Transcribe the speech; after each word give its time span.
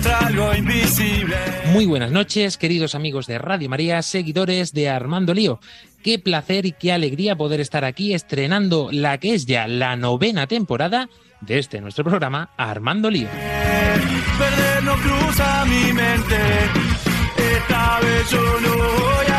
contra 0.00 0.18
algo 0.26 0.54
invisible. 0.54 1.36
Muy 1.72 1.86
buenas 1.86 2.10
noches, 2.10 2.56
queridos 2.56 2.94
amigos 2.94 3.26
de 3.26 3.38
Radio 3.38 3.68
María, 3.68 4.00
seguidores 4.02 4.72
de 4.72 4.88
Armando 4.88 5.34
Lío. 5.34 5.60
Qué 6.02 6.18
placer 6.18 6.64
y 6.64 6.72
qué 6.72 6.92
alegría 6.92 7.36
poder 7.36 7.60
estar 7.60 7.84
aquí 7.84 8.14
estrenando 8.14 8.88
la 8.92 9.18
que 9.18 9.34
es 9.34 9.44
ya 9.44 9.68
la 9.68 9.96
novena 9.96 10.46
temporada 10.46 11.08
de 11.42 11.58
este 11.58 11.80
nuestro 11.80 12.04
programa 12.04 12.50
Armando 12.56 13.10
Lío. 13.10 13.28
Perder 13.28 14.82
no 14.84 14.94
cruza 14.96 15.64
mi 15.66 15.92
mente. 15.92 16.36
Esta 17.36 18.00
vez 18.00 18.30
yo 18.30 18.60
no 18.60 18.76
voy 18.76 19.29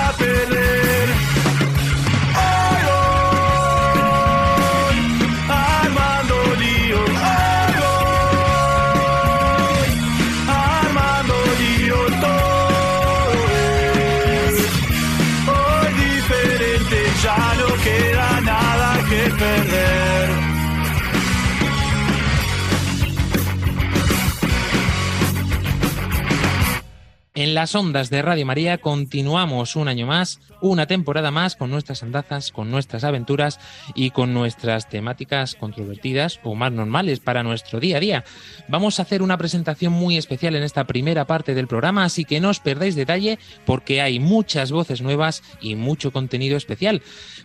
En 27.42 27.56
las 27.56 27.74
ondas 27.74 28.12
de 28.12 28.22
Radio 28.22 28.46
María 28.46 28.78
continuamos 28.78 29.76
un 29.76 29.88
año 29.88 30.06
más, 30.06 30.40
una 30.62 30.86
temporada 30.86 31.32
más 31.32 31.56
con 31.56 31.72
nuestras 31.72 32.04
andazas, 32.04 32.52
con 32.52 32.70
nuestras 32.70 33.04
aventuras 33.04 33.60
y 33.96 34.12
con 34.12 34.32
nuestras 34.32 34.88
temáticas 34.88 35.56
controvertidas 35.56 36.40
o 36.44 36.54
más 36.54 36.72
normales 36.72 37.20
para 37.20 37.42
nuestro 37.42 37.80
día 37.80 37.98
a 37.98 38.00
día. 38.00 38.24
Vamos 38.68 39.00
a 39.00 39.02
hacer 39.02 39.24
una 39.24 39.40
presentación 39.40 39.92
muy 39.92 40.18
especial 40.18 40.56
en 40.56 40.62
esta 40.62 40.84
primera 40.84 41.26
parte 41.26 41.56
del 41.56 41.66
programa, 41.66 42.04
así 42.04 42.26
que 42.26 42.40
no 42.40 42.50
os 42.50 42.60
perdáis 42.60 42.94
detalle 42.94 43.40
porque 43.66 44.04
hay 44.04 44.20
muchas 44.20 44.72
voces 44.72 45.02
nuevas 45.02 45.42
y 45.62 45.74
mucho 45.74 46.12
contenido 46.12 46.58
especial. 46.58 47.02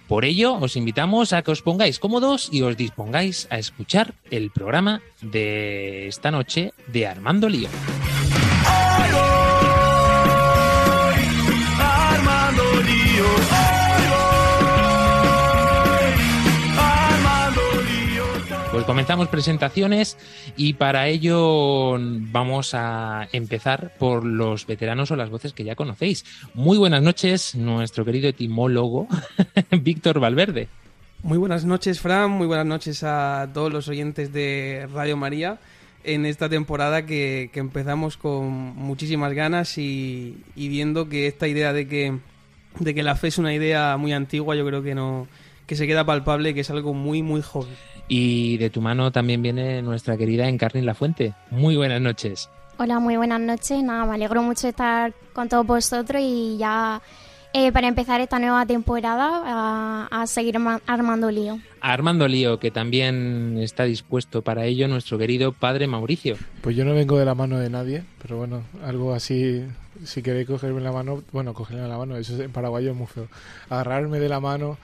Por 0.09 0.27
ello, 0.27 0.57
os 0.57 0.77
invitamos 0.77 1.33
a 1.33 1.41
que 1.41 1.53
os 1.53 1.63
pongáis 1.63 1.99
cómodos 1.99 2.51
y 2.53 2.61
os 2.61 2.77
dispongáis 2.77 3.49
a 3.49 3.57
escuchar 3.57 4.13
el 4.31 4.51
programa 4.51 5.01
de 5.23 6.07
esta 6.07 6.31
noche 6.31 6.75
de 6.87 7.07
Armando 7.07 7.49
Lío. 7.49 7.71
Pues 18.77 18.85
comenzamos 18.85 19.29
presentaciones 19.29 20.19
y 20.55 20.75
para 20.75 21.09
ello 21.09 21.97
vamos 21.99 22.75
a 22.75 23.27
empezar 23.33 23.95
por 23.99 24.27
los 24.27 24.67
veteranos 24.67 25.11
o 25.11 25.17
las 25.17 25.31
voces 25.31 25.55
que 25.55 25.65
ya 25.65 25.75
conocéis. 25.75 26.27
Muy 26.53 26.77
buenas 26.77 27.01
noches, 27.01 27.55
nuestro 27.55 28.05
querido 28.05 28.29
etimólogo 28.29 29.09
Víctor 29.71 30.21
Valverde. 30.21 30.69
Muy 31.23 31.39
buenas 31.39 31.65
noches, 31.65 32.03
Fran. 32.03 32.31
Muy 32.31 32.47
buenas 32.47 32.67
noches 32.67 33.03
a 33.03 33.49
todos 33.55 33.73
los 33.73 33.89
oyentes 33.89 34.31
de 34.35 34.87
Radio 34.93 35.17
María 35.17 35.59
en 36.05 36.27
esta 36.27 36.51
temporada 36.51 37.07
que, 37.07 37.51
empezamos 37.55 38.19
con 38.19 38.47
muchísimas 38.47 39.33
ganas 39.33 39.79
y, 39.79 40.37
y 40.55 40.69
viendo 40.69 41.09
que 41.09 41.29
esta 41.29 41.49
idea 41.49 41.73
de 41.73 41.89
que, 41.89 42.19
de 42.79 42.95
que 42.95 43.03
la 43.03 43.17
fe 43.17 43.29
es 43.29 43.39
una 43.39 43.55
idea 43.55 43.97
muy 43.97 44.13
antigua, 44.13 44.55
yo 44.55 44.67
creo 44.67 44.83
que 44.83 44.95
no 44.95 45.29
que 45.67 45.77
se 45.77 45.87
queda 45.87 46.05
palpable, 46.05 46.55
que 46.55 46.61
es 46.61 46.71
algo 46.71 46.95
muy, 46.95 47.23
muy 47.23 47.43
joven. 47.43 47.75
Y 48.09 48.57
de 48.59 48.71
tu 48.71 48.81
mano 48.81 49.11
también 49.11 49.43
viene 49.43 49.83
nuestra 49.83 50.17
querida 50.17 50.49
Encarni 50.49 50.83
La 50.83 50.95
Fuente. 50.95 51.35
Muy 51.51 51.77
buenas 51.77 52.01
noches. 52.01 52.49
Hola, 52.79 52.99
muy 53.01 53.17
buenas 53.17 53.41
noches. 53.41 53.83
Nada, 53.83 54.05
me 54.07 54.15
alegro 54.15 54.43
mucho 54.43 54.63
de 54.67 54.71
estar 54.71 55.13
con 55.33 55.49
todos 55.49 55.67
vosotros 55.67 56.21
y 56.25 56.57
ya 56.59 57.01
eh, 57.53 57.73
para 57.73 57.89
empezar 57.89 58.21
esta 58.21 58.39
nueva 58.39 58.65
temporada 58.67 59.43
a, 59.45 60.09
a 60.23 60.27
seguir 60.27 60.59
ma- 60.59 60.81
armando 60.87 61.31
lío. 61.31 61.59
A 61.81 61.93
Armando 61.93 62.27
Lío, 62.29 62.59
que 62.59 62.71
también 62.71 63.59
está 63.61 63.85
dispuesto 63.85 64.43
para 64.43 64.65
ello 64.67 64.89
nuestro 64.89 65.19
querido 65.19 65.53
padre 65.53 65.87
Mauricio. 65.87 66.37
Pues 66.61 66.77
yo 66.77 66.85
no 66.85 66.93
vengo 66.95 67.17
de 67.19 67.25
la 67.25 67.35
mano 67.35 67.59
de 67.59 67.71
nadie, 67.71 68.03
pero 68.21 68.37
bueno, 68.39 68.63
algo 68.85 69.15
así, 69.15 69.65
si 70.05 70.21
queréis 70.23 70.47
cogerme 70.49 70.81
la 70.81 70.91
mano, 70.93 71.23
bueno, 71.33 71.55
cogerme 71.55 71.87
la 71.89 71.97
mano, 71.97 72.17
eso 72.17 72.35
es- 72.35 72.41
en 72.41 72.53
paraguayo 72.53 72.91
es 72.91 72.97
muy 72.97 73.07
feo. 73.07 73.29
Agarrarme 73.71 74.19
de 74.21 74.29
la 74.29 74.41
mano, 74.41 74.77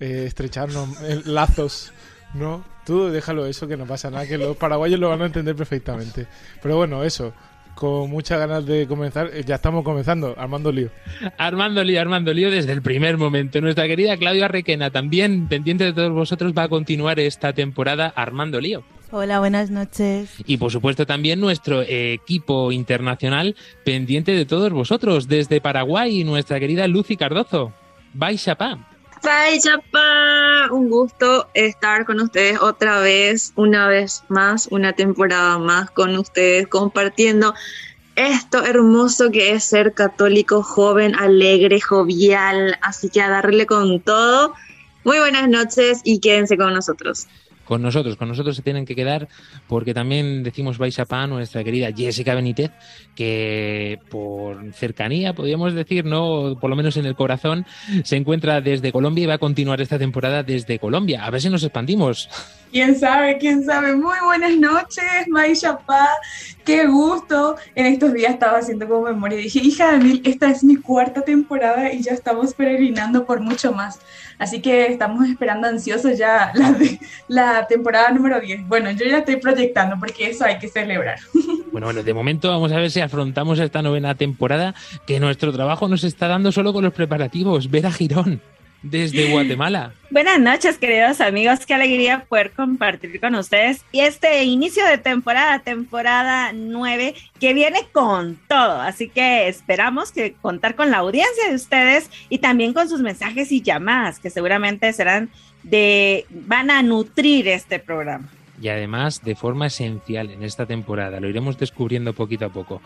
eh, 0.00 0.24
estrecharnos 0.26 1.00
eh, 1.02 1.22
lazos, 1.24 1.92
¿no? 2.34 2.64
Tú 2.84 3.08
déjalo 3.08 3.46
eso, 3.46 3.68
que 3.68 3.76
no 3.76 3.86
pasa 3.86 4.10
nada, 4.10 4.26
que 4.26 4.38
los 4.38 4.56
paraguayos 4.56 4.98
lo 4.98 5.08
van 5.08 5.22
a 5.22 5.26
entender 5.26 5.54
perfectamente. 5.54 6.26
Pero 6.62 6.76
bueno, 6.76 7.04
eso, 7.04 7.32
con 7.74 8.10
muchas 8.10 8.38
ganas 8.38 8.66
de 8.66 8.86
comenzar, 8.86 9.30
eh, 9.32 9.44
ya 9.44 9.56
estamos 9.56 9.84
comenzando, 9.84 10.34
armando 10.36 10.72
lío. 10.72 10.90
Armando 11.38 11.82
Lío, 11.84 12.00
Armando 12.00 12.32
Lío 12.32 12.50
desde 12.50 12.72
el 12.72 12.82
primer 12.82 13.16
momento. 13.16 13.60
Nuestra 13.60 13.86
querida 13.86 14.16
Claudia 14.16 14.48
Requena, 14.48 14.90
también 14.90 15.48
pendiente 15.48 15.84
de 15.84 15.92
todos 15.92 16.12
vosotros, 16.12 16.52
va 16.56 16.64
a 16.64 16.68
continuar 16.68 17.18
esta 17.20 17.52
temporada 17.52 18.12
Armando 18.14 18.60
Lío. 18.60 18.84
Hola, 19.12 19.40
buenas 19.40 19.70
noches. 19.70 20.36
Y 20.46 20.58
por 20.58 20.70
supuesto 20.70 21.04
también 21.04 21.40
nuestro 21.40 21.82
equipo 21.82 22.70
internacional 22.70 23.56
pendiente 23.84 24.32
de 24.32 24.46
todos 24.46 24.70
vosotros. 24.72 25.26
Desde 25.26 25.60
Paraguay, 25.60 26.22
nuestra 26.22 26.60
querida 26.60 26.86
Lucy 26.86 27.16
Cardozo. 27.16 27.72
Bye, 28.14 28.36
Chapá. 28.36 28.89
Bye, 29.22 29.60
Chapa. 29.60 30.72
Un 30.72 30.88
gusto 30.88 31.48
estar 31.52 32.06
con 32.06 32.20
ustedes 32.20 32.58
otra 32.60 33.00
vez, 33.00 33.52
una 33.54 33.86
vez 33.86 34.24
más, 34.28 34.66
una 34.70 34.94
temporada 34.94 35.58
más 35.58 35.90
con 35.90 36.16
ustedes, 36.16 36.66
compartiendo 36.68 37.54
esto 38.16 38.64
hermoso 38.64 39.30
que 39.30 39.52
es 39.52 39.64
ser 39.64 39.92
católico, 39.92 40.62
joven, 40.62 41.14
alegre, 41.14 41.80
jovial. 41.80 42.78
Así 42.80 43.10
que 43.10 43.20
a 43.20 43.28
darle 43.28 43.66
con 43.66 44.00
todo. 44.00 44.54
Muy 45.04 45.18
buenas 45.18 45.48
noches 45.48 46.00
y 46.04 46.20
quédense 46.20 46.56
con 46.56 46.72
nosotros. 46.72 47.26
Con 47.70 47.82
nosotros, 47.82 48.16
con 48.16 48.26
nosotros 48.26 48.56
se 48.56 48.62
tienen 48.62 48.84
que 48.84 48.96
quedar 48.96 49.28
porque 49.68 49.94
también 49.94 50.42
decimos 50.42 50.76
Chapá 50.90 51.22
a 51.22 51.26
nuestra 51.28 51.62
querida 51.62 51.92
Jessica 51.96 52.34
Benítez, 52.34 52.72
que 53.14 54.00
por 54.10 54.74
cercanía, 54.74 55.34
podríamos 55.34 55.72
decir, 55.72 56.04
no, 56.04 56.56
por 56.60 56.68
lo 56.68 56.74
menos 56.74 56.96
en 56.96 57.06
el 57.06 57.14
corazón, 57.14 57.64
se 58.02 58.16
encuentra 58.16 58.60
desde 58.60 58.90
Colombia 58.90 59.22
y 59.22 59.26
va 59.28 59.34
a 59.34 59.38
continuar 59.38 59.80
esta 59.80 60.00
temporada 60.00 60.42
desde 60.42 60.80
Colombia. 60.80 61.24
A 61.24 61.30
ver 61.30 61.40
si 61.40 61.48
nos 61.48 61.62
expandimos. 61.62 62.28
¿Quién 62.70 62.96
sabe? 62.96 63.38
¿Quién 63.38 63.64
sabe? 63.64 63.96
Muy 63.96 64.16
buenas 64.24 64.56
noches, 64.56 65.26
May 65.28 65.56
Chapá. 65.56 66.08
Qué 66.64 66.86
gusto. 66.86 67.56
En 67.74 67.86
estos 67.86 68.12
días 68.12 68.34
estaba 68.34 68.58
haciendo 68.58 68.86
como 68.86 69.06
memoria 69.06 69.38
dije, 69.38 69.58
hija 69.58 69.92
de 69.92 69.98
mil, 69.98 70.22
esta 70.24 70.50
es 70.50 70.62
mi 70.62 70.76
cuarta 70.76 71.22
temporada 71.22 71.92
y 71.92 72.00
ya 72.02 72.12
estamos 72.12 72.54
peregrinando 72.54 73.26
por 73.26 73.40
mucho 73.40 73.72
más. 73.72 73.98
Así 74.38 74.62
que 74.62 74.86
estamos 74.86 75.28
esperando 75.28 75.66
ansiosos 75.66 76.16
ya 76.16 76.52
la, 76.54 76.76
la 77.28 77.66
temporada 77.66 78.10
número 78.12 78.40
10. 78.40 78.68
Bueno, 78.68 78.92
yo 78.92 79.04
ya 79.04 79.18
estoy 79.18 79.36
proyectando 79.36 79.96
porque 79.98 80.30
eso 80.30 80.44
hay 80.44 80.58
que 80.58 80.68
celebrar. 80.68 81.18
Bueno, 81.72 81.86
bueno, 81.86 82.02
de 82.02 82.14
momento 82.14 82.50
vamos 82.50 82.72
a 82.72 82.78
ver 82.78 82.90
si 82.90 83.00
afrontamos 83.00 83.60
esta 83.60 83.80
novena 83.80 84.16
temporada 84.16 84.74
que 85.06 85.20
nuestro 85.20 85.52
trabajo 85.52 85.86
nos 85.86 86.02
está 86.02 86.26
dando 86.26 86.50
solo 86.50 86.72
con 86.72 86.82
los 86.82 86.92
preparativos. 86.92 87.70
Vera 87.70 87.92
Girón, 87.92 88.42
desde 88.82 89.30
Guatemala. 89.30 89.92
Buenas 90.10 90.40
noches, 90.40 90.78
queridos 90.78 91.20
amigos. 91.20 91.66
Qué 91.66 91.74
alegría 91.74 92.24
poder 92.28 92.50
compartir 92.52 93.20
con 93.20 93.34
ustedes. 93.34 93.84
Y 93.92 94.00
este 94.00 94.44
inicio 94.44 94.84
de 94.86 94.98
temporada, 94.98 95.58
temporada 95.60 96.52
9, 96.52 97.14
que 97.38 97.54
viene 97.54 97.80
con 97.92 98.38
todo. 98.48 98.80
Así 98.80 99.08
que 99.08 99.48
esperamos 99.48 100.12
que 100.12 100.34
contar 100.40 100.74
con 100.74 100.90
la 100.90 100.98
audiencia 100.98 101.48
de 101.48 101.54
ustedes 101.54 102.10
y 102.28 102.38
también 102.38 102.72
con 102.72 102.88
sus 102.88 103.00
mensajes 103.00 103.52
y 103.52 103.62
llamadas, 103.62 104.18
que 104.18 104.30
seguramente 104.30 104.92
serán 104.92 105.30
de, 105.62 106.26
van 106.30 106.70
a 106.70 106.82
nutrir 106.82 107.48
este 107.48 107.78
programa. 107.78 108.28
Y 108.60 108.68
además 108.68 109.22
de 109.22 109.34
forma 109.34 109.66
esencial 109.66 110.30
en 110.30 110.42
esta 110.42 110.66
temporada. 110.66 111.20
Lo 111.20 111.28
iremos 111.28 111.58
descubriendo 111.58 112.12
poquito 112.12 112.46
a 112.46 112.50
poco. 112.50 112.82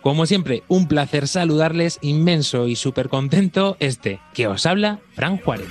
Como 0.00 0.26
siempre, 0.26 0.62
un 0.68 0.86
placer 0.88 1.28
saludarles, 1.28 1.98
inmenso 2.02 2.68
y 2.68 2.76
súper 2.76 3.08
contento 3.08 3.76
este 3.80 4.20
que 4.34 4.46
os 4.46 4.66
habla, 4.66 5.00
Fran 5.14 5.38
Juárez. 5.38 5.68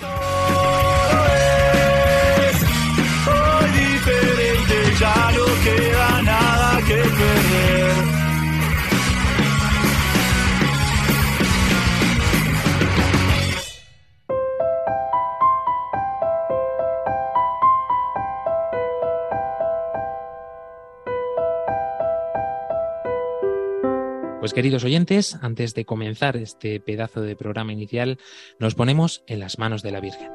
Pues 24.44 24.54
queridos 24.54 24.84
oyentes, 24.84 25.38
antes 25.42 25.74
de 25.74 25.86
comenzar 25.86 26.36
este 26.36 26.82
pedazo 26.82 27.22
de 27.22 27.38
programa 27.38 27.72
inicial, 27.72 28.18
nos 28.60 28.76
ponemos 28.76 29.24
en 29.26 29.40
las 29.40 29.58
manos 29.58 29.84
de 29.84 29.92
la 29.92 30.02
Virgen. 30.02 30.30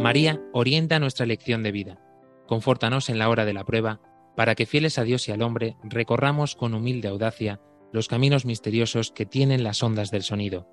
María 0.00 0.40
orienta 0.54 0.98
nuestra 1.00 1.26
lección 1.26 1.62
de 1.62 1.72
vida. 1.72 2.00
Confórtanos 2.46 3.10
en 3.10 3.18
la 3.18 3.28
hora 3.28 3.44
de 3.44 3.52
la 3.52 3.66
prueba, 3.66 4.00
para 4.34 4.54
que 4.54 4.64
fieles 4.64 4.98
a 4.98 5.04
Dios 5.04 5.28
y 5.28 5.32
al 5.32 5.42
hombre 5.42 5.76
recorramos 5.84 6.56
con 6.56 6.72
humilde 6.72 7.08
audacia 7.08 7.60
los 7.92 8.08
caminos 8.08 8.46
misteriosos 8.46 9.12
que 9.12 9.26
tienen 9.26 9.64
las 9.64 9.82
ondas 9.82 10.10
del 10.10 10.22
sonido, 10.22 10.66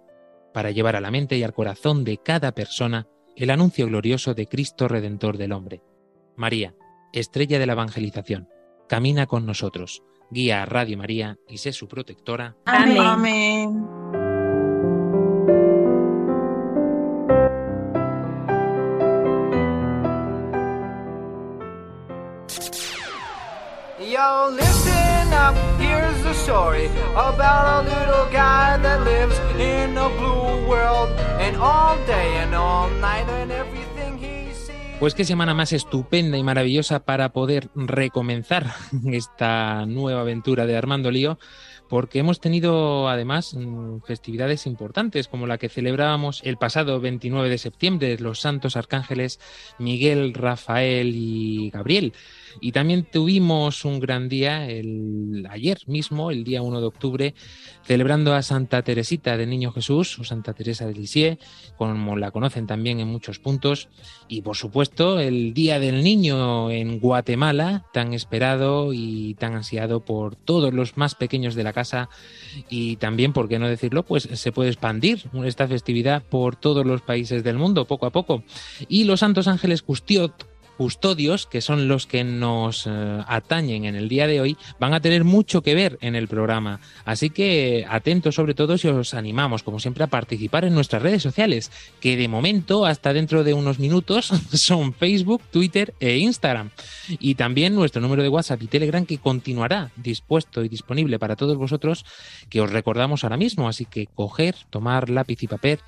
para 0.53 0.71
llevar 0.71 0.95
a 0.95 1.01
la 1.01 1.11
mente 1.11 1.37
y 1.37 1.43
al 1.43 1.51
corazón 1.51 2.05
de 2.05 2.17
cada 2.17 2.53
persona 2.53 3.09
el 3.35 3.49
anuncio 3.49 3.87
glorioso 3.87 4.35
de 4.35 4.47
Cristo 4.47 4.87
Redentor 4.87 5.37
del 5.37 5.51
hombre. 5.51 5.81
María, 6.39 6.73
estrella 7.11 7.59
de 7.59 7.65
la 7.65 7.73
evangelización, 7.73 8.47
camina 8.87 9.27
con 9.27 9.45
nosotros, 9.45 10.03
guía 10.31 10.63
a 10.63 10.65
Radio 10.65 10.97
María 10.97 11.37
y 11.49 11.57
sé 11.57 11.73
su 11.73 11.89
protectora. 11.89 12.55
Amén. 12.65 12.97
Amén. 12.97 13.85
Yo, 23.99 24.49
listen 24.51 25.33
up, 25.33 25.55
here's 25.77 26.23
the 26.23 26.33
story 26.33 26.87
about 27.15 27.83
a 27.85 27.89
little 27.89 28.25
guy 28.31 28.77
that 28.77 29.03
lives 29.03 29.37
in 29.59 29.97
a 29.97 30.07
blue 30.07 30.67
world. 30.69 31.09
And 31.41 31.57
all 31.57 31.97
day 32.07 32.37
and 32.37 32.55
all 32.55 32.89
night 33.01 33.27
and 33.27 33.51
everything. 33.51 33.88
Pues 34.99 35.15
qué 35.15 35.23
semana 35.23 35.53
más 35.53 35.71
estupenda 35.71 36.37
y 36.37 36.43
maravillosa 36.43 37.05
para 37.05 37.31
poder 37.31 37.69
recomenzar 37.73 38.73
esta 39.13 39.85
nueva 39.85 40.21
aventura 40.21 40.65
de 40.65 40.75
Armando 40.75 41.09
Lío, 41.09 41.39
porque 41.87 42.19
hemos 42.19 42.41
tenido 42.41 43.07
además 43.07 43.53
mm, 43.53 44.01
festividades 44.01 44.65
importantes 44.67 45.29
como 45.29 45.47
la 45.47 45.57
que 45.57 45.69
celebrábamos 45.69 46.41
el 46.43 46.57
pasado 46.57 46.99
29 46.99 47.49
de 47.49 47.57
septiembre, 47.57 48.19
los 48.19 48.41
santos 48.41 48.75
arcángeles 48.75 49.39
Miguel, 49.79 50.33
Rafael 50.33 51.13
y 51.15 51.69
Gabriel. 51.69 52.11
Y 52.61 52.71
también 52.71 53.03
tuvimos 53.03 53.85
un 53.85 53.99
gran 53.99 54.29
día 54.29 54.69
el, 54.69 55.47
ayer 55.49 55.77
mismo, 55.87 56.31
el 56.31 56.43
día 56.43 56.61
1 56.61 56.81
de 56.81 56.87
octubre, 56.87 57.35
celebrando 57.83 58.33
a 58.33 58.41
Santa 58.41 58.81
Teresita 58.81 59.37
del 59.37 59.49
Niño 59.49 59.71
Jesús 59.71 60.19
o 60.19 60.23
Santa 60.23 60.53
Teresa 60.53 60.85
de 60.85 60.93
Lisieux, 60.93 61.39
como 61.77 62.17
la 62.17 62.31
conocen 62.31 62.67
también 62.67 62.99
en 62.99 63.07
muchos 63.07 63.39
puntos. 63.39 63.89
Y 64.27 64.41
por 64.41 64.55
supuesto, 64.55 65.19
el 65.19 65.53
Día 65.53 65.79
del 65.79 66.03
Niño 66.03 66.71
en 66.71 66.99
Guatemala, 66.99 67.85
tan 67.93 68.13
esperado 68.13 68.93
y 68.93 69.35
tan 69.35 69.55
ansiado 69.55 70.05
por 70.05 70.35
todos 70.35 70.73
los 70.73 70.97
más 70.97 71.15
pequeños 71.15 71.55
de 71.55 71.63
la 71.63 71.73
casa. 71.73 72.09
Y 72.69 72.97
también, 72.97 73.33
por 73.33 73.47
qué 73.47 73.59
no 73.59 73.67
decirlo, 73.67 74.03
pues 74.03 74.23
se 74.23 74.51
puede 74.51 74.69
expandir 74.69 75.29
esta 75.45 75.67
festividad 75.67 76.23
por 76.23 76.55
todos 76.55 76.85
los 76.85 77.01
países 77.01 77.43
del 77.43 77.57
mundo, 77.57 77.85
poco 77.85 78.05
a 78.05 78.11
poco. 78.11 78.43
Y 78.87 79.03
los 79.03 79.21
Santos 79.21 79.47
Ángeles 79.47 79.81
Custiot, 79.81 80.48
custodios, 80.79 81.45
que 81.45 81.59
son 81.59 81.89
los 81.89 82.07
que 82.07 82.23
nos 82.23 82.87
eh, 82.87 83.23
atañen 83.27 83.83
en 83.83 83.95
el 83.95 84.07
día 84.07 84.27
de 84.27 84.39
hoy, 84.39 84.55
van 84.79 84.93
a 84.93 85.01
tener 85.01 85.25
mucho 85.25 85.61
que 85.61 85.75
ver 85.75 85.97
en 85.99 86.15
el 86.15 86.29
programa. 86.29 86.79
Así 87.03 87.31
que 87.31 87.85
atentos 87.89 88.35
sobre 88.35 88.53
todo 88.53 88.77
si 88.77 88.87
os 88.87 89.13
animamos, 89.13 89.61
como 89.61 89.81
siempre, 89.81 90.05
a 90.05 90.07
participar 90.07 90.63
en 90.63 90.73
nuestras 90.73 91.01
redes 91.01 91.21
sociales, 91.21 91.69
que 91.99 92.15
de 92.15 92.29
momento, 92.29 92.85
hasta 92.85 93.11
dentro 93.11 93.43
de 93.43 93.53
unos 93.53 93.77
minutos, 93.77 94.27
son 94.53 94.93
Facebook, 94.93 95.41
Twitter 95.51 95.93
e 95.99 96.15
Instagram. 96.19 96.69
Y 97.09 97.35
también 97.35 97.75
nuestro 97.75 98.01
número 98.01 98.23
de 98.23 98.29
WhatsApp 98.29 98.63
y 98.63 98.67
Telegram 98.67 99.05
que 99.05 99.17
continuará 99.17 99.91
dispuesto 99.97 100.63
y 100.63 100.69
disponible 100.69 101.19
para 101.19 101.35
todos 101.35 101.57
vosotros, 101.57 102.05
que 102.49 102.61
os 102.61 102.71
recordamos 102.71 103.25
ahora 103.25 103.35
mismo. 103.35 103.67
Así 103.67 103.83
que 103.83 104.07
coger, 104.07 104.55
tomar 104.69 105.09
lápiz 105.09 105.43
y 105.43 105.47
papel 105.47 105.79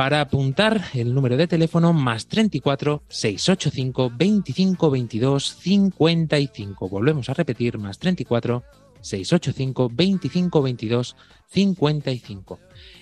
para 0.00 0.22
apuntar 0.22 0.82
el 0.94 1.12
número 1.12 1.36
de 1.36 1.46
teléfono 1.46 1.92
más 1.92 2.26
34 2.26 3.02
685 3.06 4.10
25 4.16 4.90
22 4.90 5.56
55. 5.60 6.88
Volvemos 6.88 7.28
a 7.28 7.34
repetir, 7.34 7.76
más 7.76 7.98
34 7.98 8.64
685 9.02 9.90
25 9.92 10.62
22 10.62 11.16
55. 11.48 12.58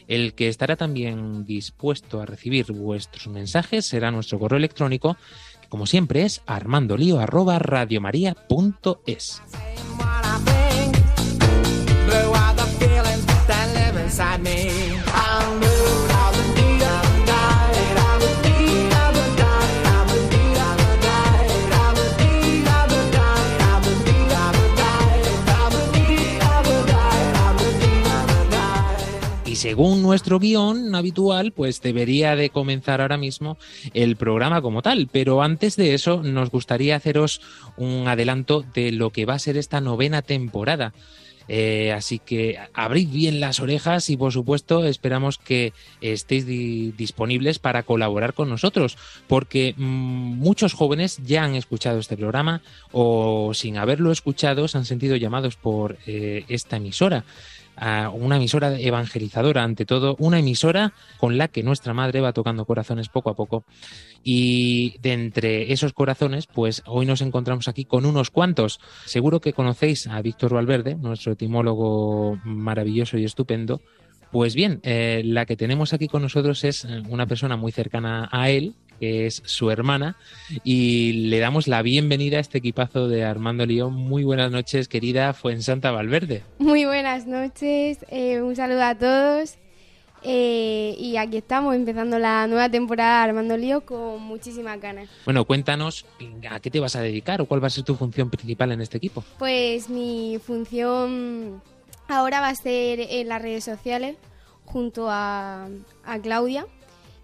El 0.08 0.34
que 0.34 0.48
estará 0.48 0.74
también 0.74 1.44
dispuesto 1.44 2.20
a 2.20 2.26
recibir 2.26 2.72
vuestros 2.72 3.28
mensajes 3.28 3.86
será 3.86 4.10
nuestro 4.10 4.40
correo 4.40 4.58
electrónico, 4.58 5.16
que 5.62 5.68
como 5.68 5.86
siempre 5.86 6.24
es 6.24 6.42
armandolio 6.46 7.20
según 29.68 30.00
nuestro 30.00 30.38
guion 30.38 30.94
habitual, 30.94 31.52
pues 31.52 31.82
debería 31.82 32.34
de 32.36 32.48
comenzar 32.48 33.02
ahora 33.02 33.18
mismo 33.18 33.58
el 33.92 34.16
programa 34.16 34.62
como 34.62 34.80
tal. 34.80 35.10
Pero 35.12 35.42
antes 35.42 35.76
de 35.76 35.92
eso, 35.92 36.22
nos 36.22 36.50
gustaría 36.50 36.96
haceros 36.96 37.42
un 37.76 38.08
adelanto 38.08 38.64
de 38.72 38.92
lo 38.92 39.10
que 39.10 39.26
va 39.26 39.34
a 39.34 39.38
ser 39.38 39.58
esta 39.58 39.82
novena 39.82 40.22
temporada. 40.22 40.94
Eh, 41.50 41.92
así 41.92 42.18
que 42.18 42.58
abrid 42.72 43.08
bien 43.10 43.40
las 43.40 43.60
orejas 43.60 44.08
y 44.10 44.16
por 44.18 44.32
supuesto 44.32 44.84
esperamos 44.84 45.36
que 45.38 45.72
estéis 46.02 46.46
di- 46.46 46.92
disponibles 46.92 47.58
para 47.58 47.82
colaborar 47.82 48.32
con 48.34 48.48
nosotros, 48.50 48.96
porque 49.26 49.74
mm, 49.76 49.82
muchos 50.38 50.72
jóvenes 50.72 51.18
ya 51.26 51.44
han 51.44 51.54
escuchado 51.54 51.98
este 52.00 52.16
programa 52.18 52.60
o 52.92 53.52
sin 53.54 53.76
haberlo 53.78 54.12
escuchado 54.12 54.66
se 54.68 54.76
han 54.78 54.84
sentido 54.86 55.16
llamados 55.16 55.56
por 55.56 55.96
eh, 56.06 56.44
esta 56.48 56.76
emisora 56.76 57.24
una 58.14 58.36
emisora 58.36 58.78
evangelizadora, 58.78 59.62
ante 59.62 59.84
todo, 59.84 60.16
una 60.18 60.38
emisora 60.38 60.92
con 61.18 61.38
la 61.38 61.48
que 61.48 61.62
nuestra 61.62 61.94
madre 61.94 62.20
va 62.20 62.32
tocando 62.32 62.64
corazones 62.64 63.08
poco 63.08 63.30
a 63.30 63.34
poco. 63.34 63.64
Y 64.22 64.98
de 65.00 65.12
entre 65.12 65.72
esos 65.72 65.92
corazones, 65.92 66.46
pues 66.46 66.82
hoy 66.86 67.06
nos 67.06 67.20
encontramos 67.20 67.68
aquí 67.68 67.84
con 67.84 68.04
unos 68.04 68.30
cuantos. 68.30 68.80
Seguro 69.04 69.40
que 69.40 69.52
conocéis 69.52 70.06
a 70.06 70.20
Víctor 70.22 70.54
Valverde, 70.54 70.96
nuestro 70.96 71.32
etimólogo 71.32 72.38
maravilloso 72.44 73.16
y 73.18 73.24
estupendo. 73.24 73.80
Pues 74.30 74.54
bien, 74.54 74.80
eh, 74.82 75.22
la 75.24 75.46
que 75.46 75.56
tenemos 75.56 75.94
aquí 75.94 76.06
con 76.06 76.22
nosotros 76.22 76.62
es 76.64 76.86
una 77.08 77.26
persona 77.26 77.56
muy 77.56 77.72
cercana 77.72 78.28
a 78.30 78.50
él, 78.50 78.74
que 78.98 79.26
es 79.26 79.42
su 79.44 79.70
hermana, 79.70 80.16
y 80.64 81.28
le 81.28 81.38
damos 81.38 81.68
la 81.68 81.82
bienvenida 81.82 82.38
a 82.38 82.40
este 82.40 82.58
equipazo 82.58 83.08
de 83.08 83.24
Armando 83.24 83.64
León. 83.66 83.94
Muy 83.94 84.24
buenas 84.24 84.50
noches, 84.50 84.88
querida 84.88 85.32
Fuensanta 85.34 85.90
Valverde. 85.90 86.42
Muy 86.58 86.84
buenas 86.84 87.26
noches, 87.26 87.98
eh, 88.10 88.40
un 88.40 88.56
saludo 88.56 88.82
a 88.82 88.94
todos. 88.94 89.56
eh, 90.24 90.96
y 90.98 91.16
aquí 91.16 91.36
estamos 91.36 91.76
empezando 91.76 92.18
la 92.18 92.48
nueva 92.48 92.68
temporada 92.68 93.22
de 93.22 93.28
Armando 93.30 93.56
Lío 93.56 93.82
con 93.82 94.20
muchísimas 94.20 94.80
ganas. 94.80 95.08
Bueno, 95.24 95.44
cuéntanos 95.44 96.06
a 96.50 96.58
qué 96.58 96.70
te 96.72 96.80
vas 96.80 96.96
a 96.96 97.00
dedicar 97.02 97.40
o 97.40 97.46
cuál 97.46 97.62
va 97.62 97.68
a 97.68 97.70
ser 97.70 97.84
tu 97.84 97.94
función 97.94 98.28
principal 98.28 98.72
en 98.72 98.80
este 98.80 98.96
equipo. 98.96 99.22
Pues 99.38 99.88
mi 99.88 100.40
función 100.44 101.62
ahora 102.08 102.40
va 102.40 102.48
a 102.48 102.54
ser 102.56 102.98
en 103.00 103.28
las 103.28 103.40
redes 103.40 103.62
sociales 103.62 104.16
junto 104.64 105.08
a, 105.08 105.68
a 106.04 106.18
Claudia 106.18 106.66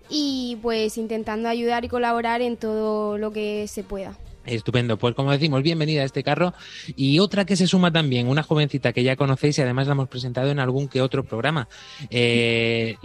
y 0.09 0.59
pues 0.63 0.99
intentando 0.99 1.49
ayudar 1.49 1.85
y 1.85 1.89
colaborar 1.89 2.43
en 2.43 2.57
todo 2.57 3.19
lo 3.19 3.31
que 3.33 3.67
se 3.69 3.83
pueda. 3.83 4.17
Estupendo, 4.47 4.99
pues 4.99 5.15
como 5.15 5.33
decimos, 5.33 5.63
bienvenida 5.63 6.03
a 6.03 6.05
este 6.05 6.23
carro. 6.23 6.53
Y 6.97 7.19
otra 7.19 7.47
que 7.47 7.57
se 7.57 7.67
suma 7.67 7.91
también, 7.91 8.29
una 8.29 8.43
jovencita 8.43 8.93
que 8.93 9.03
ya 9.03 9.17
conocéis 9.17 9.59
y 9.59 9.63
además 9.63 9.87
la 9.87 9.93
hemos 9.93 10.09
presentado 10.09 10.51
en 10.51 10.59
algún 10.59 10.89
que 10.89 11.01
otro 11.01 11.25
programa. 11.25 11.69
Eh, 12.11 12.97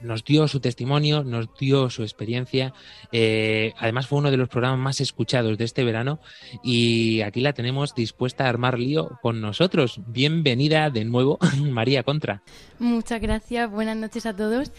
nos 0.00 0.24
dio 0.24 0.48
su 0.48 0.58
testimonio, 0.60 1.22
nos 1.22 1.48
dio 1.58 1.88
su 1.88 2.02
experiencia. 2.02 2.72
eh, 3.12 3.72
además 3.78 4.08
fue 4.08 4.18
uno 4.18 4.30
de 4.30 4.36
los 4.36 4.48
programas 4.48 4.80
más 4.80 5.00
escuchados 5.00 5.56
de 5.56 5.64
este 5.64 5.84
verano 5.84 6.18
y 6.64 7.20
aquí 7.20 7.40
la 7.40 7.52
tenemos 7.52 7.94
dispuesta 7.94 8.46
a 8.46 8.48
armar 8.48 8.78
lío 8.78 9.18
con 9.22 9.40
nosotros. 9.40 10.00
Bienvenida 10.08 10.90
de 10.90 11.04
nuevo, 11.04 11.38
María 11.62 12.02
Contra. 12.02 12.42
Muchas 12.80 13.20
gracias, 13.20 13.70
buenas 13.70 13.96
noches 13.96 14.26
a 14.26 14.34
todos. 14.34 14.72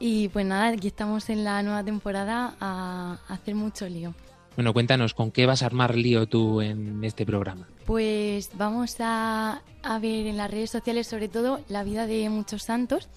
Y 0.00 0.28
pues 0.28 0.46
nada, 0.46 0.68
aquí 0.68 0.88
estamos 0.88 1.28
en 1.28 1.44
la 1.44 1.62
nueva 1.62 1.84
temporada 1.84 2.54
a 2.58 3.18
hacer 3.28 3.54
mucho 3.54 3.86
lío. 3.86 4.14
Bueno, 4.56 4.72
cuéntanos, 4.72 5.14
¿con 5.14 5.30
qué 5.30 5.44
vas 5.46 5.62
a 5.62 5.66
armar 5.66 5.94
lío 5.94 6.26
tú 6.26 6.62
en 6.62 7.04
este 7.04 7.24
programa? 7.26 7.68
Pues 7.84 8.50
vamos 8.54 8.96
a, 8.98 9.62
a 9.82 9.98
ver 9.98 10.26
en 10.26 10.38
las 10.38 10.50
redes 10.50 10.70
sociales 10.70 11.06
sobre 11.06 11.28
todo 11.28 11.60
la 11.68 11.84
vida 11.84 12.06
de 12.06 12.28
muchos 12.30 12.62
santos 12.62 13.08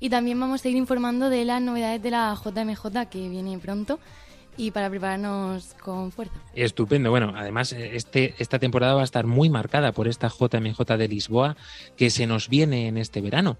y 0.00 0.10
también 0.10 0.38
vamos 0.38 0.64
a 0.64 0.68
ir 0.68 0.76
informando 0.76 1.30
de 1.30 1.44
las 1.44 1.62
novedades 1.62 2.02
de 2.02 2.10
la 2.10 2.34
JMJ 2.34 3.08
que 3.08 3.28
viene 3.28 3.56
pronto 3.58 4.00
y 4.56 4.70
para 4.70 4.90
prepararnos 4.90 5.74
con 5.80 6.12
fuerza. 6.12 6.34
Estupendo. 6.54 7.10
Bueno, 7.10 7.32
además 7.36 7.72
eh, 7.72 7.92
este, 7.94 8.34
esta 8.38 8.58
temporada 8.58 8.94
va 8.94 9.00
a 9.00 9.04
estar 9.04 9.26
muy 9.26 9.48
marcada 9.48 9.92
por 9.92 10.08
esta 10.08 10.28
JMJ 10.28 10.78
de 10.96 11.08
Lisboa 11.08 11.56
que 11.96 12.10
se 12.10 12.26
nos 12.26 12.48
viene 12.48 12.88
en 12.88 12.98
este 12.98 13.20
verano. 13.20 13.58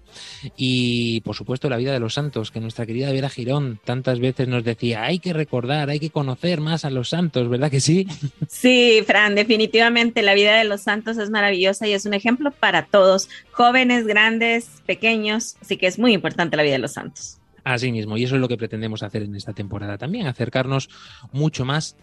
Y 0.55 1.21
por 1.21 1.35
supuesto 1.35 1.69
la 1.69 1.77
vida 1.77 1.93
de 1.93 1.99
los 1.99 2.13
santos, 2.13 2.51
que 2.51 2.59
nuestra 2.59 2.85
querida 2.85 3.11
Vera 3.11 3.29
Girón 3.29 3.79
tantas 3.83 4.19
veces 4.19 4.47
nos 4.47 4.63
decía, 4.63 5.03
hay 5.03 5.19
que 5.19 5.33
recordar, 5.33 5.89
hay 5.89 5.99
que 5.99 6.09
conocer 6.09 6.61
más 6.61 6.85
a 6.85 6.89
los 6.89 7.09
santos, 7.09 7.49
¿verdad 7.49 7.71
que 7.71 7.81
sí? 7.81 8.07
Sí, 8.47 9.03
Fran, 9.05 9.35
definitivamente 9.35 10.21
la 10.21 10.33
vida 10.33 10.57
de 10.57 10.63
los 10.63 10.81
santos 10.81 11.17
es 11.17 11.29
maravillosa 11.29 11.87
y 11.87 11.93
es 11.93 12.05
un 12.05 12.13
ejemplo 12.13 12.51
para 12.51 12.85
todos, 12.85 13.29
jóvenes, 13.51 14.05
grandes, 14.05 14.81
pequeños, 14.85 15.55
así 15.61 15.77
que 15.77 15.87
es 15.87 15.97
muy 15.97 16.13
importante 16.13 16.55
la 16.55 16.63
vida 16.63 16.73
de 16.73 16.79
los 16.79 16.93
santos. 16.93 17.39
Así 17.63 17.91
mismo, 17.91 18.17
y 18.17 18.23
eso 18.23 18.35
es 18.35 18.41
lo 18.41 18.47
que 18.49 18.57
pretendemos 18.57 19.03
hacer 19.03 19.23
en 19.23 19.35
esta 19.35 19.53
temporada 19.53 19.97
también, 19.97 20.27
acercarnos 20.27 20.89
mucho 21.31 21.63
más 21.63 21.95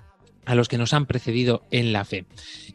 a 0.47 0.55
los 0.55 0.69
que 0.69 0.79
nos 0.79 0.95
han 0.95 1.07
precedido 1.07 1.63
en 1.71 1.93
la 1.93 2.05
fe. 2.05 2.25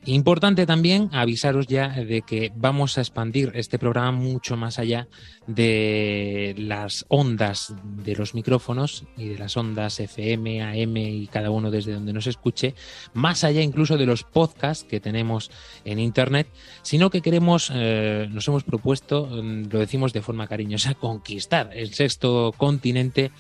Importante 0.06 0.66
también 0.66 1.10
avisaros 1.14 1.68
ya 1.68 1.90
de 1.90 2.22
que 2.22 2.52
vamos 2.56 2.98
a 2.98 3.02
expandir 3.02 3.52
este 3.56 3.80
programa 3.80 4.12
mucho 4.12 4.56
más 4.56 4.78
allá 4.78 5.08
de 5.48 6.54
las 6.58 7.06
ondas 7.08 7.74
de 7.84 8.16
los 8.16 8.36
micrófonos 8.36 9.06
y 9.18 9.30
de 9.30 9.40
las 9.40 9.58
ondas 9.58 10.00
FM, 10.00 10.62
AM 10.62 10.98
y 10.98 11.28
cada 11.28 11.50
uno 11.50 11.72
desde 11.72 11.94
donde 11.94 12.14
nos 12.14 12.28
escuche, 12.28 12.76
más 13.14 13.44
allá 13.44 13.62
incluso 13.62 13.98
de 13.98 14.06
los 14.06 14.24
podcasts 14.24 14.84
que 14.84 15.00
tenemos 15.00 15.50
en 15.86 16.00
Internet, 16.00 16.48
sino 16.84 17.10
que 17.10 17.22
queremos, 17.22 17.72
eh, 17.74 18.28
nos 18.32 18.48
hemos 18.48 18.64
propuesto, 18.64 19.26
mm, 19.26 19.70
lo 19.72 19.80
decimos 19.80 20.14
de 20.14 20.22
forma 20.22 20.48
cariñosa, 20.48 20.94
conquistar 21.00 21.72
el 21.74 21.94
sexto 21.94 22.54
continente 22.58 23.32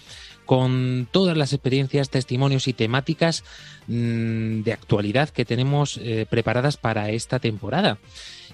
con 0.45 1.07
todas 1.11 1.37
las 1.37 1.53
experiencias, 1.53 2.09
testimonios 2.09 2.67
y 2.67 2.73
temáticas 2.73 3.43
mmm, 3.87 4.61
de 4.61 4.73
actualidad 4.73 5.29
que 5.29 5.45
tenemos 5.45 5.97
eh, 5.97 6.25
preparadas 6.29 6.77
para 6.77 7.09
esta 7.09 7.39
temporada. 7.39 7.97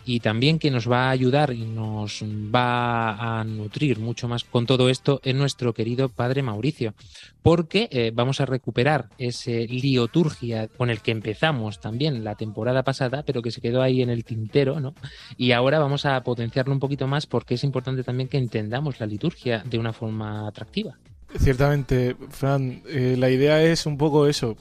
Y 0.03 0.19
también 0.19 0.57
que 0.57 0.71
nos 0.71 0.89
va 0.89 1.07
a 1.07 1.12
ayudar 1.12 1.53
y 1.53 1.62
nos 1.62 2.24
va 2.24 3.39
a 3.39 3.43
nutrir 3.43 4.00
mucho 4.00 4.27
más 4.27 4.43
con 4.43 4.65
todo 4.65 4.89
esto 4.89 5.21
es 5.24 5.36
nuestro 5.36 5.74
querido 5.74 6.10
padre 6.10 6.41
Mauricio, 6.41 6.95
porque 7.43 7.88
eh, 7.91 8.12
vamos 8.12 8.41
a 8.41 8.48
recuperar 8.48 9.10
ese 9.19 9.67
lioturgia 9.67 10.67
con 10.69 10.89
el 10.89 11.01
que 11.01 11.12
empezamos 11.12 11.79
también 11.79 12.24
la 12.24 12.33
temporada 12.33 12.81
pasada, 12.81 13.21
pero 13.24 13.43
que 13.43 13.51
se 13.51 13.62
quedó 13.62 13.83
ahí 13.83 14.01
en 14.01 14.10
el 14.10 14.24
tintero, 14.24 14.79
¿no? 14.79 14.95
Y 15.38 15.51
ahora 15.51 15.77
vamos 15.77 16.07
a 16.07 16.24
potenciarlo 16.24 16.74
un 16.74 16.79
poquito 16.79 17.05
más 17.05 17.27
porque 17.27 17.53
es 17.53 17.63
importante 17.63 18.03
también 18.03 18.27
que 18.27 18.38
entendamos 18.38 19.00
la 19.00 19.05
liturgia 19.05 19.63
de 19.63 19.77
una 19.77 19.93
forma 19.93 20.48
atractiva. 20.48 20.98
Ciertamente, 21.40 22.16
Fran, 22.30 22.82
eh, 22.88 23.16
la 23.18 23.30
idea 23.30 23.64
es 23.64 23.86
un 23.86 23.98
poco 23.98 24.28
eso, 24.28 24.58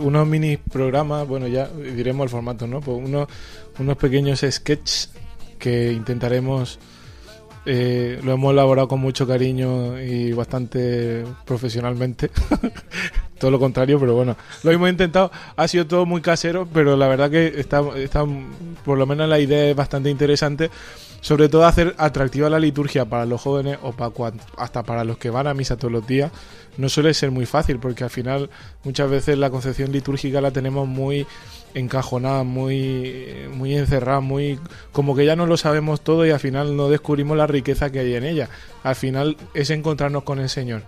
unos 0.00 0.26
mini 0.26 0.58
programas, 0.58 1.26
bueno, 1.26 1.48
ya 1.48 1.68
diremos 1.68 2.24
el 2.24 2.30
formato, 2.30 2.66
¿no? 2.66 2.80
Pues 2.80 2.98
unos, 2.98 3.26
unos 3.78 3.96
pequeños 3.96 4.44
sketches 4.48 5.10
que 5.58 5.92
intentaremos, 5.92 6.78
eh, 7.64 8.20
lo 8.22 8.32
hemos 8.32 8.52
elaborado 8.52 8.86
con 8.86 9.00
mucho 9.00 9.26
cariño 9.26 9.98
y 9.98 10.32
bastante 10.32 11.24
profesionalmente, 11.46 12.30
todo 13.38 13.50
lo 13.50 13.58
contrario, 13.58 13.98
pero 13.98 14.14
bueno, 14.14 14.36
lo 14.62 14.70
hemos 14.70 14.90
intentado, 14.90 15.32
ha 15.56 15.66
sido 15.68 15.86
todo 15.86 16.04
muy 16.04 16.20
casero, 16.20 16.68
pero 16.70 16.98
la 16.98 17.08
verdad 17.08 17.30
que 17.30 17.54
está, 17.56 17.82
está 17.96 18.26
por 18.84 18.98
lo 18.98 19.06
menos 19.06 19.26
la 19.26 19.40
idea 19.40 19.70
es 19.70 19.76
bastante 19.76 20.10
interesante 20.10 20.70
sobre 21.24 21.48
todo 21.48 21.64
hacer 21.64 21.94
atractiva 21.96 22.50
la 22.50 22.58
liturgia 22.58 23.06
para 23.06 23.24
los 23.24 23.40
jóvenes 23.40 23.78
o 23.82 23.92
para 23.92 24.34
hasta 24.58 24.82
para 24.82 25.04
los 25.04 25.16
que 25.16 25.30
van 25.30 25.46
a 25.46 25.54
misa 25.54 25.78
todos 25.78 25.90
los 25.90 26.06
días 26.06 26.30
no 26.76 26.90
suele 26.90 27.14
ser 27.14 27.30
muy 27.30 27.46
fácil 27.46 27.78
porque 27.78 28.04
al 28.04 28.10
final 28.10 28.50
muchas 28.84 29.08
veces 29.08 29.38
la 29.38 29.48
concepción 29.48 29.90
litúrgica 29.90 30.42
la 30.42 30.50
tenemos 30.50 30.86
muy 30.86 31.26
encajonada, 31.72 32.44
muy 32.44 33.24
muy 33.54 33.74
encerrada, 33.74 34.20
muy 34.20 34.58
como 34.92 35.16
que 35.16 35.24
ya 35.24 35.34
no 35.34 35.46
lo 35.46 35.56
sabemos 35.56 36.02
todo 36.02 36.26
y 36.26 36.30
al 36.30 36.40
final 36.40 36.76
no 36.76 36.90
descubrimos 36.90 37.38
la 37.38 37.46
riqueza 37.46 37.90
que 37.90 38.00
hay 38.00 38.14
en 38.16 38.24
ella. 38.24 38.50
Al 38.82 38.94
final 38.94 39.38
es 39.54 39.70
encontrarnos 39.70 40.24
con 40.24 40.40
el 40.40 40.50
Señor. 40.50 40.82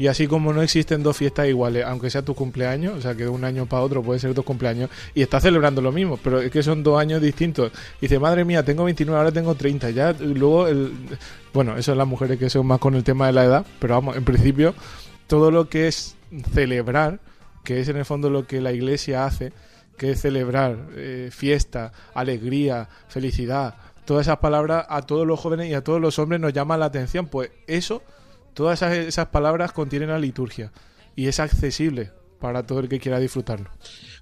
Y 0.00 0.06
así 0.06 0.26
como 0.26 0.54
no 0.54 0.62
existen 0.62 1.02
dos 1.02 1.14
fiestas 1.14 1.46
iguales, 1.46 1.84
aunque 1.84 2.08
sea 2.08 2.22
tu 2.22 2.34
cumpleaños, 2.34 2.96
o 2.96 3.02
sea 3.02 3.14
que 3.14 3.24
de 3.24 3.28
un 3.28 3.44
año 3.44 3.66
para 3.66 3.82
otro 3.82 4.02
puede 4.02 4.18
ser 4.18 4.32
tu 4.32 4.42
cumpleaños, 4.42 4.88
y 5.14 5.20
estás 5.20 5.42
celebrando 5.42 5.82
lo 5.82 5.92
mismo, 5.92 6.16
pero 6.16 6.40
es 6.40 6.50
que 6.50 6.62
son 6.62 6.82
dos 6.82 6.98
años 6.98 7.20
distintos. 7.20 7.70
Y 7.98 8.06
dice, 8.06 8.18
madre 8.18 8.46
mía, 8.46 8.64
tengo 8.64 8.84
29, 8.84 9.18
ahora 9.18 9.30
tengo 9.30 9.54
30. 9.54 9.90
Ya, 9.90 10.14
luego, 10.14 10.68
el... 10.68 10.94
bueno, 11.52 11.76
eso 11.76 11.92
es 11.92 11.98
las 11.98 12.06
mujeres 12.06 12.38
que 12.38 12.48
son 12.48 12.66
más 12.66 12.78
con 12.78 12.94
el 12.94 13.04
tema 13.04 13.26
de 13.26 13.34
la 13.34 13.44
edad, 13.44 13.66
pero 13.78 13.92
vamos, 13.92 14.16
en 14.16 14.24
principio, 14.24 14.74
todo 15.26 15.50
lo 15.50 15.68
que 15.68 15.88
es 15.88 16.16
celebrar, 16.54 17.20
que 17.62 17.80
es 17.80 17.88
en 17.90 17.98
el 17.98 18.06
fondo 18.06 18.30
lo 18.30 18.46
que 18.46 18.62
la 18.62 18.72
iglesia 18.72 19.26
hace, 19.26 19.52
que 19.98 20.12
es 20.12 20.22
celebrar 20.22 20.78
eh, 20.96 21.28
fiesta, 21.30 21.92
alegría, 22.14 22.88
felicidad, 23.08 23.74
todas 24.06 24.28
esas 24.28 24.38
palabras 24.38 24.86
a 24.88 25.02
todos 25.02 25.26
los 25.26 25.38
jóvenes 25.38 25.68
y 25.68 25.74
a 25.74 25.84
todos 25.84 26.00
los 26.00 26.18
hombres 26.18 26.40
nos 26.40 26.54
llama 26.54 26.78
la 26.78 26.86
atención, 26.86 27.26
pues 27.26 27.50
eso 27.66 28.02
Todas 28.54 28.82
esas, 28.82 29.26
palabras 29.28 29.72
contienen 29.72 30.10
la 30.10 30.18
liturgia 30.18 30.72
y 31.16 31.28
es 31.28 31.40
accesible 31.40 32.10
para 32.40 32.66
todo 32.66 32.80
el 32.80 32.88
que 32.88 32.98
quiera 32.98 33.18
disfrutarlo. 33.18 33.70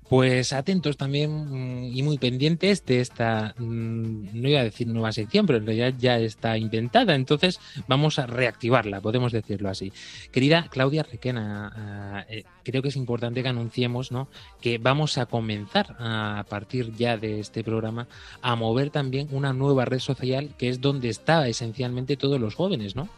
Pues 0.09 0.55
atentos 0.55 0.97
también 0.97 1.31
mm, 1.31 1.97
y 1.97 2.03
muy 2.03 2.19
pendientes 2.19 2.85
de 2.87 3.01
esta, 3.01 3.55
mm, 3.59 4.41
no 4.41 4.49
iba 4.49 4.61
a 4.61 4.65
decir 4.65 4.89
nueva 4.89 5.13
sección, 5.13 5.47
pero 5.47 5.59
en 5.59 5.67
realidad 5.67 5.95
ya 5.99 6.19
está 6.19 6.57
inventada, 6.57 7.15
entonces 7.15 7.61
vamos 7.87 8.19
a 8.19 8.27
reactivarla, 8.27 9.03
podemos 9.03 9.33
decirlo 9.33 9.69
así. 9.69 9.93
Querida 10.33 10.67
Claudia 10.71 11.03
Requena, 11.03 11.73
ah, 11.75 12.25
eh, 12.29 12.45
creo 12.65 12.83
que 12.83 12.89
es 12.89 12.97
importante 12.97 13.43
que 13.43 13.49
anunciemos 13.51 14.11
¿no? 14.11 14.29
que 14.63 14.79
vamos 14.79 15.19
a 15.19 15.27
comenzar 15.27 15.95
a 15.99 16.45
partir 16.49 16.95
ya 16.95 17.19
de 17.19 17.41
este 17.41 17.63
programa 17.63 18.09
a 18.41 18.57
mover 18.57 18.91
también 18.91 19.29
una 19.31 19.53
nueva 19.53 19.85
red 19.85 20.01
social 20.01 20.55
que 20.57 20.71
es 20.71 20.81
donde 20.81 21.11
está 21.11 21.47
esencialmente 21.49 22.17
todos 22.17 22.41
los 22.41 22.55
jóvenes, 22.55 22.97
¿no? 22.97 23.09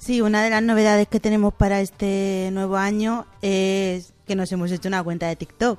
Sí, 0.00 0.22
una 0.22 0.42
de 0.42 0.48
las 0.48 0.62
novedades 0.62 1.08
que 1.08 1.20
tenemos 1.20 1.52
para 1.52 1.82
este 1.82 2.48
nuevo 2.54 2.78
año 2.78 3.26
es 3.42 4.14
que 4.26 4.34
nos 4.34 4.50
hemos 4.50 4.72
hecho 4.72 4.88
una 4.88 5.04
cuenta 5.04 5.28
de 5.28 5.36
TikTok. 5.36 5.78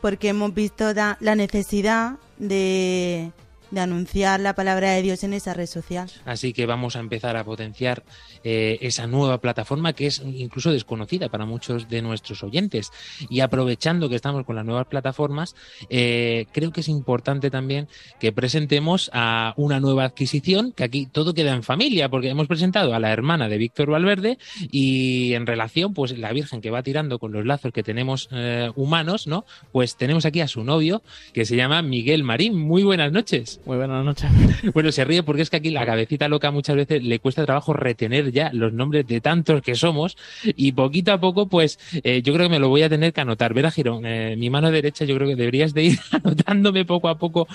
Porque 0.00 0.28
hemos 0.28 0.54
visto 0.54 0.92
la 0.94 1.34
necesidad 1.34 2.20
de, 2.38 3.32
de 3.72 3.80
anunciar 3.80 4.38
la 4.38 4.54
palabra 4.54 4.90
de 4.90 5.02
Dios 5.02 5.24
en 5.24 5.32
esa 5.32 5.54
red 5.54 5.66
social. 5.66 6.10
Así 6.24 6.52
que 6.52 6.66
vamos 6.66 6.94
a 6.94 7.00
empezar 7.00 7.36
a 7.36 7.44
potenciar 7.44 8.04
eh, 8.44 8.78
esa 8.82 9.06
nueva 9.06 9.38
plataforma 9.38 9.94
que 9.94 10.06
es 10.06 10.22
incluso 10.24 10.70
desconocida 10.70 11.30
para 11.30 11.46
muchos 11.46 11.88
de 11.88 12.02
nuestros 12.02 12.42
oyentes. 12.42 12.90
Y 13.30 13.40
aprovechando 13.40 14.08
que 14.10 14.16
estamos 14.16 14.44
con 14.44 14.56
las 14.56 14.66
nuevas 14.66 14.86
plataformas, 14.86 15.56
eh, 15.88 16.46
creo 16.52 16.70
que 16.70 16.82
es 16.82 16.88
importante 16.88 17.50
también 17.50 17.88
que 18.20 18.30
presentemos 18.30 19.10
a 19.14 19.54
una 19.56 19.80
nueva 19.80 20.04
adquisición, 20.04 20.72
que 20.72 20.84
aquí 20.84 21.06
todo 21.06 21.32
queda 21.32 21.54
en 21.54 21.62
familia, 21.62 22.10
porque 22.10 22.28
hemos 22.28 22.48
presentado 22.48 22.94
a 22.94 23.00
la 23.00 23.10
hermana 23.10 23.48
de 23.48 23.56
Víctor 23.56 23.90
Valverde 23.90 24.38
y 24.70 25.32
en 25.32 25.46
relación, 25.46 25.94
pues 25.94 26.16
la 26.18 26.32
Virgen 26.32 26.60
que 26.60 26.70
va 26.70 26.82
tirando 26.82 27.18
con 27.18 27.32
los 27.32 27.46
lazos 27.46 27.72
que 27.72 27.82
tenemos 27.82 28.28
eh, 28.32 28.70
humanos, 28.76 29.26
¿no? 29.26 29.46
Pues 29.72 29.96
tenemos 29.96 30.26
aquí 30.26 30.40
a 30.42 30.48
su 30.48 30.62
novio, 30.62 31.02
que 31.32 31.46
se 31.46 31.56
llama 31.56 31.80
Miguel 31.80 32.22
Marín. 32.22 32.58
Muy 32.58 32.82
buenas 32.82 33.12
noches. 33.12 33.61
Muy 33.64 33.76
buenas 33.76 34.04
noches. 34.04 34.30
Bueno, 34.74 34.92
se 34.92 35.04
ríe 35.04 35.22
porque 35.22 35.42
es 35.42 35.50
que 35.50 35.56
aquí 35.56 35.70
la 35.70 35.84
cabecita 35.86 36.28
loca 36.28 36.50
muchas 36.50 36.76
veces 36.76 37.02
le 37.02 37.18
cuesta 37.18 37.44
trabajo 37.44 37.72
retener 37.72 38.32
ya 38.32 38.50
los 38.52 38.72
nombres 38.72 39.06
de 39.06 39.20
tantos 39.20 39.62
que 39.62 39.74
somos 39.74 40.16
y 40.44 40.72
poquito 40.72 41.12
a 41.12 41.20
poco, 41.20 41.48
pues 41.48 41.78
eh, 42.04 42.22
yo 42.22 42.32
creo 42.32 42.46
que 42.46 42.52
me 42.52 42.58
lo 42.58 42.68
voy 42.68 42.82
a 42.82 42.88
tener 42.88 43.12
que 43.12 43.20
anotar. 43.20 43.54
Vera 43.54 43.70
Girón, 43.70 44.06
eh, 44.06 44.36
mi 44.36 44.50
mano 44.50 44.70
derecha, 44.70 45.04
yo 45.04 45.14
creo 45.16 45.28
que 45.28 45.36
deberías 45.36 45.74
de 45.74 45.84
ir 45.84 45.98
anotándome 46.12 46.84
poco 46.84 47.08
a 47.08 47.18
poco 47.18 47.46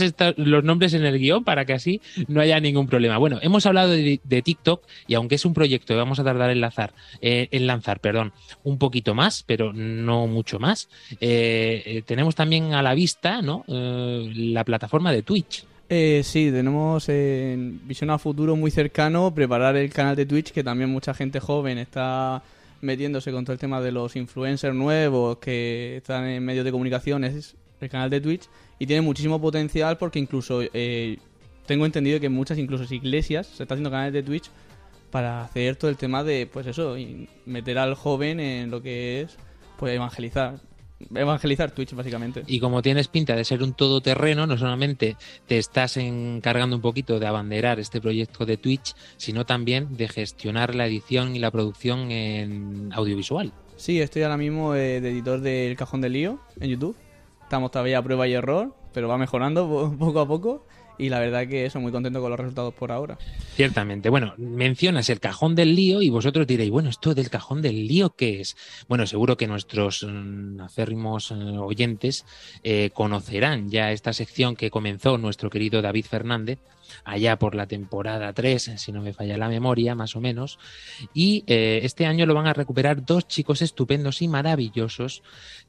estas 0.00 0.34
los 0.36 0.64
nombres 0.64 0.94
en 0.94 1.04
el 1.04 1.18
guion 1.18 1.44
para 1.44 1.64
que 1.64 1.72
así 1.72 2.00
no 2.28 2.40
haya 2.40 2.60
ningún 2.60 2.86
problema. 2.86 3.18
Bueno, 3.18 3.38
hemos 3.42 3.66
hablado 3.66 3.90
de, 3.90 4.20
TikTok 4.42 4.84
y 5.06 5.14
aunque 5.14 5.34
es 5.34 5.44
un 5.44 5.54
proyecto 5.54 5.94
que 5.94 5.98
vamos 5.98 6.18
a 6.18 6.24
tardar 6.24 6.50
en 6.50 6.60
lanzar, 6.60 6.94
eh, 7.20 7.48
en 7.50 7.66
lanzar, 7.66 8.00
perdón, 8.00 8.32
un 8.62 8.78
poquito 8.78 9.14
más, 9.14 9.42
pero 9.46 9.72
no 9.72 10.26
mucho 10.26 10.58
más. 10.58 10.88
eh, 11.20 11.82
eh, 11.84 12.02
tenemos 12.06 12.34
también 12.34 12.74
a 12.74 12.82
la 12.82 12.94
vista, 12.94 13.42
¿no? 13.42 13.64
La 13.66 14.64
plataforma 14.64 15.12
de 15.12 15.22
Twitch. 15.22 15.49
Eh, 15.92 16.22
sí, 16.22 16.52
tenemos 16.52 17.08
en 17.08 17.80
visión 17.88 18.10
a 18.10 18.18
futuro 18.18 18.54
muy 18.54 18.70
cercano 18.70 19.34
preparar 19.34 19.74
el 19.74 19.92
canal 19.92 20.14
de 20.14 20.24
Twitch, 20.24 20.52
que 20.52 20.62
también 20.62 20.88
mucha 20.88 21.14
gente 21.14 21.40
joven 21.40 21.78
está 21.78 22.44
metiéndose 22.80 23.32
con 23.32 23.44
todo 23.44 23.54
el 23.54 23.58
tema 23.58 23.80
de 23.80 23.90
los 23.90 24.14
influencers 24.14 24.72
nuevos 24.72 25.38
que 25.38 25.96
están 25.96 26.28
en 26.28 26.44
medios 26.44 26.64
de 26.64 26.70
comunicación, 26.70 27.24
es 27.24 27.56
el 27.80 27.88
canal 27.88 28.08
de 28.08 28.20
Twitch, 28.20 28.48
y 28.78 28.86
tiene 28.86 29.02
muchísimo 29.02 29.40
potencial 29.40 29.98
porque 29.98 30.20
incluso 30.20 30.60
eh, 30.62 31.18
tengo 31.66 31.84
entendido 31.86 32.20
que 32.20 32.28
muchas 32.28 32.56
incluso 32.58 32.84
iglesias 32.94 33.48
se 33.48 33.64
está 33.64 33.74
haciendo 33.74 33.90
canales 33.90 34.12
de 34.12 34.22
Twitch 34.22 34.48
para 35.10 35.42
hacer 35.42 35.74
todo 35.74 35.90
el 35.90 35.96
tema 35.96 36.22
de, 36.22 36.46
pues 36.46 36.68
eso, 36.68 36.94
meter 37.46 37.78
al 37.78 37.96
joven 37.96 38.38
en 38.38 38.70
lo 38.70 38.80
que 38.80 39.22
es, 39.22 39.36
pues 39.76 39.92
evangelizar. 39.92 40.60
Evangelizar 41.14 41.70
Twitch, 41.70 41.94
básicamente. 41.94 42.42
Y 42.46 42.60
como 42.60 42.82
tienes 42.82 43.08
pinta 43.08 43.34
de 43.34 43.44
ser 43.44 43.62
un 43.62 43.72
todoterreno, 43.72 44.46
no 44.46 44.58
solamente 44.58 45.16
te 45.46 45.58
estás 45.58 45.96
encargando 45.96 46.76
un 46.76 46.82
poquito 46.82 47.18
de 47.18 47.26
abanderar 47.26 47.80
este 47.80 48.00
proyecto 48.00 48.44
de 48.46 48.56
Twitch, 48.56 48.94
sino 49.16 49.46
también 49.46 49.96
de 49.96 50.08
gestionar 50.08 50.74
la 50.74 50.86
edición 50.86 51.34
y 51.34 51.38
la 51.38 51.50
producción 51.50 52.10
en 52.10 52.90
audiovisual. 52.92 53.52
Sí, 53.76 54.00
estoy 54.00 54.22
ahora 54.22 54.36
mismo 54.36 54.74
eh, 54.74 55.00
de 55.00 55.10
editor 55.10 55.40
del 55.40 55.74
Cajón 55.76 56.02
del 56.02 56.12
Lío 56.12 56.38
en 56.60 56.68
YouTube. 56.70 56.96
Estamos 57.42 57.70
todavía 57.70 57.98
a 57.98 58.02
prueba 58.02 58.28
y 58.28 58.34
error, 58.34 58.74
pero 58.92 59.08
va 59.08 59.16
mejorando 59.16 59.66
po- 59.68 59.96
poco 59.98 60.20
a 60.20 60.28
poco. 60.28 60.66
Y 61.00 61.08
la 61.08 61.18
verdad 61.18 61.48
que 61.48 61.64
eso, 61.64 61.80
muy 61.80 61.92
contento 61.92 62.20
con 62.20 62.30
los 62.30 62.38
resultados 62.38 62.74
por 62.74 62.92
ahora. 62.92 63.16
Ciertamente. 63.54 64.10
Bueno, 64.10 64.34
mencionas 64.36 65.08
el 65.08 65.18
cajón 65.18 65.54
del 65.54 65.74
lío 65.74 66.02
y 66.02 66.10
vosotros 66.10 66.46
diréis, 66.46 66.70
bueno, 66.70 66.90
¿esto 66.90 67.14
del 67.14 67.30
cajón 67.30 67.62
del 67.62 67.86
lío 67.86 68.10
qué 68.10 68.40
es? 68.40 68.56
Bueno, 68.86 69.06
seguro 69.06 69.38
que 69.38 69.46
nuestros 69.46 70.06
mm, 70.06 70.60
acérrimos 70.60 71.30
eh, 71.30 71.34
oyentes 71.34 72.26
eh, 72.62 72.90
conocerán 72.92 73.70
ya 73.70 73.92
esta 73.92 74.12
sección 74.12 74.56
que 74.56 74.70
comenzó 74.70 75.16
nuestro 75.16 75.48
querido 75.48 75.80
David 75.80 76.04
Fernández 76.04 76.58
allá 77.04 77.38
por 77.38 77.54
la 77.54 77.66
temporada 77.66 78.32
3, 78.32 78.72
si 78.76 78.92
no 78.92 79.02
me 79.02 79.12
falla 79.12 79.38
la 79.38 79.48
memoria, 79.48 79.94
más 79.94 80.16
o 80.16 80.20
menos. 80.20 80.58
Y 81.14 81.44
eh, 81.46 81.80
este 81.82 82.06
año 82.06 82.26
lo 82.26 82.34
van 82.34 82.46
a 82.46 82.52
recuperar 82.52 83.04
dos 83.04 83.26
chicos 83.28 83.62
estupendos 83.62 84.22
y 84.22 84.28
maravillosos 84.28 85.22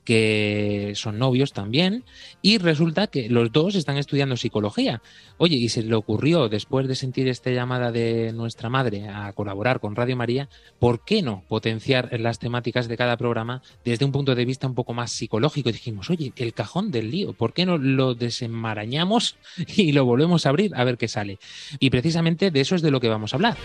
que 0.04 0.94
son 0.96 1.20
novios 1.20 1.54
también. 1.54 2.04
Y 2.42 2.58
resulta 2.58 3.08
que 3.08 3.30
los 3.30 3.52
dos 3.52 3.76
están 3.76 3.98
estudiando 3.98 4.38
psicología. 4.38 5.02
Oye, 5.38 5.58
y 5.58 5.70
se 5.70 5.84
le 5.84 5.96
ocurrió, 5.96 6.50
después 6.50 6.88
de 6.88 6.96
sentir 6.96 7.28
esta 7.28 7.52
llamada 7.52 7.92
de 7.92 8.34
nuestra 8.34 8.70
madre 8.70 9.08
a 9.08 9.32
colaborar 9.34 9.80
con 9.80 9.96
Radio 9.96 10.16
María, 10.16 10.50
¿por 10.80 11.04
qué 11.04 11.22
no 11.22 11.44
potenciar 11.48 12.20
las 12.20 12.40
temáticas 12.40 12.88
de 12.88 12.98
cada 12.98 13.18
programa 13.18 13.62
desde 13.86 14.06
un 14.06 14.12
punto 14.12 14.36
de 14.36 14.46
vista 14.46 14.68
un 14.68 14.76
poco 14.76 14.94
más 14.94 15.12
psicológico? 15.12 15.72
Dijimos, 15.72 16.10
oye, 16.10 16.34
el 16.36 16.54
cajón 16.54 16.92
del 16.92 17.12
lío, 17.12 17.34
¿por 17.34 17.54
qué 17.54 17.66
no 17.66 17.78
lo 17.78 18.16
desenmarañamos 18.16 19.38
y 19.76 19.92
lo 19.92 20.06
volvemos 20.06 20.46
a 20.46 20.50
abrir 20.50 20.72
a 20.76 20.84
ver 20.84 20.98
qué 20.98 21.08
sale? 21.12 21.40
Y 21.80 21.90
precisamente 21.90 22.52
de 22.52 22.62
eso 22.62 22.76
es 22.76 22.82
de 22.82 22.92
lo 22.92 23.00
que 23.00 23.10
vamos 23.10 23.34
a 23.34 23.38
hablar. 23.38 23.58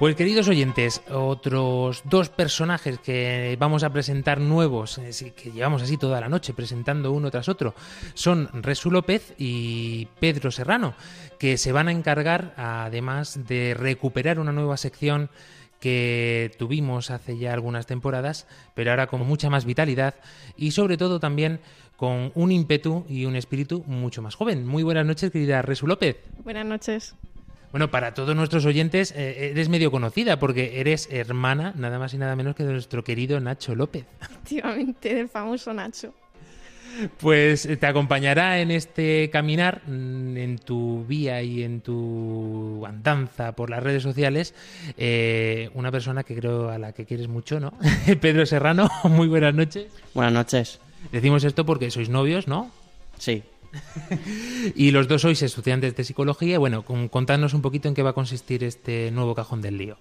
Pues 0.00 0.16
queridos 0.16 0.48
oyentes, 0.48 1.02
otros 1.10 2.04
dos 2.06 2.30
personajes 2.30 2.98
que 3.00 3.54
vamos 3.60 3.84
a 3.84 3.92
presentar 3.92 4.40
nuevos, 4.40 4.96
eh, 4.96 5.34
que 5.36 5.52
llevamos 5.52 5.82
así 5.82 5.98
toda 5.98 6.22
la 6.22 6.30
noche 6.30 6.54
presentando 6.54 7.12
uno 7.12 7.30
tras 7.30 7.50
otro, 7.50 7.74
son 8.14 8.48
Resu 8.54 8.90
López 8.90 9.34
y 9.36 10.08
Pedro 10.18 10.50
Serrano, 10.52 10.94
que 11.38 11.58
se 11.58 11.72
van 11.72 11.88
a 11.88 11.92
encargar 11.92 12.54
además 12.56 13.46
de 13.46 13.74
recuperar 13.74 14.38
una 14.38 14.52
nueva 14.52 14.78
sección 14.78 15.28
que 15.80 16.50
tuvimos 16.58 17.10
hace 17.10 17.36
ya 17.36 17.52
algunas 17.52 17.84
temporadas, 17.84 18.46
pero 18.74 18.92
ahora 18.92 19.06
con 19.06 19.20
mucha 19.26 19.50
más 19.50 19.66
vitalidad 19.66 20.14
y 20.56 20.70
sobre 20.70 20.96
todo 20.96 21.20
también 21.20 21.60
con 21.98 22.32
un 22.34 22.52
ímpetu 22.52 23.04
y 23.06 23.26
un 23.26 23.36
espíritu 23.36 23.84
mucho 23.86 24.22
más 24.22 24.34
joven. 24.34 24.66
Muy 24.66 24.82
buenas 24.82 25.04
noches, 25.04 25.30
querida 25.30 25.60
Resu 25.60 25.86
López. 25.86 26.16
Buenas 26.42 26.64
noches. 26.64 27.14
Bueno, 27.70 27.90
para 27.90 28.14
todos 28.14 28.34
nuestros 28.34 28.66
oyentes, 28.66 29.12
eh, 29.16 29.50
eres 29.52 29.68
medio 29.68 29.90
conocida 29.90 30.38
porque 30.38 30.80
eres 30.80 31.08
hermana, 31.10 31.72
nada 31.76 31.98
más 31.98 32.12
y 32.14 32.18
nada 32.18 32.34
menos 32.34 32.56
que 32.56 32.64
de 32.64 32.72
nuestro 32.72 33.04
querido 33.04 33.38
Nacho 33.38 33.74
López. 33.74 34.06
Efectivamente, 34.20 35.14
del 35.14 35.28
famoso 35.28 35.72
Nacho. 35.72 36.12
Pues 37.18 37.66
eh, 37.66 37.76
te 37.76 37.86
acompañará 37.86 38.60
en 38.60 38.70
este 38.70 39.30
caminar, 39.30 39.82
mm, 39.86 40.36
en 40.36 40.58
tu 40.58 41.04
vía 41.06 41.42
y 41.42 41.62
en 41.62 41.80
tu 41.80 42.84
andanza 42.86 43.52
por 43.52 43.70
las 43.70 43.82
redes 43.82 44.02
sociales, 44.02 44.54
eh, 44.96 45.70
una 45.74 45.92
persona 45.92 46.24
que 46.24 46.34
creo 46.34 46.70
a 46.70 46.78
la 46.78 46.92
que 46.92 47.06
quieres 47.06 47.28
mucho, 47.28 47.60
¿no? 47.60 47.72
Pedro 48.20 48.44
Serrano, 48.46 48.90
muy 49.04 49.28
buenas 49.28 49.54
noches. 49.54 49.86
Buenas 50.14 50.32
noches. 50.32 50.80
Decimos 51.12 51.44
esto 51.44 51.64
porque 51.64 51.90
sois 51.90 52.08
novios, 52.08 52.48
¿no? 52.48 52.70
Sí. 53.18 53.42
y 54.74 54.90
los 54.90 55.08
dos 55.08 55.22
sois 55.22 55.40
estudiantes 55.42 55.94
de 55.94 56.04
psicología. 56.04 56.58
Bueno, 56.58 56.84
con- 56.84 57.08
contadnos 57.08 57.54
un 57.54 57.62
poquito 57.62 57.88
en 57.88 57.94
qué 57.94 58.02
va 58.02 58.10
a 58.10 58.14
consistir 58.14 58.64
este 58.64 59.10
nuevo 59.10 59.34
cajón 59.34 59.60
del 59.62 59.78
lío. 59.78 59.96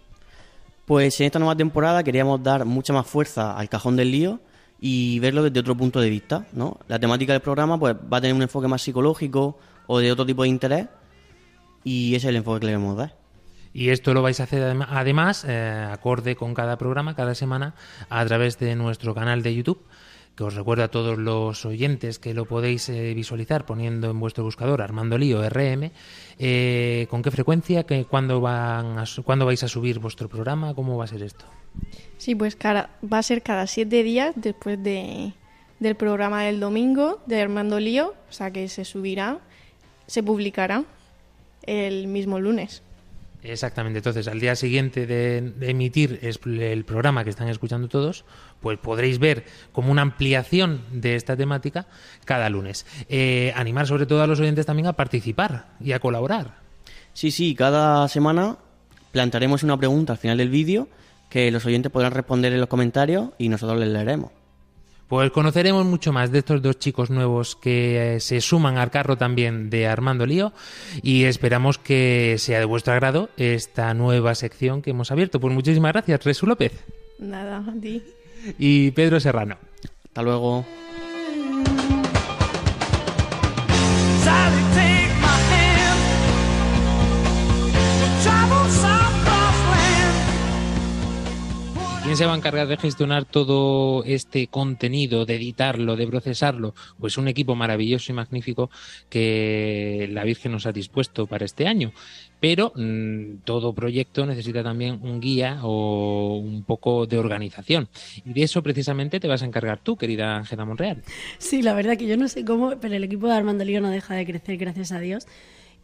Pues 0.86 1.20
en 1.20 1.28
esta 1.28 1.40
nueva 1.40 1.56
temporada 1.56 2.04
queríamos 2.04 2.42
dar 2.42 2.66
mucha 2.66 2.94
más 2.94 3.06
fuerza 3.06 3.56
al 3.58 3.70
cajón 3.70 3.96
del 3.96 4.12
lío 4.12 4.40
y 4.82 5.20
verlo 5.20 5.44
desde 5.44 5.60
otro 5.60 5.76
punto 5.76 6.00
de 6.02 6.10
vista, 6.10 6.48
¿no? 6.54 6.80
La 6.88 6.98
temática 7.00 7.34
del 7.34 7.42
programa 7.42 7.78
pues 7.80 7.96
va 7.96 8.18
a 8.18 8.22
tener 8.22 8.36
un 8.36 8.42
enfoque 8.42 8.68
más 8.68 8.82
psicológico 8.82 9.60
o 9.88 10.00
de 10.00 10.12
otro 10.12 10.26
tipo 10.26 10.44
de 10.44 10.50
interés 10.50 10.88
y 11.84 12.16
ese 12.16 12.28
es 12.28 12.30
el 12.30 12.38
enfoque 12.38 12.62
que 12.62 12.66
le 12.68 12.72
queremos 12.72 12.98
dar. 12.98 13.16
Y 13.72 13.90
esto 13.90 14.16
lo 14.16 14.24
vais 14.24 14.40
a 14.40 14.44
hacer 14.44 14.64
adem- 14.64 14.88
además, 14.90 15.46
eh, 15.48 15.88
acorde 15.92 16.36
con 16.36 16.56
cada 16.56 16.76
programa, 16.80 17.16
cada 17.16 17.36
semana, 17.36 17.76
a 18.10 18.26
través 18.26 18.58
de 18.58 18.76
nuestro 18.76 19.14
canal 19.14 19.44
de 19.44 19.54
YouTube, 19.54 19.80
que 20.36 20.44
os 20.46 20.54
recuerdo 20.56 20.84
a 20.86 20.88
todos 20.88 21.18
los 21.18 21.66
oyentes 21.66 22.18
que 22.18 22.34
lo 22.34 22.46
podéis 22.46 22.88
eh, 22.90 23.14
visualizar 23.14 23.66
poniendo 23.66 24.10
en 24.10 24.20
vuestro 24.20 24.44
buscador 24.46 24.82
Armando 24.82 25.18
Lío 25.18 25.42
RM. 25.50 25.92
Eh, 26.38 27.08
¿Con 27.10 27.22
qué 27.22 27.30
frecuencia? 27.32 27.84
¿Qué, 27.84 28.06
cuándo, 28.06 28.40
van 28.40 28.98
a 29.00 29.04
¿Cuándo 29.26 29.46
vais 29.46 29.62
a 29.64 29.68
subir 29.68 30.00
vuestro 30.00 30.30
programa? 30.30 30.74
¿Cómo 30.74 30.98
va 30.98 31.04
a 31.04 31.08
ser 31.08 31.24
esto? 31.24 31.46
Sí, 32.18 32.36
pues 32.36 32.56
cara- 32.56 32.90
va 33.02 33.18
a 33.18 33.24
ser 33.24 33.42
cada 33.44 33.68
siete 33.68 34.02
días 34.04 34.34
después 34.36 34.82
de, 34.82 35.34
del 35.80 35.96
programa 35.96 36.44
del 36.44 36.60
domingo 36.62 37.22
de 37.26 37.42
Armando 37.42 37.80
Lío, 37.80 38.14
o 38.30 38.32
sea 38.32 38.52
que 38.52 38.70
se 38.70 38.86
subirá, 38.86 39.40
se 40.08 40.24
publicará 40.24 40.86
el 41.64 42.08
mismo 42.08 42.40
lunes. 42.40 42.82
Exactamente, 43.42 44.00
entonces 44.00 44.28
al 44.28 44.40
día 44.40 44.56
siguiente 44.56 45.08
de, 45.08 45.54
emitir 45.62 46.20
el 46.22 46.84
programa 46.84 47.24
que 47.24 47.30
están 47.30 47.48
escuchando 47.48 47.88
todos, 47.88 48.26
pues 48.60 48.78
podréis 48.78 49.18
ver 49.20 49.46
como 49.72 49.92
una 49.92 50.02
ampliación 50.02 50.82
de 50.92 51.16
esta 51.16 51.38
temática 51.38 51.88
cada 52.26 52.50
lunes. 52.50 52.86
Eh, 53.08 53.54
animar 53.56 53.88
sobre 53.88 54.06
todo 54.06 54.22
a 54.24 54.28
los 54.28 54.42
oyentes 54.42 54.66
también 54.66 54.88
a 54.88 54.94
participar 54.94 55.70
y 55.80 55.94
a 55.94 56.00
colaborar. 56.00 56.58
Sí, 57.14 57.32
sí, 57.32 57.56
cada 57.56 58.08
semana 58.10 58.58
plantearemos 59.12 59.64
una 59.64 59.78
pregunta 59.78 60.14
al 60.14 60.20
final 60.20 60.38
del 60.38 60.50
vídeo 60.50 60.90
que 61.30 61.50
los 61.50 61.66
oyentes 61.66 61.92
podrán 61.92 62.12
responder 62.12 62.52
en 62.52 62.60
los 62.60 62.70
comentarios 62.70 63.30
y 63.38 63.48
nosotros 63.48 63.80
les 63.80 63.90
leeremos. 63.90 64.32
Pues 65.10 65.32
conoceremos 65.32 65.86
mucho 65.88 66.14
más 66.14 66.32
de 66.32 66.38
estos 66.40 66.62
dos 66.62 66.78
chicos 66.78 67.10
nuevos 67.10 67.56
que 67.56 68.16
eh, 68.16 68.20
se 68.20 68.42
suman 68.42 68.78
al 68.78 68.92
carro 68.92 69.18
también 69.18 69.72
de 69.72 69.88
Armando 69.88 70.28
Lío 70.28 70.54
y 71.02 71.24
esperamos 71.24 71.80
que 71.80 72.36
sea 72.38 72.60
de 72.60 72.66
vuestro 72.66 72.94
agrado 72.94 73.30
esta 73.36 73.92
nueva 73.96 74.36
sección 74.36 74.84
que 74.84 74.92
hemos 74.92 75.12
abierto. 75.12 75.40
Pues 75.40 75.52
muchísimas 75.52 75.94
gracias, 75.94 76.24
Resu 76.24 76.46
López 76.46 76.74
Nada, 77.18 77.58
a 77.68 77.82
ti. 77.82 78.04
y 78.60 78.92
Pedro 78.92 79.20
Serrano. 79.20 79.58
Hasta 80.06 80.22
luego. 80.22 80.64
¿Quién 92.10 92.18
se 92.18 92.26
va 92.26 92.34
a 92.34 92.38
encargar 92.38 92.68
de 92.68 92.76
gestionar 92.76 93.26
todo 93.26 94.04
este 94.04 94.48
contenido, 94.48 95.28
de 95.28 95.36
editarlo, 95.36 95.96
de 95.96 96.08
procesarlo? 96.08 96.74
Pues 97.00 97.20
un 97.20 97.28
equipo 97.28 97.54
maravilloso 97.54 98.12
y 98.12 98.16
magnífico 98.16 98.72
que 99.10 100.10
la 100.12 100.24
Virgen 100.24 100.54
nos 100.54 100.66
ha 100.66 100.72
dispuesto 100.72 101.28
para 101.28 101.46
este 101.46 101.68
año. 101.68 101.94
Pero 102.40 102.74
mm, 102.74 103.42
todo 103.44 103.74
proyecto 103.74 104.26
necesita 104.26 104.64
también 104.64 104.98
un 105.04 105.20
guía 105.20 105.60
o 105.62 106.40
un 106.40 106.64
poco 106.64 107.06
de 107.06 107.20
organización. 107.20 107.90
Y 108.26 108.34
de 108.34 108.42
eso 108.42 108.64
precisamente 108.64 109.20
te 109.20 109.28
vas 109.28 109.44
a 109.44 109.46
encargar 109.46 109.78
tú, 109.78 109.96
querida 109.96 110.36
Ángela 110.36 110.66
Monreal. 110.66 111.04
Sí, 111.38 111.62
la 111.62 111.76
verdad 111.76 111.96
que 111.96 112.08
yo 112.08 112.18
no 112.18 112.28
sé 112.28 112.44
cómo, 112.44 112.74
pero 112.82 112.96
el 112.96 113.04
equipo 113.04 113.28
de 113.28 113.34
Armando 113.34 113.64
Lío 113.64 113.82
no 113.82 113.92
deja 113.92 114.16
de 114.16 114.26
crecer, 114.26 114.58
gracias 114.58 114.92
a 114.92 115.00
Dios. 115.00 115.28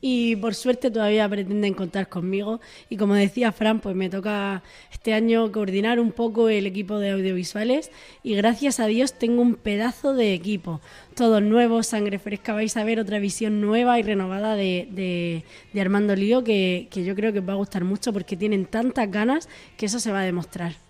Y 0.08 0.36
por 0.36 0.54
suerte 0.54 0.92
todavía 0.92 1.28
pretenden 1.28 1.74
contar 1.74 2.10
conmigo. 2.10 2.62
Y 2.90 2.98
como 2.98 3.16
decía 3.16 3.52
Fran, 3.52 3.80
pues 3.80 3.96
me 3.96 4.08
toca 4.08 4.62
este 4.92 5.16
año 5.16 5.52
coordinar 5.52 6.00
un 6.00 6.12
poco 6.12 6.48
el 6.48 6.68
equipo 6.68 7.00
de 7.00 7.10
audiovisuales. 7.10 7.90
Y 8.22 8.36
gracias 8.36 8.80
a 8.80 8.86
Dios 8.86 9.14
tengo 9.14 9.42
un 9.42 9.56
pedazo 9.56 10.14
de 10.14 10.36
equipo. 10.36 10.80
Todos 11.16 11.42
nuevos, 11.42 11.88
sangre 11.88 12.20
fresca. 12.20 12.54
Vais 12.54 12.78
a 12.78 12.84
ver 12.84 13.00
otra 13.00 13.18
visión 13.18 13.62
nueva 13.62 13.98
y 13.98 14.04
renovada 14.04 14.54
de, 14.56 15.44
Armando 15.76 16.16
Lío 16.16 16.44
que, 16.44 16.88
que 16.92 17.04
yo 17.04 17.16
creo 17.16 17.34
que 17.34 17.40
os 17.40 17.50
va 17.50 17.54
a 17.54 17.56
gustar 17.56 17.84
mucho 17.84 18.14
porque 18.14 18.38
tienen 18.38 18.68
tantas 18.68 19.10
ganas 19.10 19.50
que 19.76 19.88
eso 19.88 20.00
se 20.00 20.12
va 20.12 20.22
a 20.22 20.26
demostrar. 20.26 20.85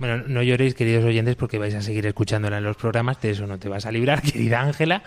Bueno, 0.00 0.24
no 0.26 0.42
lloréis, 0.42 0.74
queridos 0.74 1.04
oyentes, 1.04 1.36
porque 1.36 1.58
vais 1.58 1.74
a 1.74 1.82
seguir 1.82 2.06
escuchándola 2.06 2.56
en 2.56 2.64
los 2.64 2.74
programas, 2.74 3.20
de 3.20 3.32
eso 3.32 3.46
no 3.46 3.58
te 3.58 3.68
vas 3.68 3.84
a 3.84 3.92
librar, 3.92 4.22
querida 4.32 4.62
Ángela. 4.62 5.02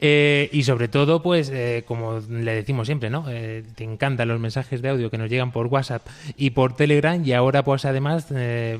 Eh, 0.00 0.48
y 0.52 0.62
sobre 0.62 0.86
todo, 0.86 1.20
pues, 1.20 1.50
eh, 1.52 1.82
como 1.88 2.20
le 2.20 2.54
decimos 2.54 2.86
siempre, 2.86 3.10
¿no? 3.10 3.24
Eh, 3.28 3.64
te 3.74 3.82
encantan 3.82 4.28
los 4.28 4.38
mensajes 4.38 4.80
de 4.80 4.90
audio 4.90 5.10
que 5.10 5.18
nos 5.18 5.28
llegan 5.28 5.50
por 5.50 5.66
WhatsApp 5.66 6.06
y 6.36 6.50
por 6.50 6.76
Telegram, 6.76 7.20
y 7.24 7.32
ahora, 7.32 7.64
pues, 7.64 7.84
además, 7.84 8.28
eh, 8.30 8.78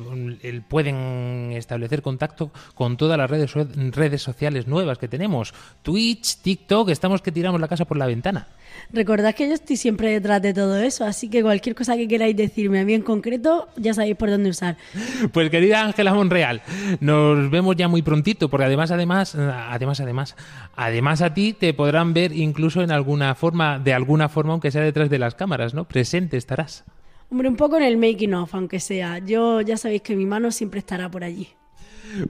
pueden 0.68 1.50
establecer 1.56 2.02
contacto 2.02 2.52
con 2.76 2.96
todas 2.96 3.18
las 3.18 3.28
redes, 3.28 3.52
redes 3.52 4.22
sociales 4.22 4.68
nuevas 4.68 4.98
que 4.98 5.08
tenemos: 5.08 5.52
Twitch, 5.82 6.36
TikTok, 6.36 6.90
estamos 6.90 7.20
que 7.20 7.32
tiramos 7.32 7.60
la 7.60 7.66
casa 7.66 7.84
por 7.84 7.96
la 7.96 8.06
ventana. 8.06 8.46
Recordad 8.92 9.34
que 9.34 9.48
yo 9.48 9.54
estoy 9.54 9.76
siempre 9.76 10.10
detrás 10.10 10.40
de 10.40 10.54
todo 10.54 10.78
eso, 10.78 11.04
así 11.04 11.28
que 11.28 11.42
cualquier 11.42 11.74
cosa 11.74 11.96
que 11.96 12.08
queráis 12.08 12.36
decirme 12.36 12.80
a 12.80 12.84
mí 12.84 12.94
en 12.94 13.02
concreto, 13.02 13.68
ya 13.76 13.92
sabéis 13.92 14.16
por 14.16 14.30
dónde 14.30 14.50
usar. 14.50 14.76
Pues 15.32 15.50
querida 15.50 15.84
Ángela 15.84 16.14
Monreal, 16.14 16.62
nos 17.00 17.50
vemos 17.50 17.76
ya 17.76 17.88
muy 17.88 18.02
prontito, 18.02 18.48
porque 18.48 18.64
además, 18.64 18.90
además, 18.90 19.34
además, 19.34 20.00
además, 20.00 20.36
además 20.74 21.22
a 21.22 21.34
ti 21.34 21.52
te 21.52 21.74
podrán 21.74 22.14
ver 22.14 22.32
incluso 22.32 22.82
en 22.82 22.90
alguna 22.90 23.34
forma, 23.34 23.78
de 23.78 23.92
alguna 23.92 24.28
forma, 24.28 24.52
aunque 24.52 24.70
sea 24.70 24.82
detrás 24.82 25.10
de 25.10 25.18
las 25.18 25.34
cámaras, 25.34 25.74
¿no? 25.74 25.84
Presente 25.86 26.36
estarás. 26.36 26.84
Hombre, 27.30 27.48
un 27.48 27.56
poco 27.56 27.76
en 27.76 27.82
el 27.82 27.98
making 27.98 28.34
of, 28.34 28.54
aunque 28.54 28.80
sea. 28.80 29.18
Yo 29.18 29.60
ya 29.60 29.76
sabéis 29.76 30.02
que 30.02 30.16
mi 30.16 30.24
mano 30.24 30.50
siempre 30.50 30.78
estará 30.78 31.10
por 31.10 31.24
allí. 31.24 31.48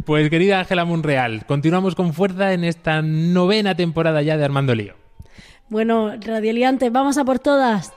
Pues 0.04 0.28
querida 0.28 0.58
Ángela 0.58 0.84
Monreal, 0.84 1.46
continuamos 1.46 1.94
con 1.94 2.12
fuerza 2.12 2.52
en 2.52 2.64
esta 2.64 3.00
novena 3.00 3.76
temporada 3.76 4.22
ya 4.22 4.36
de 4.36 4.44
Armando 4.44 4.74
Lío. 4.74 4.94
Bueno, 5.68 6.12
radialiantes, 6.18 6.90
vamos 6.90 7.18
a 7.18 7.24
por 7.24 7.38
todas. 7.38 7.92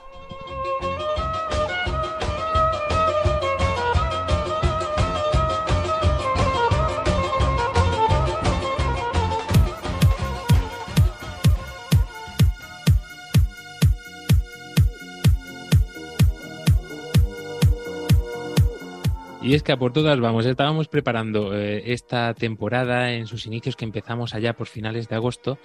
Y 19.52 19.54
es 19.54 19.62
que 19.62 19.72
a 19.72 19.76
por 19.76 19.92
todas 19.92 20.18
vamos, 20.18 20.46
estábamos 20.46 20.88
preparando 20.88 21.54
eh, 21.54 21.92
esta 21.92 22.32
temporada 22.32 23.12
en 23.12 23.26
sus 23.26 23.44
inicios 23.44 23.76
que 23.76 23.84
empezamos 23.84 24.34
allá 24.34 24.54
por 24.54 24.66
finales 24.66 25.10
de 25.10 25.16
agosto 25.16 25.58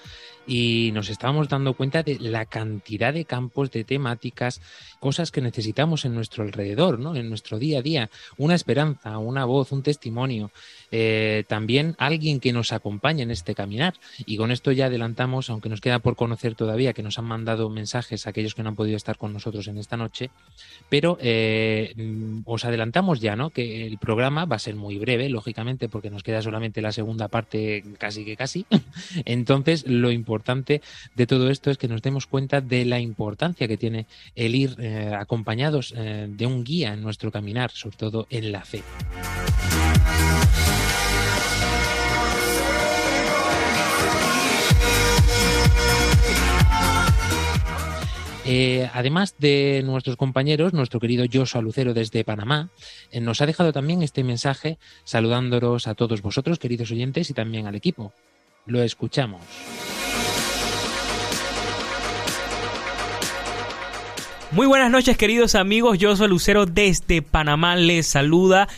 y 0.46 0.92
nos 0.94 1.08
estábamos 1.08 1.48
dando 1.48 1.74
cuenta 1.74 2.04
de 2.04 2.20
la 2.20 2.46
cantidad 2.48 3.14
de 3.14 3.24
campos, 3.24 3.72
de 3.72 3.86
temáticas, 3.86 4.60
cosas 5.00 5.32
que 5.32 5.40
necesitamos 5.40 6.04
en 6.04 6.16
nuestro 6.16 6.44
alrededor, 6.44 7.00
¿no? 7.00 7.16
en 7.16 7.30
nuestro 7.30 7.60
día 7.60 7.80
a 7.80 7.82
día. 7.82 8.10
Una 8.36 8.56
esperanza, 8.56 9.20
una 9.20 9.46
voz, 9.46 9.72
un 9.72 9.84
testimonio, 9.84 10.52
eh, 10.92 11.44
también 11.48 11.96
alguien 11.98 12.40
que 12.40 12.54
nos 12.54 12.72
acompañe 12.72 13.24
en 13.24 13.32
este 13.32 13.56
caminar. 13.56 13.96
Y 14.26 14.38
con 14.38 14.52
esto 14.52 14.72
ya 14.72 14.86
adelantamos, 14.86 15.50
aunque 15.50 15.70
nos 15.70 15.82
queda 15.82 16.00
por 16.00 16.16
conocer 16.16 16.56
todavía, 16.56 16.94
que 16.94 17.04
nos 17.04 17.20
han 17.20 17.26
mandado 17.26 17.70
mensajes 17.70 18.28
aquellos 18.28 18.56
que 18.56 18.64
no 18.64 18.70
han 18.70 18.76
podido 18.76 18.98
estar 18.98 19.18
con 19.18 19.34
nosotros 19.34 19.68
en 19.68 19.78
esta 19.78 19.98
noche, 19.98 20.30
pero 20.90 21.18
eh, 21.22 21.94
mm, 21.96 22.42
os 22.46 22.66
adelantamos 22.66 23.20
ya, 23.20 23.36
¿no? 23.36 23.50
Que 23.50 23.86
el 23.86 23.98
programa 23.98 24.46
va 24.46 24.56
a 24.56 24.60
ser 24.60 24.76
muy 24.76 24.98
breve, 24.98 25.30
lógicamente, 25.30 25.90
porque 25.90 26.10
nos 26.10 26.24
queda 26.24 26.42
solamente 26.42 26.82
la 26.82 26.92
segunda 26.92 27.28
parte, 27.28 27.84
casi 27.98 28.26
que 28.26 28.38
casi. 28.38 28.66
Entonces, 29.26 29.86
lo 29.88 30.12
importante 30.12 30.82
de 31.16 31.28
todo 31.28 31.50
esto 31.50 31.72
es 31.72 31.78
que 31.78 31.88
nos 31.88 32.02
demos 32.02 32.28
cuenta 32.28 32.62
de 32.62 32.86
la 32.86 33.00
importancia 33.00 33.68
que 33.68 33.78
tiene 33.78 34.06
el 34.36 34.56
ir 34.56 34.76
eh, 34.80 35.14
acompañados 35.18 35.94
de 35.98 36.46
un 36.46 36.64
guía 36.64 36.94
en 36.94 37.02
nuestro 37.02 37.32
caminar, 37.32 37.72
sobre 37.72 37.98
todo 37.98 38.28
en 38.30 38.52
la 38.52 38.64
fe. 38.64 38.84
Eh, 48.50 48.90
además 48.94 49.36
de 49.40 49.82
nuestros 49.84 50.16
compañeros, 50.16 50.72
nuestro 50.72 51.02
querido 51.02 51.26
Joshua 51.32 51.62
Lucero 51.62 51.94
desde 51.94 52.24
Panamá 52.24 52.70
eh, 53.12 53.20
nos 53.20 53.42
ha 53.42 53.46
dejado 53.46 53.74
también 53.74 54.04
este 54.04 54.24
mensaje 54.24 54.78
saludándolos 55.04 55.86
a 55.86 55.96
todos 55.96 56.22
vosotros, 56.22 56.58
queridos 56.58 56.90
oyentes, 56.92 57.30
y 57.30 57.34
también 57.34 57.68
al 57.68 57.76
equipo. 57.76 58.14
Lo 58.66 58.82
escuchamos. 58.82 59.42
Muy 64.52 64.66
buenas 64.66 64.90
noches 64.92 65.18
queridos 65.18 65.56
amigos, 65.56 65.98
soy 66.00 66.30
Lucero 66.30 66.66
desde 66.66 67.22
Panamá, 67.22 67.76
les 67.76 68.08
saluda. 68.08 68.70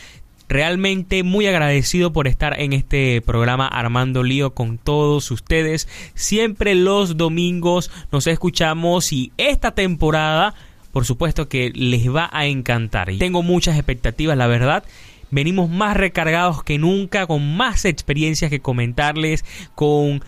Realmente 0.49 1.23
muy 1.23 1.47
agradecido 1.47 2.11
por 2.11 2.27
estar 2.27 2.59
en 2.59 2.73
este 2.73 3.21
programa 3.21 3.67
Armando 3.67 4.23
Lío 4.23 4.53
con 4.55 4.77
todos 4.77 5.31
ustedes. 5.31 5.87
Siempre 6.15 6.75
los 6.75 7.17
domingos 7.17 7.91
nos 8.11 8.27
escuchamos 8.27 9.13
y 9.13 9.31
esta 9.37 9.71
temporada 9.71 10.55
por 10.91 11.05
supuesto 11.05 11.47
que 11.47 11.71
les 11.73 12.13
va 12.13 12.29
a 12.33 12.47
encantar. 12.47 13.11
Tengo 13.19 13.43
muchas 13.43 13.75
expectativas, 13.75 14.37
la 14.37 14.47
verdad. 14.47 14.83
Venimos 15.31 15.69
más 15.69 15.95
recargados 15.95 16.63
que 16.63 16.79
nunca, 16.79 17.27
con 17.27 17.55
más 17.55 17.85
experiencias 17.85 18.49
que 18.49 18.59
comentarles, 18.59 19.45
con 19.75 20.23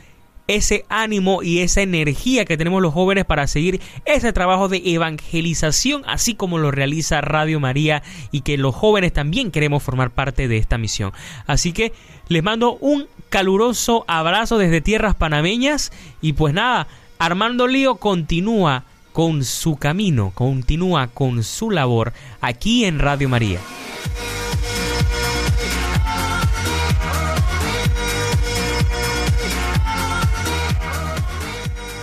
ese 0.55 0.85
ánimo 0.89 1.43
y 1.43 1.59
esa 1.59 1.81
energía 1.81 2.45
que 2.45 2.57
tenemos 2.57 2.81
los 2.81 2.93
jóvenes 2.93 3.25
para 3.25 3.47
seguir 3.47 3.81
ese 4.05 4.33
trabajo 4.33 4.67
de 4.67 4.81
evangelización, 4.83 6.03
así 6.05 6.35
como 6.35 6.57
lo 6.57 6.71
realiza 6.71 7.21
Radio 7.21 7.59
María 7.59 8.03
y 8.31 8.41
que 8.41 8.57
los 8.57 8.75
jóvenes 8.75 9.13
también 9.13 9.51
queremos 9.51 9.83
formar 9.83 10.11
parte 10.11 10.47
de 10.47 10.57
esta 10.57 10.77
misión. 10.77 11.11
Así 11.47 11.73
que 11.73 11.93
les 12.27 12.43
mando 12.43 12.77
un 12.77 13.07
caluroso 13.29 14.05
abrazo 14.07 14.57
desde 14.57 14.81
tierras 14.81 15.15
panameñas 15.15 15.91
y 16.21 16.33
pues 16.33 16.53
nada, 16.53 16.87
Armando 17.19 17.67
Lío 17.67 17.95
continúa 17.95 18.85
con 19.13 19.43
su 19.43 19.75
camino, 19.75 20.31
continúa 20.33 21.07
con 21.07 21.43
su 21.43 21.69
labor 21.69 22.13
aquí 22.41 22.85
en 22.85 22.99
Radio 22.99 23.29
María. 23.29 23.59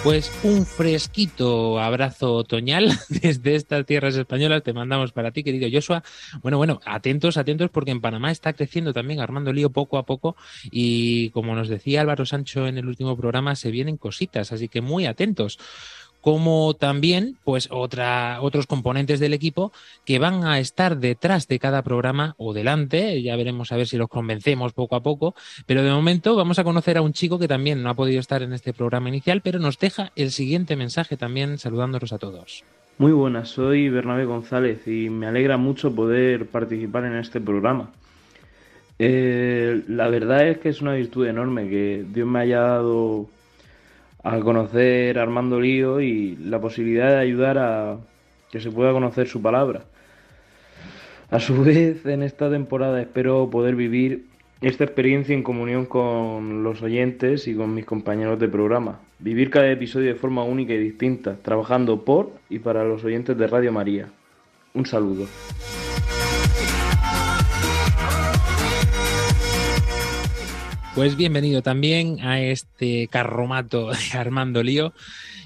Pues 0.04 0.30
un 0.44 0.64
fresquito 0.64 1.80
abrazo 1.80 2.32
otoñal 2.34 2.88
desde 3.08 3.56
estas 3.56 3.84
tierras 3.84 4.14
españolas 4.16 4.62
te 4.62 4.72
mandamos 4.72 5.12
para 5.12 5.32
ti, 5.32 5.42
querido 5.42 5.68
Joshua. 5.70 6.04
Bueno, 6.40 6.56
bueno, 6.56 6.80
atentos, 6.87 7.37
atentos, 7.37 7.68
porque 7.70 7.90
en 7.90 8.00
Panamá 8.00 8.30
está 8.30 8.52
creciendo 8.52 8.92
también 8.92 9.20
Armando 9.20 9.52
Lío 9.52 9.70
poco 9.70 9.98
a 9.98 10.06
poco 10.06 10.37
y 10.70 11.30
como 11.30 11.54
nos 11.56 11.68
decía 11.68 12.00
Álvaro 12.00 12.24
Sancho 12.26 12.68
en 12.68 12.78
el 12.78 12.87
último 12.87 13.16
programa, 13.16 13.56
se 13.56 13.72
vienen 13.72 13.96
cositas, 13.96 14.52
así 14.52 14.68
que 14.68 14.80
muy 14.80 15.04
atentos 15.04 15.58
como 16.20 16.74
también 16.74 17.37
pues 17.44 17.68
otra, 17.70 18.38
otros 18.42 18.66
componentes 18.66 19.20
del 19.20 19.35
equipo 19.35 19.72
que 20.04 20.18
van 20.18 20.44
a 20.44 20.59
estar 20.59 20.98
detrás 20.98 21.48
de 21.48 21.59
cada 21.59 21.83
programa 21.83 22.35
o 22.38 22.52
delante, 22.52 23.22
ya 23.22 23.37
veremos 23.37 23.72
a 23.72 23.76
ver 23.76 23.87
si 23.87 23.96
los 23.96 24.09
convencemos 24.09 24.72
poco 24.72 24.96
a 24.96 25.02
poco, 25.02 25.35
pero 25.66 25.83
de 25.83 25.90
momento 25.90 26.37
vamos 26.37 26.59
a 26.59 26.64
conocer 26.64 26.98
a 26.98 27.02
un 27.02 27.12
chico 27.12 27.38
que 27.38 27.48
también 27.48 27.83
no 27.83 27.90
ha 27.90 27.94
podido 27.94 28.20
estar 28.20 28.42
en 28.42 28.52
este 28.52 28.72
programa 28.72 29.09
inicial, 29.09 29.40
pero 29.42 29.59
nos 29.59 29.78
deja 29.78 30.12
el 30.16 30.31
siguiente 30.31 30.76
mensaje 30.76 31.16
también 31.16 31.59
saludándolos 31.59 32.12
a 32.12 32.18
todos. 32.18 32.64
Muy 32.98 33.12
buenas, 33.12 33.50
soy 33.50 33.88
Bernabé 33.88 34.24
González 34.24 34.87
y 34.88 35.09
me 35.09 35.26
alegra 35.26 35.57
mucho 35.57 35.94
poder 35.94 36.46
participar 36.46 37.04
en 37.04 37.14
este 37.14 37.40
programa. 37.40 37.92
Eh, 38.98 39.83
la 39.87 40.09
verdad 40.09 40.48
es 40.48 40.59
que 40.59 40.70
es 40.70 40.83
una 40.83 40.94
virtud 40.94 41.26
enorme 41.26 41.68
que 41.68 42.04
Dios 42.12 42.26
me 42.26 42.40
haya 42.40 42.61
dado 42.61 43.28
a 44.22 44.40
conocer 44.40 45.18
a 45.18 45.22
Armando 45.22 45.61
Lío 45.61 46.00
y 46.00 46.37
la 46.37 46.61
posibilidad 46.61 47.11
de 47.11 47.18
ayudar 47.18 47.59
a 47.59 47.96
que 48.50 48.61
se 48.61 48.70
pueda 48.70 48.92
conocer 48.92 49.28
su 49.28 49.42
palabra. 49.42 49.85
A 51.31 51.40
su 51.40 51.62
vez, 51.64 52.04
en 52.07 52.22
esta 52.22 52.50
temporada 52.50 53.00
espero 53.00 53.48
poder 53.50 53.76
vivir 53.76 54.26
esta 54.61 54.85
experiencia 54.85 55.35
en 55.35 55.42
comunión 55.42 55.87
con 55.87 56.64
los 56.64 56.83
oyentes 56.83 57.46
y 57.46 57.54
con 57.54 57.74
mis 57.74 57.85
compañeros 57.85 58.40
de 58.40 58.48
programa. 58.48 59.00
Vivir 59.20 59.50
cada 59.50 59.70
episodio 59.70 60.09
de 60.09 60.18
forma 60.18 60.42
única 60.42 60.74
y 60.74 60.78
distinta, 60.78 61.37
trabajando 61.42 62.04
por 62.04 62.33
y 62.50 62.59
para 62.59 62.85
los 62.85 63.04
oyentes 63.04 63.37
de 63.38 63.46
Radio 63.46 63.72
María. 63.72 64.09
Un 64.74 64.87
saludo. 64.87 65.26
Pues 70.98 71.16
bienvenido 71.16 71.62
también 71.62 72.18
a 72.22 72.40
este 72.40 73.06
carromato 73.06 73.90
de 73.90 74.18
Armando 74.18 74.64
Lío. 74.64 74.92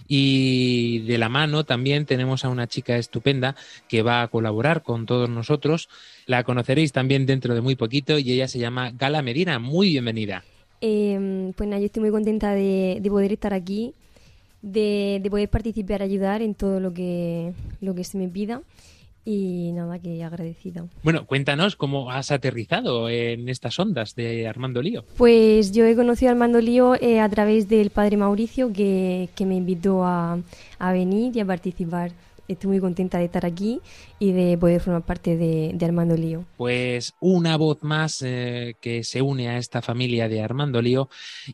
Y 0.09 1.01
de 1.01 1.19
la 1.19 1.29
mano 1.29 1.65
también 1.65 2.07
tenemos 2.07 2.47
a 2.47 2.49
una 2.49 2.67
chica 2.67 2.97
estupenda 2.97 3.55
que 3.87 4.01
va 4.01 4.23
a 4.23 4.29
colaborar 4.29 4.83
con 4.83 5.05
todos 5.05 5.29
nosotros. 5.29 5.91
La 6.25 6.43
conoceréis 6.43 6.93
también 6.93 7.27
dentro 7.27 7.55
de 7.55 7.61
muy 7.61 7.77
poquito 7.77 8.19
y 8.19 8.33
ella 8.33 8.49
se 8.49 8.61
llama 8.61 8.93
Gala 8.93 9.21
Medina. 9.21 9.59
Muy 9.59 9.91
bienvenida. 9.91 10.43
Eh, 10.81 11.53
pues 11.55 11.69
nada, 11.69 11.81
yo 11.81 11.85
estoy 11.85 12.01
muy 12.01 12.13
contenta 12.13 12.55
de, 12.55 13.01
de 13.03 13.11
poder 13.11 13.35
estar 13.35 13.53
aquí, 13.53 13.93
de, 14.63 15.21
de 15.23 15.31
poder 15.31 15.51
participar, 15.51 16.01
ayudar 16.01 16.41
en 16.41 16.55
todo 16.55 16.81
lo 16.81 16.95
que, 16.95 17.53
lo 17.83 17.95
que 17.95 18.05
se 18.05 18.17
me 18.17 18.27
pida. 18.27 18.63
Y 19.25 19.73
nada, 19.73 19.99
que 19.99 20.23
agradecida. 20.25 20.85
Bueno, 21.03 21.27
cuéntanos 21.27 21.77
cómo 21.77 22.11
has 22.11 22.31
aterrizado 22.31 23.09
en 23.09 23.49
estas 23.49 23.79
ondas 23.79 24.15
de 24.15 24.49
Armando 24.49 24.83
Lío. 24.83 25.05
Pues 25.17 25.73
yo 25.73 25.85
he 25.85 25.95
conocido 25.95 26.31
a 26.31 26.33
Armando 26.33 26.61
Lío 26.61 26.95
eh, 27.01 27.21
a 27.21 27.29
través 27.29 27.69
del 27.69 27.91
padre 27.91 28.17
Mauricio 28.17 28.73
que, 28.73 29.29
que 29.35 29.47
me 29.47 29.55
invitó 29.55 30.05
a, 30.05 30.39
a 30.79 30.93
venir 30.93 31.37
y 31.37 31.41
a 31.41 31.45
participar. 31.45 32.13
Estoy 32.49 32.71
muy 32.71 32.81
contenta 32.81 33.19
de 33.19 33.27
estar 33.27 33.47
aquí 33.47 33.81
y 34.23 34.31
de 34.31 34.57
poder 34.57 34.81
formar 34.81 35.03
parte 35.03 35.37
de, 35.37 35.77
Armando 35.85 36.17
Lío. 36.17 36.45
Pues 36.57 37.13
una 37.19 37.57
voz 37.57 37.83
más 37.83 38.23
eh, 38.23 38.77
que 38.81 39.03
se 39.03 39.21
une 39.21 39.49
a 39.49 39.59
esta 39.59 39.83
familia 39.83 40.29
de 40.29 40.41
Armando 40.41 40.81
Lío 40.81 41.09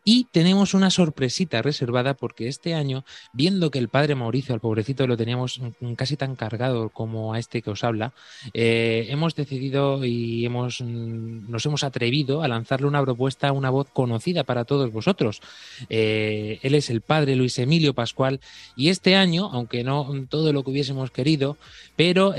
y 0.04 0.24
tenemos 0.24 0.74
una 0.74 0.90
sorpresita 0.90 1.62
reservada 1.62 2.12
porque 2.12 2.46
este 2.46 2.74
año, 2.74 3.07
viendo 3.33 3.70
que 3.70 3.78
el 3.78 3.88
padre 3.88 4.16
Mauricio, 4.16 4.54
al 4.54 4.61
pobrecito, 4.61 5.07
lo 5.07 5.16
teníamos 5.16 5.62
mm, 5.81 5.94
casi 5.94 6.18
tan 6.18 6.37
cargado 6.37 6.90
como 6.90 7.33
a 7.33 7.38
este 7.38 7.62
que 7.62 7.70
os 7.70 7.85
habla, 7.85 8.12
eh, 8.52 9.07
hemos 9.09 9.35
decidido 9.35 10.04
y 10.04 10.44
hemos, 10.44 10.83
mm, 10.83 11.50
nos 11.50 11.64
hemos 11.64 11.85
atrevido 11.85 12.42
a 12.42 12.48
lanzarle 12.48 12.87
una 12.87 13.02
propuesta 13.02 13.50
una 13.52 13.70
voz 13.70 13.88
conocida 13.90 14.44
para 14.44 14.66
todos 14.66 14.92
vosotros. 14.92 15.40
Eh, 15.88 16.59
él 16.62 16.74
es 16.74 16.90
el 16.90 17.00
padre 17.00 17.35
Luis 17.35 17.59
Emilio 17.59 17.94
Pascual 17.94 18.40
y 18.76 18.90
este 18.90 19.16
año, 19.16 19.48
aunque 19.54 19.85
no 19.85 20.26
todo 20.28 20.52
lo 20.52 20.62
que 20.62 20.70
hubiésemos 20.70 21.11
querido, 21.11 21.57
pero 21.96 22.35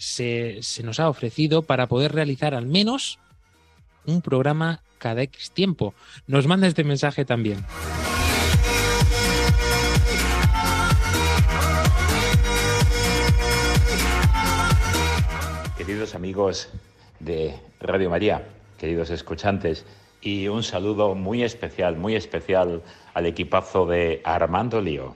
se, 0.00 0.60
nos 0.82 1.00
ha 1.00 1.08
ofrecido 1.08 1.62
para 1.62 1.86
poder 1.86 2.12
realizar 2.12 2.54
al 2.54 2.66
menos 2.66 3.18
un 4.06 4.22
programa 4.22 4.82
cada 4.98 5.22
X 5.22 5.50
tiempo. 5.50 5.94
Nos 6.26 6.46
manda 6.46 6.66
este 6.66 6.84
mensaje 6.84 7.24
también. 7.24 7.64
Queridos 15.76 16.14
amigos 16.14 16.68
de 17.20 17.54
Radio 17.80 18.10
María, 18.10 18.46
queridos 18.78 19.10
escuchantes, 19.10 19.84
y 20.20 20.48
un 20.48 20.62
saludo 20.62 21.14
muy 21.14 21.42
especial, 21.42 21.96
muy 21.96 22.14
especial 22.14 22.82
al 23.14 23.26
equipazo 23.26 23.86
de 23.86 24.20
Armando 24.24 24.80
Lío. 24.80 25.14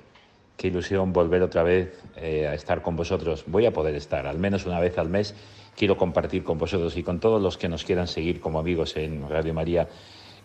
Qué 0.62 0.68
ilusión 0.68 1.12
volver 1.12 1.42
otra 1.42 1.64
vez 1.64 2.00
eh, 2.14 2.46
a 2.46 2.54
estar 2.54 2.82
con 2.82 2.94
vosotros. 2.94 3.42
Voy 3.48 3.66
a 3.66 3.72
poder 3.72 3.96
estar, 3.96 4.28
al 4.28 4.38
menos 4.38 4.64
una 4.64 4.78
vez 4.78 4.96
al 4.96 5.08
mes. 5.08 5.34
Quiero 5.76 5.96
compartir 5.96 6.44
con 6.44 6.56
vosotros 6.56 6.96
y 6.96 7.02
con 7.02 7.18
todos 7.18 7.42
los 7.42 7.58
que 7.58 7.68
nos 7.68 7.82
quieran 7.82 8.06
seguir 8.06 8.40
como 8.40 8.60
amigos 8.60 8.96
en 8.96 9.28
Radio 9.28 9.54
María 9.54 9.88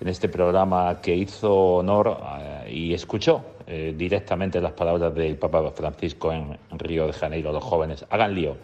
en 0.01 0.07
este 0.07 0.27
programa 0.27 1.01
que 1.03 1.15
hizo 1.15 1.53
honor 1.53 2.17
eh, 2.39 2.71
y 2.73 2.93
escuchó 2.95 3.45
eh, 3.67 3.93
directamente 3.95 4.59
las 4.59 4.71
palabras 4.71 5.13
del 5.13 5.37
Papa 5.37 5.69
Francisco 5.69 6.33
en 6.33 6.57
Río 6.71 7.05
de 7.05 7.13
Janeiro, 7.13 7.51
los 7.51 7.63
jóvenes, 7.63 8.03
hagan 8.09 8.33
lío. 8.33 8.57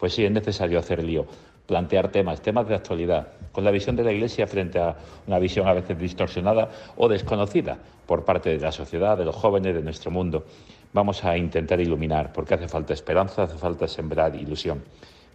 Pues 0.00 0.14
sí, 0.14 0.24
es 0.24 0.32
necesario 0.32 0.80
hacer 0.80 1.04
lío, 1.04 1.26
plantear 1.68 2.08
temas, 2.08 2.42
temas 2.42 2.66
de 2.66 2.74
actualidad, 2.74 3.28
con 3.52 3.62
la 3.62 3.70
visión 3.70 3.94
de 3.94 4.02
la 4.02 4.10
Iglesia 4.10 4.48
frente 4.48 4.80
a 4.80 4.96
una 5.28 5.38
visión 5.38 5.68
a 5.68 5.74
veces 5.74 5.96
distorsionada 5.96 6.70
o 6.96 7.08
desconocida 7.08 7.78
por 8.04 8.24
parte 8.24 8.50
de 8.50 8.58
la 8.58 8.72
sociedad, 8.72 9.16
de 9.16 9.26
los 9.26 9.36
jóvenes, 9.36 9.74
de 9.74 9.82
nuestro 9.82 10.10
mundo. 10.10 10.44
Vamos 10.92 11.24
a 11.24 11.36
intentar 11.36 11.80
iluminar, 11.80 12.32
porque 12.32 12.54
hace 12.54 12.68
falta 12.68 12.94
esperanza, 12.94 13.42
hace 13.42 13.58
falta 13.58 13.86
sembrar 13.86 14.34
ilusión. 14.34 14.82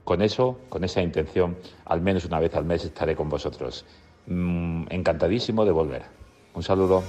Con 0.03 0.21
eso, 0.21 0.59
con 0.69 0.83
esa 0.83 1.01
intención, 1.01 1.57
al 1.85 2.01
menos 2.01 2.25
una 2.25 2.39
vez 2.39 2.55
al 2.55 2.65
mes 2.65 2.83
estaré 2.83 3.15
con 3.15 3.29
vosotros. 3.29 3.85
Mm, 4.25 4.85
encantadísimo 4.89 5.63
de 5.65 5.71
volver. 5.71 6.03
Un 6.53 6.63
saludo. 6.63 7.03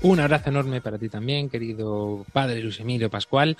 Un 0.00 0.20
abrazo 0.20 0.50
enorme 0.50 0.80
para 0.80 0.96
ti 0.96 1.08
también, 1.08 1.48
querido 1.48 2.24
padre 2.32 2.62
Luis 2.62 2.78
Emilio 2.78 3.10
Pascual. 3.10 3.56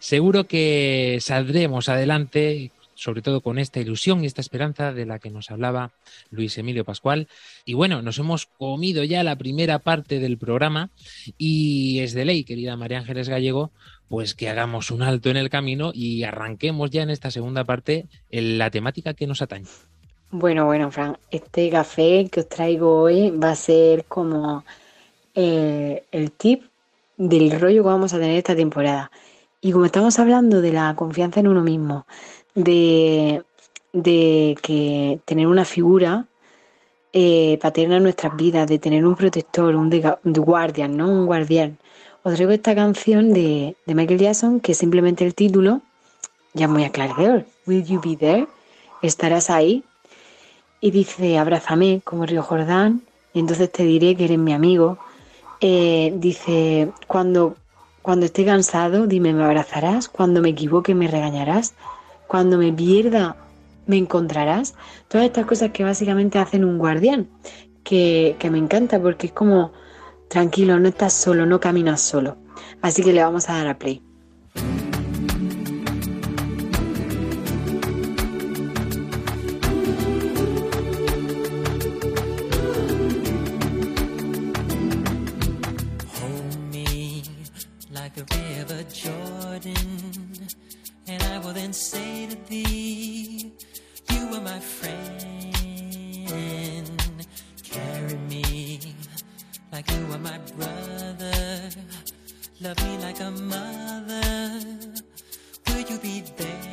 Seguro 0.00 0.44
que 0.44 1.18
saldremos 1.20 1.88
adelante, 1.88 2.70
sobre 2.98 3.22
todo 3.22 3.40
con 3.42 3.60
esta 3.60 3.78
ilusión 3.78 4.22
y 4.22 4.26
esta 4.26 4.40
esperanza 4.40 4.92
de 4.92 5.06
la 5.06 5.20
que 5.20 5.30
nos 5.30 5.52
hablaba 5.52 5.92
Luis 6.30 6.58
Emilio 6.58 6.84
Pascual. 6.84 7.28
Y 7.64 7.74
bueno, 7.74 8.02
nos 8.02 8.18
hemos 8.18 8.46
comido 8.46 9.04
ya 9.04 9.22
la 9.22 9.36
primera 9.36 9.78
parte 9.78 10.18
del 10.18 10.36
programa 10.36 10.90
y 11.38 12.00
es 12.00 12.12
de 12.12 12.24
ley, 12.24 12.42
querida 12.42 12.76
María 12.76 12.98
Ángeles 12.98 13.28
Gallego, 13.28 13.70
pues 14.08 14.34
que 14.34 14.48
hagamos 14.48 14.90
un 14.90 15.02
alto 15.02 15.30
en 15.30 15.36
el 15.36 15.48
camino 15.48 15.92
y 15.94 16.24
arranquemos 16.24 16.90
ya 16.90 17.02
en 17.02 17.10
esta 17.10 17.30
segunda 17.30 17.62
parte 17.62 18.06
en 18.30 18.58
la 18.58 18.70
temática 18.70 19.14
que 19.14 19.28
nos 19.28 19.42
atañe. 19.42 19.68
Bueno, 20.32 20.66
bueno, 20.66 20.90
Fran, 20.90 21.16
este 21.30 21.70
café 21.70 22.28
que 22.30 22.40
os 22.40 22.48
traigo 22.48 23.02
hoy 23.02 23.30
va 23.30 23.52
a 23.52 23.56
ser 23.56 24.06
como 24.06 24.64
eh, 25.36 26.02
el 26.10 26.32
tip 26.32 26.64
del 27.16 27.60
rollo 27.60 27.84
que 27.84 27.88
vamos 27.88 28.12
a 28.12 28.18
tener 28.18 28.36
esta 28.36 28.56
temporada. 28.56 29.12
Y 29.60 29.72
como 29.72 29.84
estamos 29.86 30.18
hablando 30.18 30.60
de 30.60 30.72
la 30.72 30.94
confianza 30.94 31.40
en 31.40 31.48
uno 31.48 31.62
mismo, 31.62 32.06
de, 32.54 33.42
de 33.92 34.56
que 34.62 35.20
tener 35.24 35.46
una 35.46 35.64
figura 35.64 36.26
eh, 37.12 37.58
paterna 37.60 37.96
en 37.96 38.04
nuestras 38.04 38.36
vidas, 38.36 38.68
de 38.68 38.78
tener 38.78 39.04
un 39.04 39.16
protector, 39.16 39.74
un 39.74 39.90
guardian, 40.24 40.96
¿no? 40.96 41.08
Un 41.08 41.26
guardián. 41.26 41.78
Os 42.22 42.34
traigo 42.34 42.52
esta 42.52 42.74
canción 42.74 43.32
de, 43.32 43.76
de 43.86 43.94
Michael 43.94 44.20
Jackson, 44.20 44.60
que 44.60 44.74
simplemente 44.74 45.24
el 45.24 45.34
título 45.34 45.80
ya 46.54 46.68
muy 46.68 46.84
aclarador. 46.84 47.44
Will 47.66 47.84
you 47.84 48.00
be 48.00 48.16
there? 48.16 48.46
¿Estarás 49.02 49.50
ahí? 49.50 49.84
Y 50.80 50.90
dice, 50.92 51.38
abrázame 51.38 52.00
como 52.04 52.26
Río 52.26 52.42
Jordán, 52.42 53.02
y 53.34 53.40
entonces 53.40 53.70
te 53.72 53.82
diré 53.82 54.14
que 54.14 54.26
eres 54.26 54.38
mi 54.38 54.52
amigo. 54.52 54.98
Eh, 55.60 56.12
dice, 56.16 56.90
cuando, 57.06 57.56
cuando 58.08 58.24
esté 58.24 58.46
cansado, 58.46 59.06
dime, 59.06 59.34
¿me 59.34 59.44
abrazarás? 59.44 60.08
Cuando 60.08 60.40
me 60.40 60.48
equivoque, 60.48 60.94
me 60.94 61.08
regañarás. 61.08 61.74
Cuando 62.26 62.56
me 62.56 62.72
pierda, 62.72 63.36
me 63.84 63.98
encontrarás. 63.98 64.74
Todas 65.08 65.26
estas 65.26 65.44
cosas 65.44 65.72
que 65.72 65.84
básicamente 65.84 66.38
hacen 66.38 66.64
un 66.64 66.78
guardián, 66.78 67.28
que, 67.84 68.34
que 68.38 68.48
me 68.48 68.56
encanta 68.56 68.98
porque 68.98 69.26
es 69.26 69.34
como, 69.34 69.72
tranquilo, 70.30 70.80
no 70.80 70.88
estás 70.88 71.12
solo, 71.12 71.44
no 71.44 71.60
caminas 71.60 72.00
solo. 72.00 72.38
Así 72.80 73.02
que 73.02 73.12
le 73.12 73.22
vamos 73.22 73.50
a 73.50 73.58
dar 73.58 73.66
a 73.68 73.78
play. 73.78 74.00
And 91.68 91.76
say 91.76 92.26
to 92.26 92.36
thee, 92.48 93.52
You 94.10 94.22
are 94.32 94.40
my 94.40 94.58
friend. 94.58 95.20
Carry 97.62 98.16
me 98.30 98.80
like 99.70 99.90
you 99.90 100.06
are 100.14 100.18
my 100.18 100.38
brother. 100.56 101.68
Love 102.62 102.78
me 102.86 102.96
like 103.02 103.20
a 103.20 103.30
mother. 103.30 104.62
Will 105.66 105.84
you 105.90 105.98
be 105.98 106.22
there? 106.38 106.67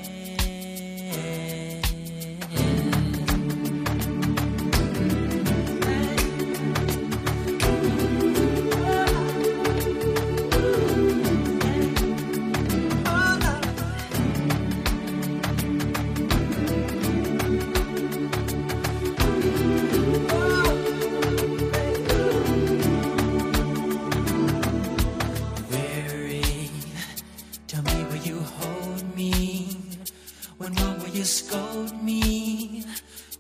You 31.26 31.30
scold 31.30 32.04
me? 32.04 32.84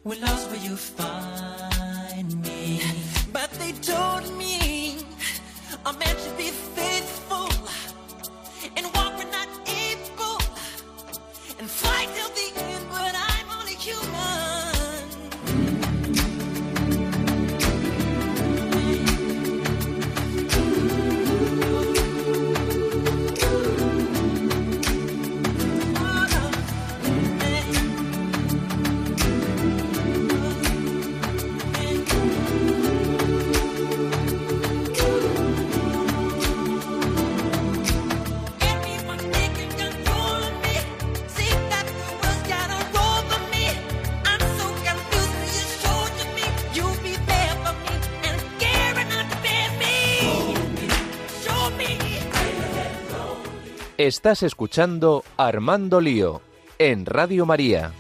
When 0.01 0.19
lost, 0.19 0.49
will 0.49 0.57
you 0.57 0.75
find 0.75 2.41
me? 2.41 3.14
Estás 54.05 54.43
escuchando 54.43 55.23
Armando 55.35 55.99
Lío 55.99 56.39
en 56.77 57.07
Radio 57.07 57.47
María. 57.47 57.91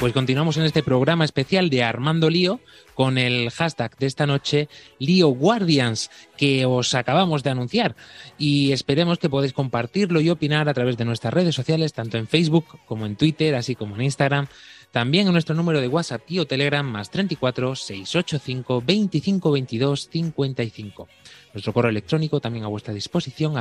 Pues 0.00 0.12
continuamos 0.12 0.56
en 0.56 0.64
este 0.64 0.82
programa 0.82 1.24
especial 1.24 1.70
de 1.70 1.84
Armando 1.84 2.28
Lío 2.28 2.58
con 2.94 3.18
el 3.18 3.50
hashtag 3.50 3.96
de 3.98 4.06
esta 4.06 4.26
noche 4.26 4.68
Lío 4.98 5.28
Guardians 5.28 6.10
que 6.36 6.66
os 6.66 6.92
acabamos 6.96 7.44
de 7.44 7.50
anunciar 7.50 7.94
y 8.36 8.72
esperemos 8.72 9.18
que 9.18 9.30
podáis 9.30 9.52
compartirlo 9.52 10.20
y 10.20 10.28
opinar 10.28 10.68
a 10.68 10.74
través 10.74 10.96
de 10.96 11.04
nuestras 11.04 11.32
redes 11.32 11.54
sociales 11.54 11.92
tanto 11.92 12.18
en 12.18 12.26
Facebook 12.26 12.80
como 12.84 13.06
en 13.06 13.14
Twitter 13.14 13.54
así 13.54 13.76
como 13.76 13.94
en 13.94 14.02
Instagram 14.02 14.48
también 14.96 15.26
en 15.26 15.34
nuestro 15.34 15.54
número 15.54 15.78
de 15.82 15.88
WhatsApp 15.88 16.22
y 16.26 16.38
o 16.38 16.46
Telegram 16.46 16.90
más 16.90 17.10
34 17.10 17.76
685 17.76 18.82
25 18.82 19.52
22 19.52 20.08
55. 20.10 21.08
Nuestro 21.52 21.74
correo 21.74 21.90
electrónico 21.90 22.40
también 22.40 22.64
a 22.64 22.68
vuestra 22.68 22.94
disposición 22.94 23.58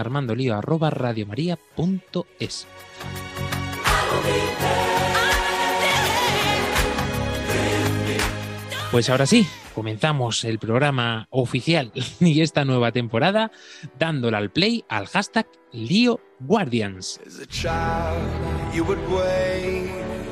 radiomaria.es. 0.89 2.67
Pues 8.91 9.09
ahora 9.09 9.25
sí, 9.25 9.45
comenzamos 9.73 10.45
el 10.45 10.57
programa 10.57 11.27
oficial 11.31 11.91
y 12.21 12.39
esta 12.39 12.63
nueva 12.63 12.93
temporada 12.93 13.51
dándole 13.99 14.37
al 14.37 14.51
play 14.51 14.85
al 14.87 15.07
hashtag 15.07 15.47
Lío 15.73 16.21
Guardians. 16.39 17.19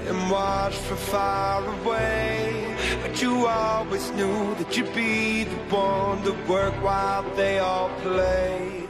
And 0.07 0.29
watch 0.29 0.75
from 0.75 0.97
far 0.97 1.65
away. 1.65 2.75
But 3.01 3.21
you 3.21 3.47
always 3.47 4.11
knew 4.11 4.55
that 4.55 4.75
you'd 4.75 4.93
be 4.93 5.45
the 5.45 5.55
one 5.75 6.21
to 6.23 6.33
work 6.47 6.73
while 6.83 7.23
they 7.35 7.59
all 7.59 7.89
play. 8.01 8.82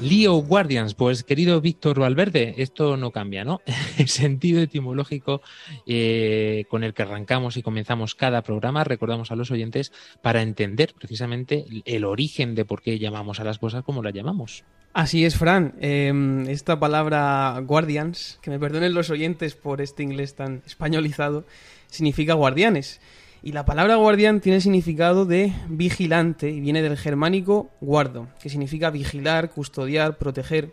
Lío 0.00 0.34
Guardians, 0.34 0.94
pues 0.94 1.24
querido 1.24 1.60
Víctor 1.60 1.98
Valverde, 1.98 2.54
esto 2.58 2.96
no 2.96 3.10
cambia, 3.10 3.44
¿no? 3.44 3.60
El 3.98 4.08
sentido 4.08 4.60
etimológico 4.60 5.42
eh, 5.86 6.66
con 6.68 6.84
el 6.84 6.94
que 6.94 7.02
arrancamos 7.02 7.56
y 7.56 7.62
comenzamos 7.62 8.14
cada 8.14 8.42
programa, 8.42 8.84
recordamos 8.84 9.32
a 9.32 9.36
los 9.36 9.50
oyentes 9.50 9.92
para 10.22 10.42
entender 10.42 10.94
precisamente 10.94 11.64
el 11.84 12.04
origen 12.04 12.54
de 12.54 12.64
por 12.64 12.80
qué 12.80 13.00
llamamos 13.00 13.40
a 13.40 13.44
las 13.44 13.58
cosas 13.58 13.82
como 13.82 14.02
las 14.04 14.14
llamamos. 14.14 14.62
Así 14.92 15.24
es, 15.24 15.36
Fran. 15.36 15.74
Eh, 15.80 16.44
esta 16.46 16.78
palabra 16.78 17.60
guardians, 17.66 18.38
que 18.40 18.50
me 18.50 18.60
perdonen 18.60 18.94
los 18.94 19.10
oyentes 19.10 19.56
por 19.56 19.80
este 19.80 20.04
inglés 20.04 20.36
tan 20.36 20.62
españolizado, 20.64 21.44
significa 21.88 22.34
guardianes. 22.34 23.00
Y 23.42 23.52
la 23.52 23.64
palabra 23.64 23.96
guardián 23.96 24.40
tiene 24.40 24.60
significado 24.60 25.24
de 25.24 25.52
vigilante 25.68 26.50
y 26.50 26.60
viene 26.60 26.82
del 26.82 26.96
germánico 26.96 27.70
guardo, 27.80 28.28
que 28.42 28.48
significa 28.48 28.90
vigilar, 28.90 29.50
custodiar, 29.50 30.18
proteger. 30.18 30.72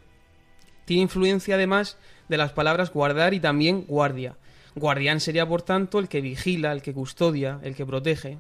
Tiene 0.86 1.04
influencia 1.04 1.56
además 1.56 1.98
de 2.28 2.38
las 2.38 2.54
palabras 2.54 2.92
guardar 2.92 3.34
y 3.36 3.40
también 3.40 3.86
guardia. 3.88 4.38
Guardián 4.76 5.20
sería 5.20 5.48
por 5.48 5.62
tanto 5.62 6.00
el 6.00 6.08
que 6.08 6.22
vigila, 6.22 6.72
el 6.72 6.82
que 6.82 6.94
custodia, 6.94 7.60
el 7.64 7.76
que 7.76 7.86
protege. 7.86 8.40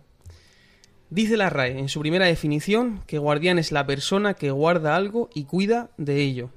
Dice 1.11 1.38
la 1.38 1.51
RAE 1.51 1.77
en 1.77 1.88
su 1.88 1.99
primera 1.99 2.25
definición 2.25 3.03
que 3.05 3.19
guardián 3.19 3.59
es 3.59 3.71
la 3.71 3.85
persona 3.85 4.33
que 4.33 4.49
guarda 4.49 4.95
algo 4.95 5.29
y 5.35 5.43
cuida 5.43 5.91
de 5.97 6.21
ello. 6.21 6.49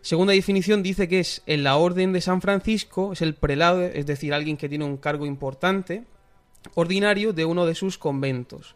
Segunda 0.00 0.32
definición 0.32 0.82
dice 0.82 1.08
que 1.08 1.20
es 1.20 1.42
en 1.46 1.64
la 1.64 1.76
orden 1.76 2.12
de 2.12 2.20
San 2.20 2.40
Francisco, 2.40 3.12
es 3.12 3.20
el 3.20 3.34
prelado, 3.34 3.82
es 3.82 4.06
decir, 4.06 4.32
alguien 4.32 4.56
que 4.56 4.68
tiene 4.68 4.84
un 4.84 4.96
cargo 4.96 5.26
importante, 5.26 6.04
ordinario 6.74 7.32
de 7.32 7.44
uno 7.44 7.66
de 7.66 7.74
sus 7.74 7.98
conventos. 7.98 8.74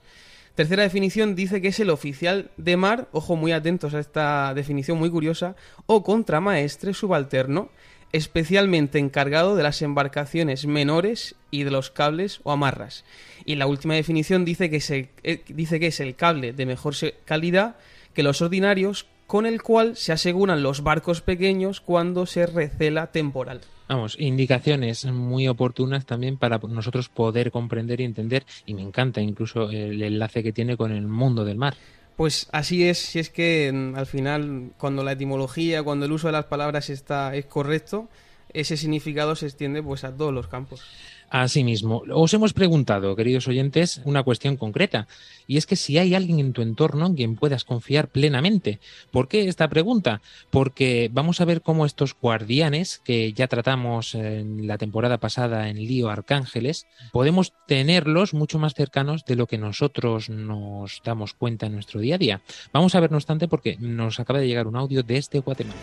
Tercera 0.54 0.84
definición 0.84 1.34
dice 1.34 1.60
que 1.60 1.68
es 1.68 1.80
el 1.80 1.90
oficial 1.90 2.50
de 2.56 2.76
mar, 2.76 3.08
ojo 3.10 3.34
muy 3.34 3.50
atentos 3.50 3.92
a 3.94 3.98
esta 3.98 4.54
definición 4.54 4.98
muy 4.98 5.10
curiosa, 5.10 5.56
o 5.86 6.04
contramaestre 6.04 6.94
subalterno, 6.94 7.70
especialmente 8.12 9.00
encargado 9.00 9.56
de 9.56 9.64
las 9.64 9.82
embarcaciones 9.82 10.66
menores 10.66 11.34
y 11.50 11.64
de 11.64 11.72
los 11.72 11.90
cables 11.90 12.40
o 12.44 12.52
amarras. 12.52 13.04
Y 13.44 13.56
la 13.56 13.66
última 13.66 13.94
definición 13.94 14.44
dice 14.44 14.70
que 14.70 14.76
es 14.76 14.90
el, 14.90 15.08
eh, 15.24 15.42
dice 15.48 15.80
que 15.80 15.88
es 15.88 15.98
el 15.98 16.14
cable 16.14 16.52
de 16.52 16.66
mejor 16.66 16.94
calidad 17.24 17.74
que 18.14 18.22
los 18.22 18.40
ordinarios 18.40 19.06
con 19.26 19.46
el 19.46 19.62
cual 19.62 19.96
se 19.96 20.12
aseguran 20.12 20.62
los 20.62 20.82
barcos 20.82 21.20
pequeños 21.20 21.80
cuando 21.80 22.26
se 22.26 22.46
recela 22.46 23.08
temporal. 23.08 23.60
Vamos, 23.88 24.16
indicaciones 24.18 25.04
muy 25.04 25.46
oportunas 25.46 26.06
también 26.06 26.38
para 26.38 26.58
nosotros 26.58 27.08
poder 27.08 27.50
comprender 27.50 28.00
y 28.00 28.04
entender, 28.04 28.44
y 28.64 28.74
me 28.74 28.82
encanta 28.82 29.20
incluso 29.20 29.70
el 29.70 30.02
enlace 30.02 30.42
que 30.42 30.52
tiene 30.52 30.76
con 30.76 30.92
el 30.92 31.06
mundo 31.06 31.44
del 31.44 31.58
mar. 31.58 31.74
Pues 32.16 32.48
así 32.52 32.84
es, 32.88 32.98
si 32.98 33.18
es 33.18 33.28
que 33.28 33.70
mm, 33.72 33.96
al 33.96 34.06
final, 34.06 34.70
cuando 34.78 35.02
la 35.02 35.12
etimología, 35.12 35.82
cuando 35.82 36.06
el 36.06 36.12
uso 36.12 36.28
de 36.28 36.32
las 36.32 36.46
palabras 36.46 36.88
está, 36.88 37.34
es 37.34 37.46
correcto, 37.46 38.08
ese 38.54 38.76
significado 38.76 39.36
se 39.36 39.46
extiende 39.46 39.82
pues 39.82 40.04
a 40.04 40.16
todos 40.16 40.32
los 40.32 40.48
campos. 40.48 40.82
Asimismo, 41.30 42.04
os 42.12 42.32
hemos 42.32 42.52
preguntado, 42.52 43.16
queridos 43.16 43.48
oyentes, 43.48 44.00
una 44.04 44.22
cuestión 44.22 44.56
concreta, 44.56 45.08
y 45.48 45.56
es 45.56 45.66
que 45.66 45.74
si 45.74 45.98
hay 45.98 46.14
alguien 46.14 46.38
en 46.38 46.52
tu 46.52 46.62
entorno 46.62 47.06
en 47.06 47.14
quien 47.14 47.34
puedas 47.34 47.64
confiar 47.64 48.08
plenamente. 48.08 48.78
¿Por 49.10 49.26
qué 49.26 49.48
esta 49.48 49.68
pregunta? 49.68 50.22
Porque 50.50 51.10
vamos 51.12 51.40
a 51.40 51.44
ver 51.44 51.60
cómo 51.60 51.86
estos 51.86 52.14
guardianes, 52.14 53.00
que 53.04 53.32
ya 53.32 53.48
tratamos 53.48 54.14
en 54.14 54.68
la 54.68 54.78
temporada 54.78 55.18
pasada 55.18 55.68
en 55.68 55.78
Lío 55.78 56.08
Arcángeles, 56.08 56.86
podemos 57.12 57.52
tenerlos 57.66 58.32
mucho 58.32 58.60
más 58.60 58.74
cercanos 58.74 59.24
de 59.24 59.34
lo 59.34 59.48
que 59.48 59.58
nosotros 59.58 60.30
nos 60.30 61.00
damos 61.04 61.34
cuenta 61.34 61.66
en 61.66 61.72
nuestro 61.72 62.00
día 62.00 62.14
a 62.14 62.18
día. 62.18 62.42
Vamos 62.72 62.94
a 62.94 63.00
ver, 63.00 63.10
no 63.10 63.16
obstante, 63.16 63.48
porque 63.48 63.76
nos 63.80 64.20
acaba 64.20 64.38
de 64.38 64.46
llegar 64.46 64.68
un 64.68 64.76
audio 64.76 65.02
desde 65.02 65.40
Guatemala. 65.40 65.74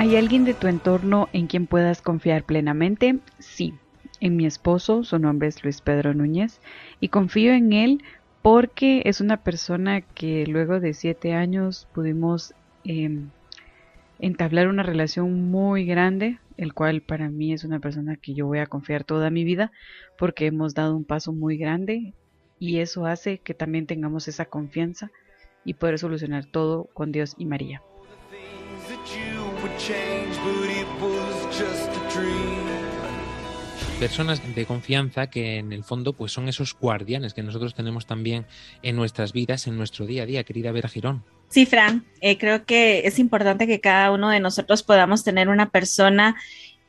¿Hay 0.00 0.16
alguien 0.16 0.44
de 0.44 0.54
tu 0.54 0.66
entorno 0.66 1.28
en 1.34 1.46
quien 1.46 1.66
puedas 1.66 2.00
confiar 2.00 2.44
plenamente? 2.44 3.20
Sí, 3.38 3.74
en 4.20 4.34
mi 4.34 4.46
esposo, 4.46 5.04
su 5.04 5.18
nombre 5.18 5.48
es 5.48 5.62
Luis 5.62 5.82
Pedro 5.82 6.14
Núñez, 6.14 6.58
y 7.00 7.08
confío 7.08 7.52
en 7.52 7.74
él 7.74 8.02
porque 8.40 9.02
es 9.04 9.20
una 9.20 9.42
persona 9.42 10.00
que 10.00 10.46
luego 10.46 10.80
de 10.80 10.94
siete 10.94 11.34
años 11.34 11.86
pudimos 11.92 12.54
em, 12.82 13.28
entablar 14.18 14.68
una 14.68 14.84
relación 14.84 15.50
muy 15.50 15.84
grande, 15.84 16.38
el 16.56 16.72
cual 16.72 17.02
para 17.02 17.28
mí 17.28 17.52
es 17.52 17.64
una 17.64 17.78
persona 17.78 18.16
que 18.16 18.32
yo 18.32 18.46
voy 18.46 18.60
a 18.60 18.66
confiar 18.66 19.04
toda 19.04 19.28
mi 19.28 19.44
vida 19.44 19.70
porque 20.18 20.46
hemos 20.46 20.72
dado 20.72 20.96
un 20.96 21.04
paso 21.04 21.34
muy 21.34 21.58
grande 21.58 22.14
y 22.58 22.78
eso 22.78 23.04
hace 23.04 23.40
que 23.40 23.52
también 23.52 23.86
tengamos 23.86 24.28
esa 24.28 24.46
confianza 24.46 25.10
y 25.62 25.74
poder 25.74 25.98
solucionar 25.98 26.46
todo 26.46 26.88
con 26.94 27.12
Dios 27.12 27.34
y 27.36 27.44
María. 27.44 27.82
Personas 34.00 34.40
de 34.54 34.64
confianza 34.64 35.26
que 35.28 35.58
en 35.58 35.74
el 35.74 35.84
fondo 35.84 36.14
pues 36.14 36.32
son 36.32 36.48
esos 36.48 36.74
guardianes 36.74 37.34
que 37.34 37.42
nosotros 37.42 37.74
tenemos 37.74 38.06
también 38.06 38.46
en 38.82 38.96
nuestras 38.96 39.34
vidas, 39.34 39.66
en 39.66 39.76
nuestro 39.76 40.06
día 40.06 40.22
a 40.22 40.26
día, 40.26 40.42
querida 40.42 40.72
Vera 40.72 40.88
Girón. 40.88 41.22
Sí, 41.48 41.66
Fran, 41.66 42.06
eh, 42.22 42.38
creo 42.38 42.64
que 42.64 43.06
es 43.06 43.18
importante 43.18 43.66
que 43.66 43.80
cada 43.80 44.10
uno 44.10 44.30
de 44.30 44.40
nosotros 44.40 44.82
podamos 44.82 45.22
tener 45.22 45.48
una 45.50 45.68
persona 45.68 46.36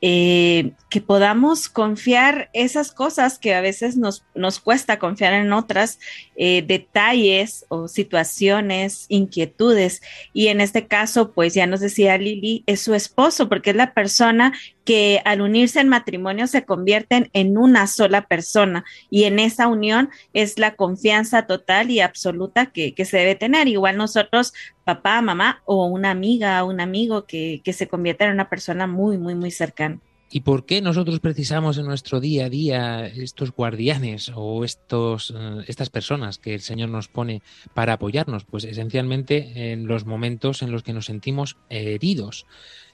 eh, 0.04 0.72
que 0.90 1.00
podamos 1.00 1.68
confiar 1.68 2.50
esas 2.52 2.90
cosas 2.90 3.38
que 3.38 3.54
a 3.54 3.60
veces 3.60 3.96
nos, 3.96 4.24
nos 4.34 4.58
cuesta 4.58 4.98
confiar 4.98 5.32
en 5.32 5.52
otras, 5.52 6.00
eh, 6.34 6.64
detalles 6.66 7.64
o 7.68 7.86
situaciones, 7.86 9.06
inquietudes. 9.08 10.02
Y 10.32 10.48
en 10.48 10.60
este 10.60 10.88
caso, 10.88 11.30
pues 11.30 11.54
ya 11.54 11.68
nos 11.68 11.78
decía 11.78 12.18
Lili, 12.18 12.64
es 12.66 12.80
su 12.80 12.94
esposo, 12.94 13.48
porque 13.48 13.70
es 13.70 13.76
la 13.76 13.94
persona 13.94 14.52
que 14.84 15.20
al 15.24 15.40
unirse 15.40 15.80
en 15.80 15.88
matrimonio 15.88 16.46
se 16.46 16.64
convierten 16.64 17.30
en 17.32 17.56
una 17.56 17.86
sola 17.86 18.26
persona 18.26 18.84
y 19.10 19.24
en 19.24 19.38
esa 19.38 19.68
unión 19.68 20.10
es 20.32 20.58
la 20.58 20.74
confianza 20.74 21.46
total 21.46 21.90
y 21.90 22.00
absoluta 22.00 22.66
que, 22.66 22.94
que 22.94 23.04
se 23.04 23.18
debe 23.18 23.34
tener. 23.34 23.68
Igual 23.68 23.96
nosotros, 23.96 24.52
papá, 24.84 25.22
mamá 25.22 25.62
o 25.64 25.86
una 25.86 26.10
amiga, 26.10 26.64
un 26.64 26.80
amigo 26.80 27.26
que, 27.26 27.60
que 27.64 27.72
se 27.72 27.88
convierta 27.88 28.24
en 28.24 28.32
una 28.32 28.48
persona 28.48 28.86
muy, 28.86 29.18
muy, 29.18 29.34
muy 29.34 29.50
cercana. 29.50 30.00
¿Y 30.34 30.40
por 30.40 30.64
qué 30.64 30.80
nosotros 30.80 31.20
precisamos 31.20 31.76
en 31.76 31.84
nuestro 31.84 32.18
día 32.18 32.46
a 32.46 32.48
día 32.48 33.06
estos 33.06 33.52
guardianes 33.52 34.32
o 34.34 34.64
estos, 34.64 35.30
eh, 35.36 35.64
estas 35.68 35.90
personas 35.90 36.38
que 36.38 36.54
el 36.54 36.62
Señor 36.62 36.88
nos 36.88 37.08
pone 37.08 37.42
para 37.74 37.92
apoyarnos? 37.92 38.46
Pues 38.46 38.64
esencialmente 38.64 39.72
en 39.72 39.86
los 39.86 40.06
momentos 40.06 40.62
en 40.62 40.72
los 40.72 40.82
que 40.82 40.94
nos 40.94 41.04
sentimos 41.04 41.58
heridos. 41.68 42.46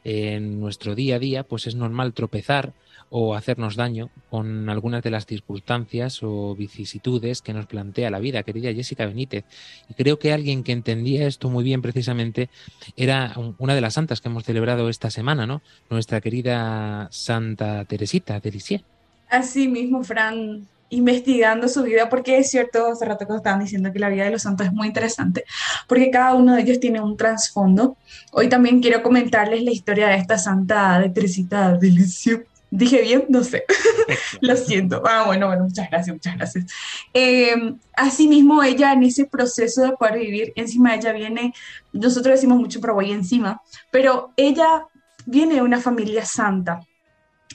En 0.05 0.61
nuestro 0.61 0.94
día 0.94 1.16
a 1.16 1.18
día, 1.18 1.42
pues 1.42 1.66
es 1.66 1.74
normal 1.74 2.12
tropezar 2.12 2.72
o 3.11 3.34
hacernos 3.34 3.74
daño 3.74 4.11
con 4.30 4.68
algunas 4.68 5.03
de 5.03 5.11
las 5.11 5.24
circunstancias 5.24 6.20
o 6.22 6.55
vicisitudes 6.55 7.40
que 7.40 7.55
nos 7.55 7.64
plantea 7.66 8.11
la 8.11 8.18
vida, 8.18 8.42
querida 8.42 8.72
Jessica 8.72 9.07
Benítez. 9.07 9.44
Y 9.88 9.94
creo 9.94 10.18
que 10.18 10.32
alguien 10.32 10.62
que 10.62 10.72
entendía 10.72 11.26
esto 11.26 11.49
muy 11.49 11.64
bien 11.64 11.80
precisamente 11.80 12.51
era 12.96 13.32
un- 13.36 13.55
una 13.59 13.74
de 13.74 13.80
las 13.80 13.94
santas 13.94 14.20
que 14.20 14.28
hemos 14.28 14.44
celebrado 14.44 14.90
esta 14.90 15.11
semana, 15.11 15.46
¿no? 15.46 15.62
Nuestra 15.88 16.20
querida 16.20 17.09
Santa 17.11 17.84
Teresita 17.86 18.40
de. 18.40 18.82
Así 19.30 19.68
mismo, 19.68 20.05
Fran, 20.05 20.66
investigando 20.91 21.68
su 21.68 21.82
vida, 21.82 22.09
porque 22.09 22.39
es 22.39 22.51
cierto, 22.51 22.93
hace 22.93 23.05
rato 23.05 23.26
que 23.26 23.34
estaban 23.34 23.61
diciendo 23.61 23.93
que 23.93 23.99
la 23.99 24.09
vida 24.09 24.24
de 24.24 24.30
los 24.30 24.43
santos 24.43 24.66
es 24.66 24.72
muy 24.72 24.89
interesante, 24.89 25.45
porque 25.86 26.11
cada 26.11 26.34
uno 26.34 26.55
de 26.55 26.62
ellos 26.62 26.80
tiene 26.80 27.01
un 27.01 27.16
trasfondo. 27.16 27.97
Hoy 28.32 28.49
también 28.49 28.80
quiero 28.80 29.03
comentarles 29.03 29.62
la 29.62 29.70
historia 29.70 30.09
de 30.09 30.16
esta 30.16 30.39
santa 30.39 30.99
de 31.01 31.11
Teresita 31.11 31.76
de 31.76 31.91
Lisieux. 31.91 32.47
Dije 32.70 33.01
bien, 33.01 33.24
no 33.30 33.43
sé. 33.45 33.64
Lo 34.41 34.55
siento. 34.55 35.03
Ah, 35.07 35.24
bueno, 35.26 35.47
bueno, 35.47 35.64
muchas 35.64 35.89
gracias, 35.89 36.14
muchas 36.14 36.36
gracias. 36.36 36.66
Eh, 37.14 37.55
asimismo, 37.95 38.62
ella 38.62 38.93
en 38.93 39.05
ese 39.05 39.24
proceso 39.24 39.82
de 39.82 39.93
poder 39.93 40.18
vivir, 40.18 40.53
encima 40.55 40.95
ella 40.95 41.12
viene, 41.12 41.55
nosotros 41.93 42.34
decimos 42.34 42.59
mucho 42.59 42.80
Paraguay 42.80 43.12
encima, 43.12 43.62
pero 43.91 44.32
ella 44.36 44.86
viene 45.24 45.55
de 45.55 45.62
una 45.62 45.80
familia 45.80 46.24
santa. 46.24 46.80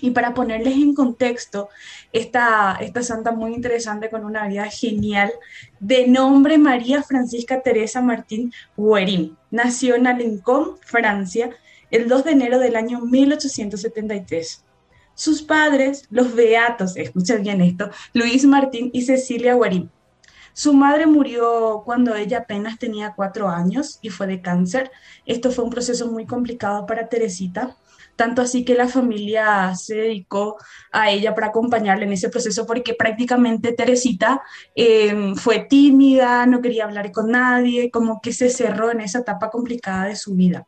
Y 0.03 0.11
para 0.11 0.33
ponerles 0.33 0.73
en 0.73 0.93
contexto, 0.93 1.69
esta, 2.11 2.77
esta 2.81 3.01
santa 3.03 3.31
muy 3.31 3.53
interesante 3.53 4.09
con 4.09 4.25
una 4.25 4.45
vida 4.49 4.65
genial, 4.65 5.31
de 5.79 6.07
nombre 6.09 6.57
María 6.57 7.01
Francisca 7.01 7.61
Teresa 7.61 8.01
Martín 8.01 8.51
Guerin, 8.75 9.37
nació 9.49 9.95
en 9.95 10.07
Alencon, 10.07 10.77
Francia, 10.81 11.51
el 11.89 12.09
2 12.09 12.25
de 12.25 12.31
enero 12.31 12.59
del 12.59 12.75
año 12.75 12.99
1873. 12.99 14.65
Sus 15.15 15.41
padres, 15.41 16.05
los 16.09 16.35
beatos, 16.35 16.97
escuchen 16.97 17.41
bien 17.41 17.61
esto, 17.61 17.89
Luis 18.11 18.43
Martín 18.43 18.89
y 18.91 19.03
Cecilia 19.03 19.55
Guerin. 19.55 19.89
Su 20.51 20.73
madre 20.73 21.07
murió 21.07 21.81
cuando 21.85 22.13
ella 22.13 22.39
apenas 22.39 22.77
tenía 22.77 23.13
cuatro 23.15 23.47
años 23.47 23.99
y 24.01 24.09
fue 24.09 24.27
de 24.27 24.41
cáncer. 24.41 24.91
Esto 25.25 25.49
fue 25.49 25.63
un 25.63 25.69
proceso 25.69 26.11
muy 26.11 26.25
complicado 26.25 26.85
para 26.85 27.07
Teresita, 27.07 27.77
tanto 28.15 28.41
así 28.41 28.63
que 28.63 28.75
la 28.75 28.87
familia 28.87 29.75
se 29.75 29.95
dedicó 29.95 30.57
a 30.91 31.09
ella 31.11 31.33
para 31.33 31.47
acompañarla 31.47 32.05
en 32.05 32.13
ese 32.13 32.29
proceso 32.29 32.65
porque 32.65 32.93
prácticamente 32.93 33.73
Teresita 33.73 34.41
eh, 34.75 35.33
fue 35.35 35.59
tímida, 35.69 36.45
no 36.45 36.61
quería 36.61 36.85
hablar 36.85 37.11
con 37.11 37.31
nadie, 37.31 37.91
como 37.91 38.21
que 38.21 38.33
se 38.33 38.49
cerró 38.49 38.91
en 38.91 39.01
esa 39.01 39.19
etapa 39.19 39.49
complicada 39.49 40.05
de 40.05 40.15
su 40.15 40.35
vida. 40.35 40.67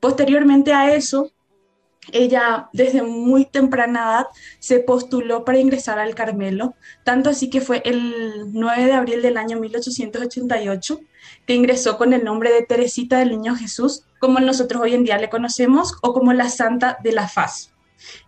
Posteriormente 0.00 0.72
a 0.72 0.94
eso, 0.94 1.32
ella 2.12 2.68
desde 2.72 3.02
muy 3.02 3.44
temprana 3.44 4.00
edad 4.00 4.26
se 4.58 4.80
postuló 4.80 5.44
para 5.44 5.58
ingresar 5.58 5.98
al 5.98 6.14
Carmelo, 6.14 6.74
tanto 7.02 7.30
así 7.30 7.50
que 7.50 7.60
fue 7.60 7.82
el 7.84 8.52
9 8.52 8.84
de 8.84 8.92
abril 8.92 9.22
del 9.22 9.36
año 9.36 9.58
1888 9.58 11.00
que 11.46 11.54
ingresó 11.54 11.98
con 11.98 12.12
el 12.12 12.24
nombre 12.24 12.52
de 12.52 12.62
Teresita 12.62 13.18
del 13.18 13.30
Niño 13.30 13.54
Jesús, 13.56 14.04
como 14.18 14.40
nosotros 14.40 14.82
hoy 14.82 14.94
en 14.94 15.04
día 15.04 15.18
le 15.18 15.30
conocemos, 15.30 15.94
o 16.02 16.12
como 16.12 16.32
la 16.32 16.48
Santa 16.48 16.98
de 17.02 17.12
la 17.12 17.28
Faz. 17.28 17.73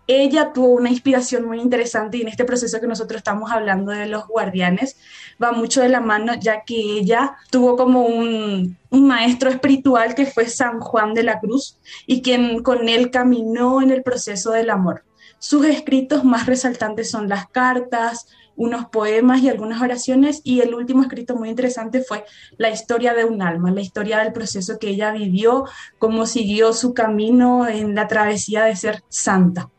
Ella 0.06 0.52
tuvo 0.52 0.68
una 0.68 0.90
inspiración 0.90 1.44
muy 1.44 1.60
interesante 1.60 2.18
y 2.18 2.22
en 2.22 2.28
este 2.28 2.44
proceso 2.44 2.80
que 2.80 2.86
nosotros 2.86 3.18
estamos 3.18 3.50
hablando 3.50 3.92
de 3.92 4.06
los 4.06 4.26
guardianes 4.28 4.96
va 5.42 5.52
mucho 5.52 5.80
de 5.80 5.88
la 5.88 6.00
mano, 6.00 6.34
ya 6.34 6.62
que 6.64 6.76
ella 6.76 7.36
tuvo 7.50 7.76
como 7.76 8.06
un, 8.06 8.76
maestro 8.90 9.50
espiritual 9.50 10.14
que 10.14 10.24
fue 10.24 10.48
San 10.48 10.80
Juan 10.80 11.12
de 11.12 11.22
la 11.22 11.38
Cruz 11.38 11.78
y 12.06 12.22
quien 12.22 12.62
con 12.62 12.88
él 12.88 13.10
caminó 13.10 13.82
en 13.82 13.90
el 13.90 14.02
proceso 14.02 14.52
del 14.52 14.70
amor. 14.70 15.04
Sus 15.38 15.66
escritos 15.66 16.24
más 16.24 16.46
resaltantes 16.46 17.10
son 17.10 17.28
las 17.28 17.46
cartas, 17.48 18.26
unos 18.56 18.86
poemas 18.86 19.42
y 19.42 19.48
algunas 19.48 19.80
oraciones 19.80 20.40
y 20.44 20.60
el 20.60 20.74
último 20.74 21.02
escrito 21.02 21.36
muy 21.36 21.48
interesante 21.50 22.02
fue 22.02 22.24
la 22.56 22.70
historia 22.70 23.14
de 23.14 23.24
un 23.24 23.42
alma, 23.42 23.70
la 23.70 23.80
historia 23.80 24.18
del 24.18 24.32
proceso 24.32 24.78
que 24.78 24.88
ella 24.88 25.12
vivió, 25.12 25.64
cómo 25.98 26.26
siguió 26.26 26.72
su 26.72 26.94
camino 26.94 27.68
en 27.68 27.94
la 27.94 28.08
travesía 28.08 28.64
de 28.64 28.76
ser 28.76 29.02
santa 29.08 29.70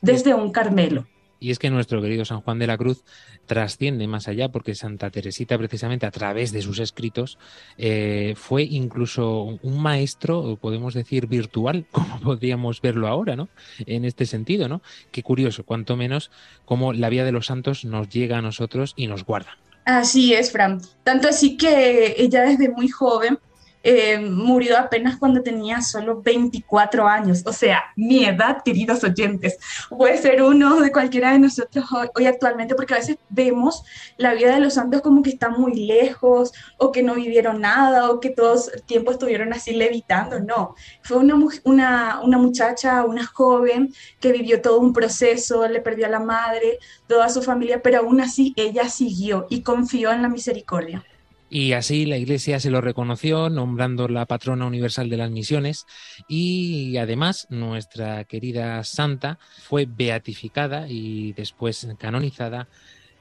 desde 0.00 0.34
un 0.34 0.52
Carmelo. 0.52 1.06
Y 1.40 1.50
es 1.50 1.58
que 1.58 1.70
nuestro 1.70 2.02
querido 2.02 2.24
San 2.24 2.40
Juan 2.40 2.58
de 2.58 2.66
la 2.66 2.76
Cruz 2.76 3.04
trasciende 3.46 4.06
más 4.06 4.28
allá, 4.28 4.48
porque 4.48 4.74
Santa 4.74 5.10
Teresita, 5.10 5.56
precisamente 5.56 6.06
a 6.06 6.10
través 6.10 6.52
de 6.52 6.62
sus 6.62 6.78
escritos, 6.78 7.38
eh, 7.76 8.34
fue 8.36 8.62
incluso 8.64 9.58
un 9.62 9.82
maestro, 9.82 10.58
podemos 10.60 10.94
decir, 10.94 11.26
virtual, 11.26 11.86
como 11.92 12.20
podríamos 12.20 12.80
verlo 12.80 13.08
ahora, 13.08 13.36
¿no? 13.36 13.48
En 13.86 14.04
este 14.04 14.26
sentido, 14.26 14.68
¿no? 14.68 14.82
Qué 15.10 15.22
curioso, 15.22 15.64
cuanto 15.64 15.96
menos, 15.96 16.30
cómo 16.64 16.92
la 16.92 17.08
vida 17.08 17.24
de 17.24 17.32
los 17.32 17.46
santos 17.46 17.84
nos 17.84 18.08
llega 18.08 18.38
a 18.38 18.42
nosotros 18.42 18.94
y 18.96 19.06
nos 19.06 19.24
guarda. 19.24 19.58
Así 19.84 20.34
es, 20.34 20.52
Fran. 20.52 20.82
Tanto 21.02 21.28
así 21.28 21.56
que 21.56 22.14
ella 22.18 22.42
desde 22.42 22.68
muy 22.68 22.88
joven 22.88 23.38
eh, 23.82 24.18
murió 24.18 24.78
apenas 24.78 25.16
cuando 25.16 25.42
tenía 25.42 25.80
solo 25.82 26.20
24 26.22 27.06
años. 27.06 27.42
O 27.46 27.52
sea, 27.52 27.84
mi 27.96 28.24
edad, 28.24 28.62
queridos 28.64 29.04
oyentes. 29.04 29.58
Puede 29.88 30.18
ser 30.18 30.42
uno 30.42 30.80
de 30.80 30.92
cualquiera 30.92 31.32
de 31.32 31.38
nosotros 31.38 31.86
hoy, 32.14 32.26
actualmente, 32.26 32.74
porque 32.74 32.94
a 32.94 32.98
veces 32.98 33.18
vemos 33.28 33.82
la 34.16 34.34
vida 34.34 34.54
de 34.54 34.60
los 34.60 34.74
santos 34.74 35.00
como 35.02 35.22
que 35.22 35.30
está 35.30 35.48
muy 35.48 35.74
lejos, 35.86 36.52
o 36.76 36.92
que 36.92 37.02
no 37.02 37.14
vivieron 37.14 37.60
nada, 37.60 38.10
o 38.10 38.20
que 38.20 38.30
todos 38.30 38.68
el 38.72 38.82
tiempo 38.82 39.12
estuvieron 39.12 39.52
así 39.52 39.72
levitando. 39.72 40.40
No, 40.40 40.74
fue 41.02 41.18
una, 41.18 41.36
una, 41.64 42.20
una 42.22 42.38
muchacha, 42.38 43.04
una 43.04 43.26
joven 43.26 43.94
que 44.20 44.32
vivió 44.32 44.60
todo 44.60 44.80
un 44.80 44.92
proceso, 44.92 45.66
le 45.68 45.80
perdió 45.80 46.06
a 46.06 46.10
la 46.10 46.20
madre, 46.20 46.78
toda 47.06 47.28
su 47.28 47.42
familia, 47.42 47.82
pero 47.82 47.98
aún 47.98 48.20
así 48.20 48.52
ella 48.56 48.88
siguió 48.88 49.46
y 49.50 49.62
confió 49.62 50.12
en 50.12 50.22
la 50.22 50.28
misericordia. 50.28 51.04
Y 51.50 51.72
así 51.72 52.04
la 52.04 52.18
Iglesia 52.18 52.60
se 52.60 52.70
lo 52.70 52.80
reconoció, 52.80 53.48
nombrando 53.48 54.06
la 54.08 54.26
patrona 54.26 54.66
universal 54.66 55.08
de 55.08 55.16
las 55.16 55.30
misiones, 55.30 55.86
y 56.28 56.96
además 56.98 57.46
nuestra 57.50 58.24
querida 58.24 58.84
santa 58.84 59.38
fue 59.62 59.86
beatificada 59.86 60.88
y 60.88 61.32
después 61.32 61.88
canonizada, 61.98 62.68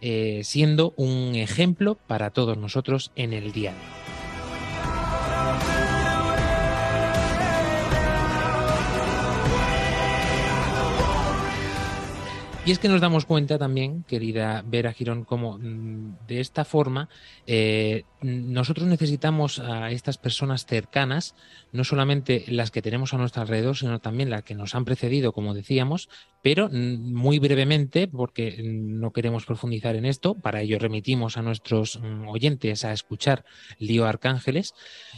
eh, 0.01 0.41
siendo 0.43 0.93
un 0.97 1.35
ejemplo 1.35 1.95
para 1.95 2.31
todos 2.31 2.57
nosotros 2.57 3.11
en 3.15 3.33
el 3.33 3.51
día. 3.51 3.73
Y 12.67 12.71
es 12.71 12.79
que 12.79 12.89
nos 12.89 12.99
damos 12.99 13.25
cuenta 13.25 13.57
también, 13.57 14.03
querida 14.03 14.61
Vera 14.67 14.91
Girón, 14.91 15.23
como 15.23 15.57
mm, 15.57 16.27
de 16.27 16.41
esta 16.41 16.65
forma 16.65 17.07
eh, 17.45 18.03
nosotros 18.21 18.85
necesitamos 18.87 19.59
a 19.59 19.89
estas 19.91 20.17
personas 20.17 20.65
cercanas, 20.65 21.33
no 21.71 21.85
solamente 21.85 22.43
las 22.49 22.69
que 22.69 22.81
tenemos 22.81 23.13
a 23.13 23.17
nuestro 23.19 23.41
alrededor, 23.41 23.77
sino 23.77 23.99
también 23.99 24.29
las 24.29 24.43
que 24.43 24.53
nos 24.53 24.75
han 24.75 24.83
precedido, 24.83 25.31
como 25.31 25.53
decíamos, 25.53 26.09
pero 26.47 26.69
mm, 26.69 27.13
muy 27.13 27.39
brevemente, 27.39 28.07
porque 28.07 28.63
mm, 28.63 29.01
no 29.01 29.11
queremos 29.11 29.45
profundizar 29.45 29.97
en 29.97 30.05
esto, 30.05 30.33
para 30.33 30.61
ello 30.61 30.79
remitimos 30.79 31.35
a 31.35 31.41
nuestros 31.41 31.99
mm, 31.99 32.25
oyentes 32.29 32.85
a 32.85 32.93
escuchar 32.93 33.43
Lío 33.79 34.05
Arcángeles 34.05 34.73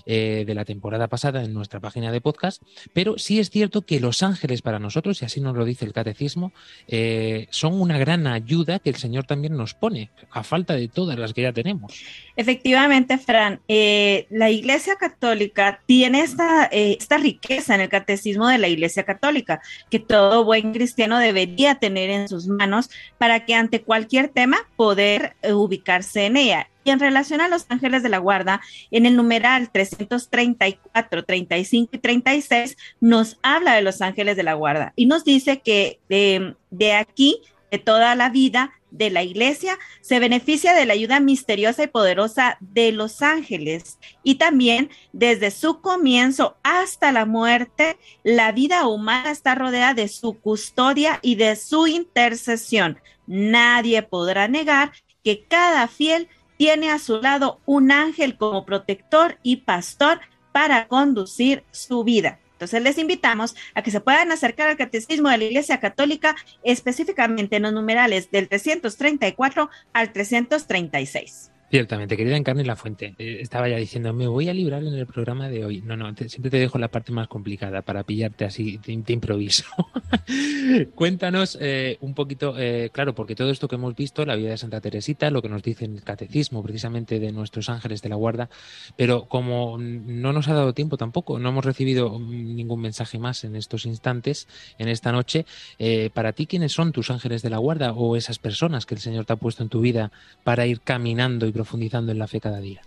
eh, 0.08 0.44
de 0.48 0.56
la 0.56 0.66
temporada 0.66 1.08
pasada 1.08 1.44
en 1.44 1.54
nuestra 1.54 1.80
página 1.80 2.12
de 2.12 2.20
podcast, 2.20 2.64
pero 2.94 3.20
sí 3.20 3.38
es 3.38 3.52
cierto 3.52 3.84
que 3.84 4.00
los 4.00 4.24
ángeles 4.24 4.64
para 4.64 4.80
nosotros, 4.80 5.22
y 5.22 5.26
así 5.26 5.40
nos 5.40 5.56
lo 5.56 5.66
dice 5.66 5.86
el 5.86 5.94
catecismo, 5.94 6.52
eh, 6.88 7.46
son 7.52 7.80
una 7.80 8.00
gran 8.00 8.26
ayuda 8.26 8.80
que 8.80 8.90
el 8.90 8.96
Señor 8.96 9.28
también 9.28 9.56
nos 9.56 9.76
pone, 9.76 10.10
a 10.32 10.42
falta 10.42 10.74
de 10.74 10.88
todas 10.88 11.20
las 11.20 11.36
que 11.36 11.44
ya 11.44 11.54
tenemos. 11.54 11.94
Efectivamente, 12.38 13.20
Fran, 13.20 13.62
eh, 13.68 14.26
la 14.32 14.50
Iglesia 14.50 14.96
Católica 14.96 15.84
tiene 15.86 16.22
esta, 16.22 16.66
esta 16.72 17.18
riqueza 17.20 17.76
en 17.76 17.82
el 17.82 17.90
catecismo 17.90 18.48
de 18.48 18.58
la 18.58 18.68
Iglesia 18.68 19.04
Católica, 19.04 19.62
que 19.92 20.00
todo 20.00 20.44
buen 20.44 20.74
cristiano 20.74 21.19
debería 21.20 21.76
tener 21.76 22.10
en 22.10 22.28
sus 22.28 22.48
manos 22.48 22.90
para 23.18 23.46
que 23.46 23.56
ante 23.56 23.82
cualquier 23.82 24.30
tema 24.30 24.58
poder 24.76 25.36
eh, 25.42 25.54
ubicarse 25.54 26.26
en 26.26 26.38
ella. 26.38 26.70
Y 26.84 26.92
en 26.92 27.00
relación 27.00 27.42
a 27.42 27.48
los 27.48 27.66
ángeles 27.70 28.04
de 28.04 28.10
la 28.10 28.18
guarda, 28.18 28.62
en 28.90 29.06
el 29.06 29.16
numeral 29.16 29.70
334, 29.70 31.24
35 31.24 31.90
y 31.94 31.98
36 32.00 32.78
nos 33.02 33.38
habla 33.44 33.76
de 33.76 33.82
los 33.82 34.02
ángeles 34.02 34.38
de 34.38 34.44
la 34.44 34.54
guarda 34.54 34.94
y 34.96 35.06
nos 35.06 35.24
dice 35.24 35.60
que 35.60 36.00
eh, 36.10 36.54
de 36.72 36.94
aquí, 36.94 37.42
de 37.72 37.78
toda 37.78 38.16
la 38.16 38.30
vida, 38.30 38.74
de 38.92 39.10
la 39.10 39.24
iglesia 39.24 39.78
se 40.02 40.20
beneficia 40.20 40.74
de 40.74 40.86
la 40.86 40.94
ayuda 40.94 41.20
misteriosa 41.20 41.84
y 41.84 41.88
poderosa 41.88 42.58
de 42.60 42.92
los 42.92 43.22
ángeles 43.22 44.00
y 44.24 44.36
también 44.36 44.90
desde 45.14 45.52
su 45.52 45.82
comienzo 45.82 46.58
hasta 46.64 47.12
la 47.12 47.26
muerte 47.26 47.98
la 48.24 48.52
vida 48.52 48.88
humana 48.88 49.32
está 49.32 49.56
rodeada 49.56 49.94
de 49.94 50.08
su 50.08 50.40
custodia 50.40 51.20
y 51.22 51.36
de 51.36 51.56
su 51.56 51.88
intercesión. 51.88 53.00
Nadie 53.28 54.02
podrá 54.02 54.48
negar 54.48 54.92
que 55.24 55.44
cada 55.44 55.88
fiel 55.88 56.28
tiene 56.58 56.90
a 56.92 57.00
su 57.00 57.22
lado 57.22 57.60
un 57.66 57.92
ángel 57.92 58.38
como 58.38 58.66
protector 58.66 59.38
y 59.44 59.58
pastor 59.58 60.20
para 60.52 60.88
conducir 60.88 61.64
su 61.72 62.04
vida. 62.04 62.40
Entonces 62.60 62.84
les 62.84 62.98
invitamos 62.98 63.56
a 63.74 63.82
que 63.84 63.90
se 63.90 64.02
puedan 64.02 64.34
acercar 64.34 64.68
al 64.68 64.76
Catecismo 64.76 65.30
de 65.30 65.38
la 65.38 65.46
Iglesia 65.46 65.80
Católica, 65.80 66.36
específicamente 66.62 67.56
en 67.56 67.64
los 67.64 67.72
numerales 67.72 68.32
del 68.32 68.50
334 68.50 69.70
al 69.94 70.12
336. 70.12 71.52
Ciertamente, 71.72 72.18
querida 72.18 72.36
Encarni 72.36 72.64
La 72.64 72.76
Fuente, 72.76 73.14
eh, 73.20 73.38
estaba 73.42 73.70
ya 73.70 73.78
diciendo, 73.78 74.12
me 74.12 74.28
voy 74.28 74.50
a 74.50 74.54
librar 74.56 74.84
en 74.84 74.94
el 74.96 75.06
programa 75.06 75.50
de 75.50 75.64
hoy. 75.64 75.82
No, 75.84 75.96
no, 75.96 76.14
te- 76.16 76.28
siempre 76.28 76.50
te 76.50 76.58
dejo 76.58 76.80
la 76.80 76.88
parte 76.90 77.12
más 77.12 77.28
complicada 77.28 77.84
para 77.84 78.04
pillarte 78.04 78.44
así 78.44 78.80
de 78.86 79.14
improviso. 79.14 79.66
Cuéntanos 80.96 81.58
eh, 81.60 81.98
un 82.02 82.14
poquito, 82.14 82.56
eh, 82.58 82.90
claro, 82.92 83.14
porque 83.14 83.36
todo 83.36 83.50
esto 83.50 83.68
que 83.68 83.76
hemos 83.76 83.96
visto, 83.96 84.26
la 84.26 84.36
vida 84.36 84.50
de 84.50 84.58
Santa 84.58 84.82
Teresita, 84.82 85.30
lo 85.30 85.42
que 85.42 85.50
nos 85.50 85.64
dice 85.64 85.86
el 85.86 86.04
catecismo 86.04 86.64
precisamente 86.64 87.20
de 87.20 87.32
nuestros 87.32 87.70
ángeles 87.70 88.02
de 88.02 88.10
la 88.10 88.16
guarda, 88.16 88.50
pero 88.96 89.26
como 89.26 89.78
no 89.78 90.34
nos 90.34 90.48
ha 90.48 90.54
dado 90.54 90.74
tiempo 90.74 90.98
tampoco, 90.98 91.40
no 91.40 91.50
hemos 91.50 91.66
recibido 91.66 92.20
ningún 92.20 92.82
mensaje 92.82 93.20
más 93.20 93.44
en 93.44 93.56
estos 93.56 93.86
instantes, 93.86 94.48
en 94.78 94.90
esta 94.90 95.12
noche, 95.12 95.46
eh, 95.78 96.10
para 96.14 96.34
ti, 96.34 96.48
¿quiénes 96.48 96.72
son 96.72 96.92
tus 96.92 97.12
ángeles 97.12 97.42
de 97.42 97.50
la 97.50 97.58
guarda 97.58 97.94
o 97.94 98.16
esas 98.16 98.40
personas 98.40 98.86
que 98.86 98.96
el 98.96 99.02
Señor 99.02 99.26
te 99.26 99.34
ha 99.34 99.38
puesto 99.38 99.64
en 99.64 99.70
tu 99.70 99.82
vida 99.82 100.12
para 100.44 100.66
ir 100.66 100.82
caminando 100.82 101.46
y 101.48 101.52
profundizando 101.52 102.12
en 102.12 102.20
la 102.20 102.28
fe 102.28 102.40
cada 102.40 102.60
día? 102.60 102.82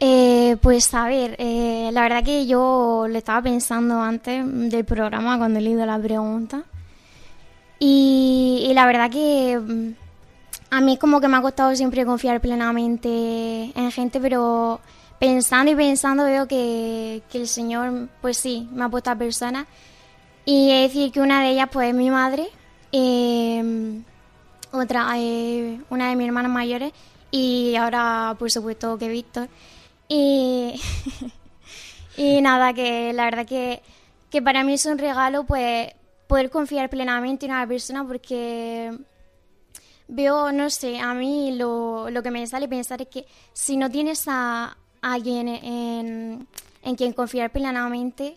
Eh, 0.00 0.39
pues 0.56 0.92
a 0.94 1.06
ver, 1.06 1.36
eh, 1.38 1.90
la 1.92 2.02
verdad 2.02 2.24
que 2.24 2.46
yo 2.46 3.06
lo 3.08 3.18
estaba 3.18 3.42
pensando 3.42 4.00
antes 4.00 4.44
del 4.70 4.84
programa 4.84 5.38
cuando 5.38 5.58
he 5.58 5.62
leído 5.62 5.84
la 5.86 5.98
pregunta. 5.98 6.62
Y, 7.78 8.70
la 8.74 8.86
verdad 8.86 9.10
que 9.10 9.58
mm, 9.58 9.94
a 10.70 10.80
mí 10.80 10.98
como 10.98 11.20
que 11.20 11.28
me 11.28 11.36
ha 11.36 11.42
costado 11.42 11.74
siempre 11.74 12.04
confiar 12.04 12.40
plenamente 12.40 13.08
en 13.74 13.90
gente, 13.92 14.20
pero 14.20 14.80
pensando 15.18 15.72
y 15.72 15.74
pensando 15.74 16.24
veo 16.24 16.46
que, 16.46 17.22
el 17.32 17.48
Señor, 17.48 18.08
pues 18.20 18.36
sí, 18.36 18.68
me 18.72 18.84
ha 18.84 18.88
puesto 18.88 19.10
a 19.10 19.16
personas. 19.16 19.66
Y 20.44 20.68
de 20.68 20.74
decir 20.82 21.12
que 21.12 21.20
una 21.20 21.42
de 21.42 21.50
ellas 21.50 21.68
pues 21.72 21.88
es 21.88 21.94
mi 21.94 22.10
madre, 22.10 22.48
eh, 22.92 24.02
otra, 24.72 25.06
una 25.90 26.08
de 26.08 26.16
mis 26.16 26.26
hermanas 26.26 26.50
mayores 26.50 26.92
y 27.30 27.74
ahora 27.76 28.34
por 28.38 28.50
supuesto 28.50 28.98
que 28.98 29.08
Víctor. 29.08 29.48
Y, 30.12 30.74
y 32.16 32.40
nada, 32.42 32.74
que 32.74 33.12
la 33.12 33.26
verdad 33.26 33.46
que, 33.46 33.80
que 34.28 34.42
para 34.42 34.64
mí 34.64 34.72
es 34.72 34.84
un 34.84 34.98
regalo 34.98 35.44
pues 35.44 35.88
poder 36.26 36.50
confiar 36.50 36.90
plenamente 36.90 37.46
en 37.46 37.52
una 37.52 37.66
persona 37.66 38.04
porque 38.04 38.92
veo, 40.08 40.50
no 40.50 40.68
sé, 40.68 40.98
a 40.98 41.14
mí 41.14 41.52
lo, 41.56 42.10
lo 42.10 42.22
que 42.24 42.32
me 42.32 42.44
sale 42.48 42.66
pensar 42.66 43.00
es 43.02 43.08
que 43.08 43.26
si 43.52 43.76
no 43.76 43.88
tienes 43.88 44.24
a 44.26 44.76
alguien 45.00 45.46
en, 45.46 46.48
en 46.82 46.96
quien 46.96 47.12
confiar 47.12 47.50
plenamente, 47.50 48.34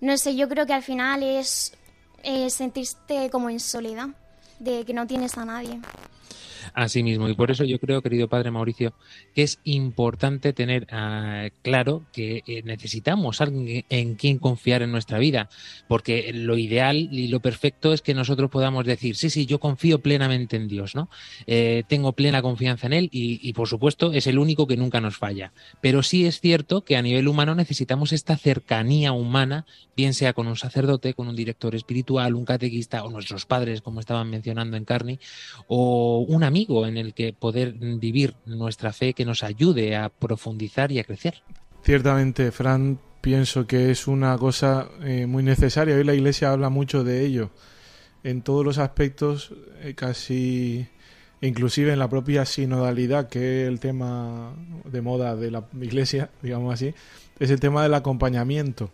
no 0.00 0.16
sé, 0.16 0.36
yo 0.36 0.48
creo 0.48 0.66
que 0.66 0.72
al 0.74 0.84
final 0.84 1.24
es 1.24 1.72
sentirte 2.48 3.28
como 3.30 3.50
en 3.50 3.58
soledad, 3.58 4.10
de 4.60 4.84
que 4.84 4.94
no 4.94 5.04
tienes 5.04 5.36
a 5.36 5.44
nadie. 5.44 5.80
Así 6.74 7.02
mismo, 7.02 7.28
y 7.28 7.34
por 7.34 7.50
eso 7.50 7.64
yo 7.64 7.78
creo, 7.78 8.02
querido 8.02 8.28
padre 8.28 8.50
Mauricio, 8.50 8.94
que 9.34 9.42
es 9.42 9.60
importante 9.64 10.52
tener 10.52 10.86
ah, 10.90 11.48
claro 11.62 12.04
que 12.12 12.42
eh, 12.46 12.62
necesitamos 12.64 13.40
alguien 13.40 13.84
en 13.88 14.14
quien 14.14 14.38
confiar 14.38 14.82
en 14.82 14.92
nuestra 14.92 15.18
vida, 15.18 15.48
porque 15.88 16.32
lo 16.32 16.58
ideal 16.58 17.08
y 17.10 17.28
lo 17.28 17.40
perfecto 17.40 17.92
es 17.92 18.02
que 18.02 18.14
nosotros 18.14 18.50
podamos 18.50 18.84
decir, 18.84 19.16
sí, 19.16 19.30
sí, 19.30 19.46
yo 19.46 19.58
confío 19.60 20.00
plenamente 20.00 20.56
en 20.56 20.68
Dios, 20.68 20.94
¿no? 20.94 21.08
Eh, 21.46 21.84
tengo 21.88 22.12
plena 22.12 22.42
confianza 22.42 22.86
en 22.86 22.92
Él 22.92 23.08
y, 23.12 23.40
y, 23.42 23.52
por 23.52 23.68
supuesto, 23.68 24.12
es 24.12 24.26
el 24.26 24.38
único 24.38 24.66
que 24.66 24.76
nunca 24.76 25.00
nos 25.00 25.16
falla. 25.16 25.52
Pero 25.80 26.02
sí 26.02 26.26
es 26.26 26.40
cierto 26.40 26.84
que 26.84 26.96
a 26.96 27.02
nivel 27.02 27.28
humano 27.28 27.54
necesitamos 27.54 28.12
esta 28.12 28.36
cercanía 28.36 29.12
humana, 29.12 29.66
bien 29.96 30.14
sea 30.14 30.32
con 30.32 30.46
un 30.46 30.56
sacerdote, 30.56 31.14
con 31.14 31.28
un 31.28 31.36
director 31.36 31.74
espiritual, 31.74 32.34
un 32.34 32.44
catequista 32.44 33.04
o 33.04 33.10
nuestros 33.10 33.46
padres, 33.46 33.80
como 33.80 34.00
estaban 34.00 34.30
mencionando 34.30 34.76
en 34.76 34.84
Carni, 34.84 35.18
o 35.66 36.24
un 36.28 36.44
amigo 36.44 36.57
en 36.68 36.96
el 36.96 37.14
que 37.14 37.32
poder 37.32 37.72
vivir 37.74 38.34
nuestra 38.46 38.92
fe 38.92 39.12
que 39.12 39.24
nos 39.24 39.42
ayude 39.42 39.96
a 39.96 40.08
profundizar 40.08 40.90
y 40.90 40.98
a 40.98 41.04
crecer. 41.04 41.42
Ciertamente, 41.82 42.50
Fran, 42.52 42.98
pienso 43.20 43.66
que 43.66 43.90
es 43.90 44.06
una 44.06 44.36
cosa 44.38 44.88
eh, 45.02 45.26
muy 45.26 45.42
necesaria. 45.42 45.94
Hoy 45.94 46.04
la 46.04 46.14
Iglesia 46.14 46.52
habla 46.52 46.68
mucho 46.68 47.04
de 47.04 47.24
ello. 47.24 47.50
En 48.24 48.42
todos 48.42 48.64
los 48.64 48.78
aspectos, 48.78 49.52
eh, 49.82 49.94
casi 49.94 50.86
inclusive 51.40 51.92
en 51.92 51.98
la 51.98 52.08
propia 52.08 52.44
sinodalidad, 52.44 53.28
que 53.28 53.62
es 53.62 53.68
el 53.68 53.80
tema 53.80 54.52
de 54.84 55.00
moda 55.00 55.36
de 55.36 55.50
la 55.50 55.64
Iglesia, 55.80 56.30
digamos 56.42 56.74
así, 56.74 56.94
es 57.38 57.50
el 57.50 57.60
tema 57.60 57.82
del 57.82 57.94
acompañamiento. 57.94 58.90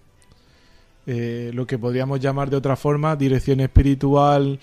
Eh, 1.07 1.51
lo 1.55 1.67
que 1.67 1.79
podríamos 1.79 2.21
llamar 2.21 2.51
de 2.51 2.57
otra 2.57 2.77
forma 2.77 3.17
dirección 3.17 3.61
espiritual, 3.61 4.59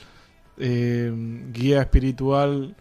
guía 0.58 1.82
espiritual, 1.82 2.76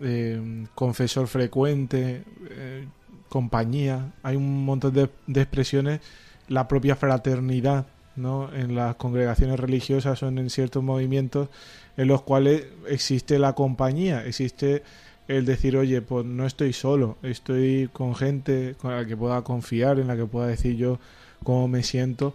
eh, 0.00 0.66
confesor 0.74 1.28
frecuente, 1.28 2.22
eh, 2.50 2.86
compañía. 3.28 4.12
Hay 4.22 4.36
un 4.36 4.64
montón 4.64 4.92
de, 4.92 5.10
de, 5.26 5.40
expresiones. 5.40 6.00
La 6.48 6.68
propia 6.68 6.96
fraternidad, 6.96 7.86
¿no? 8.14 8.52
En 8.54 8.74
las 8.74 8.96
congregaciones 8.96 9.58
religiosas 9.58 10.22
o 10.22 10.28
en 10.28 10.48
ciertos 10.50 10.82
movimientos 10.82 11.48
en 11.96 12.08
los 12.08 12.22
cuales 12.22 12.66
existe 12.88 13.38
la 13.38 13.54
compañía, 13.54 14.24
existe 14.26 14.82
el 15.28 15.44
decir, 15.44 15.76
oye, 15.76 16.02
pues 16.02 16.24
no 16.24 16.46
estoy 16.46 16.72
solo, 16.72 17.16
estoy 17.22 17.88
con 17.92 18.14
gente 18.14 18.76
con 18.80 18.92
la 18.92 19.04
que 19.04 19.16
pueda 19.16 19.42
confiar, 19.42 19.98
en 19.98 20.06
la 20.06 20.16
que 20.16 20.26
pueda 20.26 20.46
decir 20.46 20.76
yo 20.76 20.98
cómo 21.42 21.68
me 21.68 21.82
siento 21.82 22.34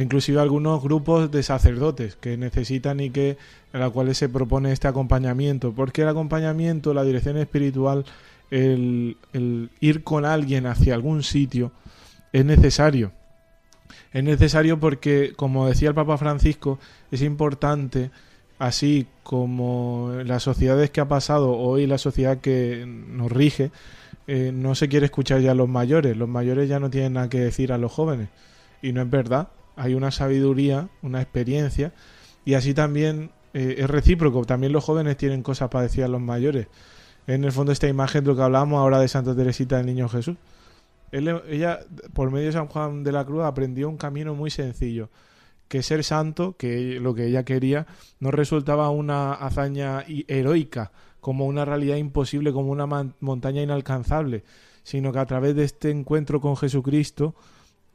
inclusive 0.00 0.40
algunos 0.40 0.82
grupos 0.82 1.30
de 1.30 1.42
sacerdotes 1.42 2.16
que 2.16 2.36
necesitan 2.36 3.00
y 3.00 3.10
que 3.10 3.36
a 3.72 3.78
la 3.78 3.90
cuales 3.90 4.18
se 4.18 4.28
propone 4.28 4.72
este 4.72 4.88
acompañamiento. 4.88 5.72
Porque 5.72 6.02
el 6.02 6.08
acompañamiento 6.08 6.94
la 6.94 7.04
dirección 7.04 7.36
espiritual 7.36 8.04
el, 8.50 9.16
el, 9.32 9.70
ir 9.80 10.04
con 10.04 10.24
alguien 10.24 10.66
hacia 10.66 10.94
algún 10.94 11.22
sitio 11.22 11.72
es 12.32 12.44
necesario. 12.44 13.12
Es 14.12 14.24
necesario 14.24 14.78
porque 14.78 15.32
como 15.36 15.66
decía 15.68 15.88
el 15.88 15.94
Papa 15.94 16.16
Francisco 16.18 16.78
es 17.10 17.22
importante 17.22 18.10
así 18.58 19.06
como 19.22 20.12
las 20.24 20.42
sociedades 20.42 20.90
que 20.90 21.00
ha 21.00 21.08
pasado 21.08 21.52
hoy 21.52 21.86
la 21.86 21.98
sociedad 21.98 22.38
que 22.38 22.84
nos 22.86 23.30
rige 23.30 23.70
eh, 24.26 24.50
no 24.52 24.74
se 24.74 24.88
quiere 24.88 25.06
escuchar 25.06 25.40
ya 25.40 25.52
a 25.52 25.54
los 25.54 25.68
mayores. 25.68 26.16
Los 26.16 26.28
mayores 26.28 26.68
ya 26.68 26.80
no 26.80 26.90
tienen 26.90 27.14
nada 27.14 27.28
que 27.28 27.40
decir 27.40 27.72
a 27.72 27.78
los 27.78 27.92
jóvenes. 27.92 28.28
Y 28.82 28.92
no 28.92 29.02
es 29.02 29.10
verdad 29.10 29.48
hay 29.76 29.94
una 29.94 30.10
sabiduría, 30.10 30.88
una 31.02 31.20
experiencia, 31.22 31.92
y 32.44 32.54
así 32.54 32.74
también 32.74 33.30
eh, 33.52 33.76
es 33.78 33.88
recíproco. 33.88 34.44
También 34.44 34.72
los 34.72 34.84
jóvenes 34.84 35.16
tienen 35.16 35.42
cosas 35.42 35.68
para 35.68 35.82
decir 35.82 36.04
a 36.04 36.08
los 36.08 36.20
mayores. 36.20 36.66
En 37.26 37.44
el 37.44 37.52
fondo, 37.52 37.72
esta 37.72 37.88
imagen 37.88 38.24
de 38.24 38.30
lo 38.30 38.36
que 38.36 38.42
hablábamos 38.42 38.78
ahora 38.78 39.00
de 39.00 39.08
Santa 39.08 39.34
Teresita 39.34 39.76
del 39.78 39.86
Niño 39.86 40.08
Jesús. 40.08 40.36
Ella, 41.10 41.80
por 42.12 42.30
medio 42.30 42.46
de 42.46 42.52
San 42.52 42.66
Juan 42.66 43.02
de 43.02 43.12
la 43.12 43.24
Cruz, 43.24 43.44
aprendió 43.44 43.88
un 43.88 43.96
camino 43.96 44.34
muy 44.34 44.50
sencillo. 44.50 45.10
Que 45.68 45.82
ser 45.82 46.04
santo, 46.04 46.56
que 46.56 47.00
lo 47.00 47.14
que 47.14 47.26
ella 47.26 47.44
quería, 47.44 47.86
no 48.20 48.30
resultaba 48.30 48.90
una 48.90 49.32
hazaña 49.32 50.04
heroica, 50.28 50.92
como 51.20 51.46
una 51.46 51.64
realidad 51.64 51.96
imposible, 51.96 52.52
como 52.52 52.70
una 52.70 52.86
montaña 53.20 53.62
inalcanzable, 53.62 54.44
sino 54.84 55.12
que 55.12 55.18
a 55.18 55.26
través 55.26 55.56
de 55.56 55.64
este 55.64 55.90
encuentro 55.90 56.40
con 56.40 56.56
Jesucristo 56.56 57.34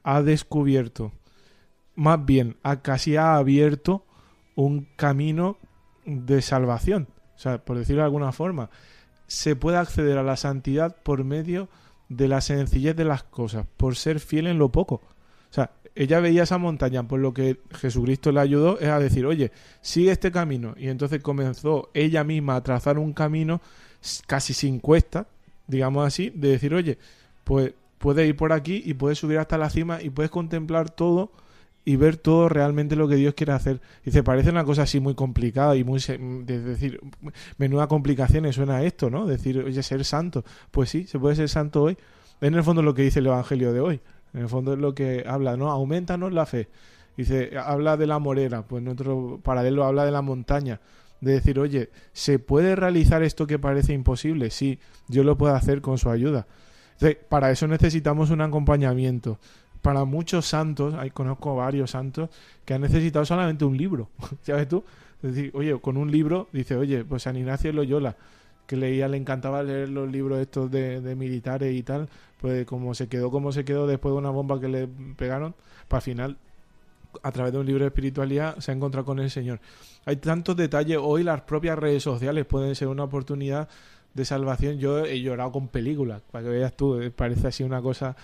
ha 0.03 0.21
descubierto 0.21 1.13
más 1.95 2.25
bien 2.25 2.57
casi 2.81 3.15
ha 3.15 3.35
abierto 3.35 4.05
un 4.55 4.87
camino 4.95 5.57
de 6.05 6.41
salvación. 6.41 7.07
O 7.35 7.39
sea, 7.39 7.63
por 7.63 7.77
decirlo 7.77 8.01
de 8.01 8.05
alguna 8.05 8.31
forma, 8.31 8.69
se 9.27 9.55
puede 9.55 9.77
acceder 9.77 10.17
a 10.17 10.23
la 10.23 10.37
santidad 10.37 10.95
por 11.03 11.23
medio 11.23 11.69
de 12.09 12.27
la 12.27 12.41
sencillez 12.41 12.95
de 12.95 13.05
las 13.05 13.23
cosas, 13.23 13.65
por 13.77 13.95
ser 13.95 14.19
fiel 14.19 14.47
en 14.47 14.59
lo 14.59 14.71
poco. 14.71 14.95
O 14.95 15.53
sea, 15.53 15.71
ella 15.95 16.19
veía 16.19 16.43
esa 16.43 16.57
montaña, 16.57 17.07
por 17.07 17.19
lo 17.19 17.33
que 17.33 17.59
Jesucristo 17.71 18.31
le 18.31 18.41
ayudó 18.41 18.79
es 18.79 18.89
a 18.89 18.99
decir, 18.99 19.25
oye, 19.25 19.51
sigue 19.81 20.11
este 20.11 20.31
camino. 20.31 20.73
Y 20.77 20.89
entonces 20.89 21.21
comenzó 21.21 21.89
ella 21.93 22.23
misma 22.23 22.55
a 22.55 22.63
trazar 22.63 22.97
un 22.97 23.13
camino 23.13 23.61
casi 24.27 24.53
sin 24.53 24.79
cuesta, 24.79 25.27
digamos 25.67 26.05
así, 26.05 26.29
de 26.29 26.49
decir, 26.49 26.73
oye, 26.73 26.97
pues 27.43 27.73
puedes 27.97 28.27
ir 28.27 28.35
por 28.35 28.53
aquí 28.53 28.81
y 28.85 28.93
puedes 28.93 29.19
subir 29.19 29.37
hasta 29.37 29.57
la 29.57 29.69
cima 29.69 30.01
y 30.01 30.09
puedes 30.09 30.31
contemplar 30.31 30.89
todo 30.89 31.31
y 31.83 31.95
ver 31.95 32.17
todo 32.17 32.47
realmente 32.47 32.95
lo 32.95 33.07
que 33.07 33.15
Dios 33.15 33.33
quiere 33.33 33.53
hacer. 33.53 33.81
Dice, 34.05 34.23
parece 34.23 34.49
una 34.49 34.63
cosa 34.63 34.83
así 34.83 34.99
muy 34.99 35.15
complicada 35.15 35.75
y 35.75 35.83
muy... 35.83 35.99
De 35.99 36.61
decir, 36.61 36.99
menuda 37.57 37.87
complicaciones 37.87 38.55
suena 38.55 38.83
esto, 38.83 39.09
¿no? 39.09 39.25
Decir, 39.25 39.59
oye, 39.59 39.81
ser 39.81 40.05
santo. 40.05 40.43
Pues 40.69 40.89
sí, 40.89 41.05
se 41.05 41.17
puede 41.17 41.35
ser 41.35 41.49
santo 41.49 41.83
hoy. 41.83 41.97
En 42.39 42.53
el 42.53 42.63
fondo 42.63 42.81
lo 42.81 42.93
que 42.93 43.01
dice 43.03 43.19
el 43.19 43.27
Evangelio 43.27 43.73
de 43.73 43.79
hoy. 43.79 44.01
En 44.33 44.41
el 44.41 44.49
fondo 44.49 44.73
es 44.73 44.79
lo 44.79 44.93
que 44.93 45.23
habla, 45.27 45.57
¿no? 45.57 45.71
Aumentanos 45.71 46.31
la 46.31 46.45
fe. 46.45 46.69
Dice, 47.17 47.51
habla 47.57 47.97
de 47.97 48.07
la 48.07 48.19
morera, 48.19 48.63
pues 48.63 48.81
en 48.81 48.87
otro 48.87 49.39
paralelo 49.43 49.83
habla 49.83 50.05
de 50.05 50.11
la 50.11 50.21
montaña. 50.21 50.79
De 51.19 51.33
decir, 51.33 51.59
oye, 51.59 51.89
¿se 52.13 52.39
puede 52.39 52.75
realizar 52.75 53.21
esto 53.21 53.45
que 53.45 53.59
parece 53.59 53.93
imposible? 53.93 54.49
Sí, 54.49 54.79
Dios 55.07 55.25
lo 55.25 55.37
puede 55.37 55.55
hacer 55.55 55.81
con 55.81 55.97
su 55.97 56.09
ayuda. 56.09 56.47
Entonces, 56.93 57.17
para 57.29 57.51
eso 57.51 57.67
necesitamos 57.67 58.29
un 58.29 58.41
acompañamiento 58.41 59.39
para 59.81 60.05
muchos 60.05 60.45
santos, 60.45 60.93
hay, 60.93 61.09
conozco 61.09 61.55
varios 61.55 61.91
santos, 61.91 62.29
que 62.65 62.73
han 62.73 62.81
necesitado 62.81 63.25
solamente 63.25 63.65
un 63.65 63.77
libro, 63.77 64.09
¿sabes 64.43 64.67
tú? 64.67 64.83
Es 65.23 65.35
decir, 65.35 65.51
oye, 65.53 65.79
con 65.79 65.97
un 65.97 66.11
libro, 66.11 66.47
dice, 66.51 66.75
oye, 66.75 67.03
pues 67.03 67.23
San 67.23 67.35
Ignacio 67.35 67.71
Loyola, 67.73 68.15
que 68.65 68.75
leía, 68.75 69.07
le 69.07 69.17
encantaba 69.17 69.63
leer 69.63 69.89
los 69.89 70.09
libros 70.11 70.39
estos 70.39 70.71
de, 70.71 71.01
de 71.01 71.15
militares 71.15 71.75
y 71.75 71.83
tal, 71.83 72.09
pues 72.39 72.65
como 72.65 72.93
se 72.95 73.07
quedó 73.07 73.29
como 73.29 73.51
se 73.51 73.65
quedó 73.65 73.85
después 73.85 74.13
de 74.13 74.17
una 74.17 74.29
bomba 74.29 74.59
que 74.59 74.67
le 74.67 74.87
pegaron, 75.17 75.53
pues 75.87 75.97
al 75.97 76.01
final 76.01 76.37
a 77.23 77.31
través 77.31 77.53
de 77.53 77.59
un 77.59 77.65
libro 77.65 77.83
de 77.83 77.87
espiritualidad 77.87 78.57
se 78.59 78.71
ha 78.71 78.73
encontrado 78.73 79.05
con 79.05 79.19
el 79.19 79.29
Señor. 79.29 79.59
Hay 80.05 80.15
tantos 80.17 80.55
detalles, 80.55 80.97
hoy 81.01 81.23
las 81.23 81.41
propias 81.41 81.77
redes 81.77 82.03
sociales 82.03 82.45
pueden 82.45 82.75
ser 82.75 82.87
una 82.87 83.03
oportunidad 83.03 83.67
de 84.13 84.25
salvación. 84.25 84.79
Yo 84.79 85.05
he 85.05 85.21
llorado 85.21 85.51
con 85.51 85.67
películas, 85.67 86.21
para 86.31 86.45
que 86.45 86.49
veas 86.49 86.75
tú, 86.75 86.99
eh, 86.99 87.11
parece 87.11 87.47
así 87.47 87.63
una 87.63 87.81
cosa 87.81 88.15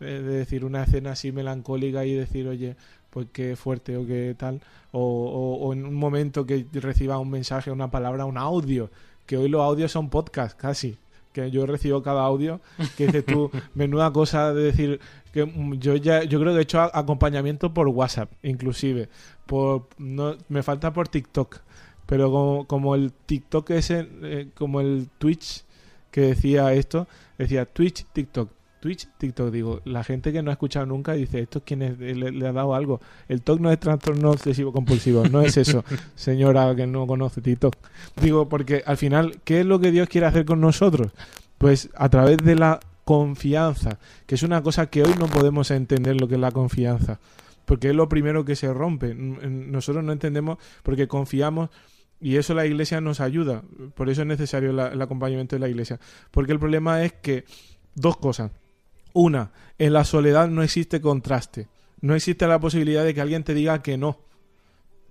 de 0.00 0.22
decir 0.22 0.64
una 0.64 0.82
escena 0.84 1.12
así 1.12 1.32
melancólica 1.32 2.04
y 2.04 2.14
decir, 2.14 2.46
oye, 2.48 2.76
pues 3.10 3.26
qué 3.32 3.56
fuerte 3.56 3.96
o 3.96 4.06
qué 4.06 4.34
tal, 4.36 4.60
o, 4.92 5.00
o- 5.00 5.66
o 5.66 5.72
en 5.72 5.84
un 5.86 5.94
momento 5.94 6.44
que 6.46 6.66
reciba 6.74 7.18
un 7.18 7.30
mensaje, 7.30 7.70
una 7.70 7.90
palabra, 7.90 8.24
un 8.26 8.36
audio, 8.38 8.90
que 9.26 9.36
hoy 9.38 9.48
los 9.48 9.62
audios 9.62 9.90
son 9.92 10.10
podcast 10.10 10.56
casi, 10.58 10.96
que 11.32 11.50
yo 11.50 11.66
recibo 11.66 12.02
cada 12.02 12.22
audio, 12.24 12.60
que 12.96 13.06
dices 13.06 13.24
tú, 13.24 13.50
menuda 13.74 14.12
cosa 14.12 14.52
de 14.52 14.62
decir 14.64 15.00
que 15.32 15.44
mm, 15.46 15.74
yo 15.78 15.96
ya, 15.96 16.24
yo 16.24 16.40
creo 16.40 16.52
que 16.52 16.58
he 16.60 16.62
hecho 16.62 16.80
acompañamiento 16.80 17.72
por 17.72 17.88
WhatsApp, 17.88 18.30
inclusive, 18.42 19.08
por, 19.46 19.86
no, 19.98 20.36
me 20.48 20.62
falta 20.62 20.92
por 20.92 21.08
TikTok, 21.08 21.58
pero 22.06 22.30
como, 22.30 22.66
como 22.66 22.94
el 22.94 23.12
TikTok 23.12 23.70
ese, 23.70 24.08
eh, 24.22 24.48
como 24.54 24.80
el 24.80 25.08
Twitch 25.18 25.64
que 26.10 26.20
decía 26.20 26.72
esto, 26.72 27.08
decía 27.36 27.64
Twitch, 27.66 28.04
TikTok, 28.12 28.50
Twitch, 28.86 29.08
TikTok, 29.18 29.50
digo, 29.50 29.80
la 29.84 30.04
gente 30.04 30.32
que 30.32 30.42
no 30.44 30.50
ha 30.50 30.52
escuchado 30.52 30.86
nunca 30.86 31.14
dice, 31.14 31.40
¿esto 31.40 31.60
quién 31.64 31.82
es? 31.82 31.98
Le, 31.98 32.14
le 32.30 32.46
ha 32.46 32.52
dado 32.52 32.72
algo. 32.72 33.00
El 33.28 33.42
TOC 33.42 33.58
no 33.58 33.72
es 33.72 33.80
trastorno 33.80 34.30
obsesivo 34.30 34.72
compulsivo, 34.72 35.24
no 35.28 35.40
es 35.42 35.56
eso, 35.56 35.84
señora 36.14 36.72
que 36.76 36.86
no 36.86 37.04
conoce 37.08 37.40
TikTok. 37.40 37.74
Digo, 38.22 38.48
porque 38.48 38.84
al 38.86 38.96
final, 38.96 39.40
¿qué 39.42 39.58
es 39.60 39.66
lo 39.66 39.80
que 39.80 39.90
Dios 39.90 40.08
quiere 40.08 40.28
hacer 40.28 40.44
con 40.44 40.60
nosotros? 40.60 41.10
Pues 41.58 41.90
a 41.96 42.08
través 42.10 42.36
de 42.38 42.54
la 42.54 42.78
confianza, 43.04 43.98
que 44.26 44.36
es 44.36 44.44
una 44.44 44.62
cosa 44.62 44.86
que 44.86 45.02
hoy 45.02 45.14
no 45.18 45.26
podemos 45.26 45.70
entender 45.72 46.20
lo 46.20 46.28
que 46.28 46.34
es 46.36 46.40
la 46.40 46.52
confianza, 46.52 47.18
porque 47.64 47.88
es 47.90 47.94
lo 47.96 48.08
primero 48.08 48.44
que 48.44 48.54
se 48.54 48.72
rompe. 48.72 49.14
Nosotros 49.16 50.04
no 50.04 50.12
entendemos 50.12 50.58
porque 50.84 51.08
confiamos 51.08 51.70
y 52.20 52.36
eso 52.36 52.54
la 52.54 52.66
iglesia 52.66 53.00
nos 53.00 53.20
ayuda, 53.20 53.62
por 53.96 54.08
eso 54.10 54.22
es 54.22 54.26
necesario 54.28 54.72
la- 54.72 54.88
el 54.88 55.02
acompañamiento 55.02 55.56
de 55.56 55.60
la 55.60 55.68
iglesia, 55.68 55.98
porque 56.30 56.52
el 56.52 56.60
problema 56.60 57.02
es 57.04 57.12
que 57.14 57.44
dos 57.96 58.16
cosas. 58.16 58.50
Una, 59.18 59.50
en 59.78 59.94
la 59.94 60.04
soledad 60.04 60.46
no 60.48 60.62
existe 60.62 61.00
contraste, 61.00 61.68
no 62.02 62.14
existe 62.14 62.46
la 62.46 62.60
posibilidad 62.60 63.02
de 63.02 63.14
que 63.14 63.22
alguien 63.22 63.44
te 63.44 63.54
diga 63.54 63.82
que 63.82 63.96
no. 63.96 64.18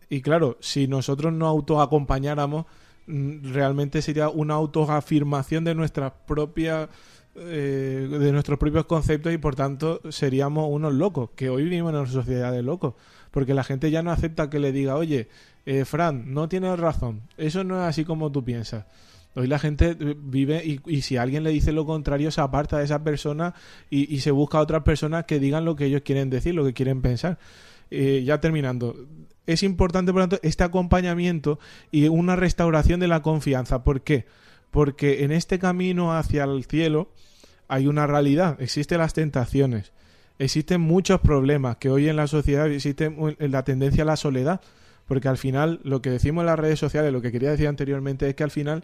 Y 0.09 0.21
claro, 0.21 0.57
si 0.59 0.87
nosotros 0.87 1.33
no 1.33 1.47
autoacompañáramos, 1.47 2.67
mm, 3.07 3.51
realmente 3.51 4.03
sería 4.03 4.29
una 4.29 4.53
autoafirmación 4.53 5.63
de 5.63 5.73
nuestras 5.73 6.13
propias 6.27 6.87
eh, 7.35 8.07
de 8.07 8.31
nuestros 8.31 8.59
propios 8.59 8.85
conceptos 8.85 9.33
y 9.33 9.39
por 9.39 9.55
tanto 9.55 9.99
seríamos 10.11 10.67
unos 10.69 10.93
locos, 10.93 11.31
que 11.35 11.49
hoy 11.49 11.63
vivimos 11.63 11.91
en 11.91 11.99
una 12.01 12.07
sociedad 12.07 12.51
de 12.51 12.61
locos, 12.61 12.93
porque 13.31 13.55
la 13.55 13.63
gente 13.63 13.89
ya 13.89 14.03
no 14.03 14.11
acepta 14.11 14.51
que 14.51 14.59
le 14.59 14.71
diga, 14.71 14.97
oye, 14.97 15.29
eh, 15.65 15.83
Fran, 15.83 16.31
no 16.31 16.47
tienes 16.47 16.77
razón, 16.77 17.23
eso 17.37 17.63
no 17.63 17.81
es 17.81 17.89
así 17.89 18.05
como 18.05 18.31
tú 18.31 18.43
piensas. 18.43 18.85
Hoy 19.35 19.47
la 19.47 19.59
gente 19.59 19.97
eh, 19.99 20.15
vive 20.17 20.63
y, 20.65 20.79
y 20.85 21.01
si 21.01 21.17
alguien 21.17 21.43
le 21.43 21.49
dice 21.49 21.71
lo 21.71 21.85
contrario 21.85 22.31
se 22.31 22.41
aparta 22.41 22.77
de 22.77 22.85
esa 22.85 23.03
persona 23.03 23.53
y, 23.89 24.13
y 24.13 24.21
se 24.21 24.31
busca 24.31 24.57
a 24.57 24.61
otras 24.61 24.83
personas 24.83 25.25
que 25.25 25.39
digan 25.39 25.65
lo 25.65 25.75
que 25.75 25.85
ellos 25.85 26.01
quieren 26.03 26.29
decir, 26.29 26.55
lo 26.55 26.63
que 26.65 26.73
quieren 26.73 27.01
pensar. 27.01 27.37
Eh, 27.91 28.23
ya 28.25 28.41
terminando, 28.41 28.95
es 29.45 29.61
importante 29.63 30.11
por 30.11 30.21
lo 30.21 30.27
tanto 30.27 30.47
este 30.47 30.63
acompañamiento 30.63 31.59
y 31.91 32.07
una 32.07 32.35
restauración 32.35 32.99
de 32.99 33.07
la 33.07 33.21
confianza. 33.21 33.83
¿Por 33.83 34.01
qué? 34.01 34.25
Porque 34.71 35.23
en 35.23 35.31
este 35.31 35.59
camino 35.59 36.15
hacia 36.15 36.45
el 36.45 36.65
cielo 36.65 37.11
hay 37.67 37.87
una 37.87 38.07
realidad, 38.07 38.59
existen 38.59 38.97
las 38.99 39.13
tentaciones, 39.13 39.91
existen 40.39 40.81
muchos 40.81 41.21
problemas 41.21 41.77
que 41.77 41.89
hoy 41.89 42.09
en 42.09 42.15
la 42.15 42.27
sociedad 42.27 42.69
existe 42.71 43.15
la 43.39 43.63
tendencia 43.63 44.03
a 44.03 44.07
la 44.07 44.17
soledad, 44.17 44.61
porque 45.07 45.27
al 45.27 45.37
final 45.37 45.79
lo 45.83 46.01
que 46.01 46.09
decimos 46.09 46.41
en 46.41 46.47
las 46.47 46.59
redes 46.59 46.79
sociales, 46.79 47.13
lo 47.13 47.21
que 47.21 47.31
quería 47.31 47.51
decir 47.51 47.67
anteriormente 47.67 48.27
es 48.27 48.35
que 48.35 48.43
al 48.43 48.51
final 48.51 48.83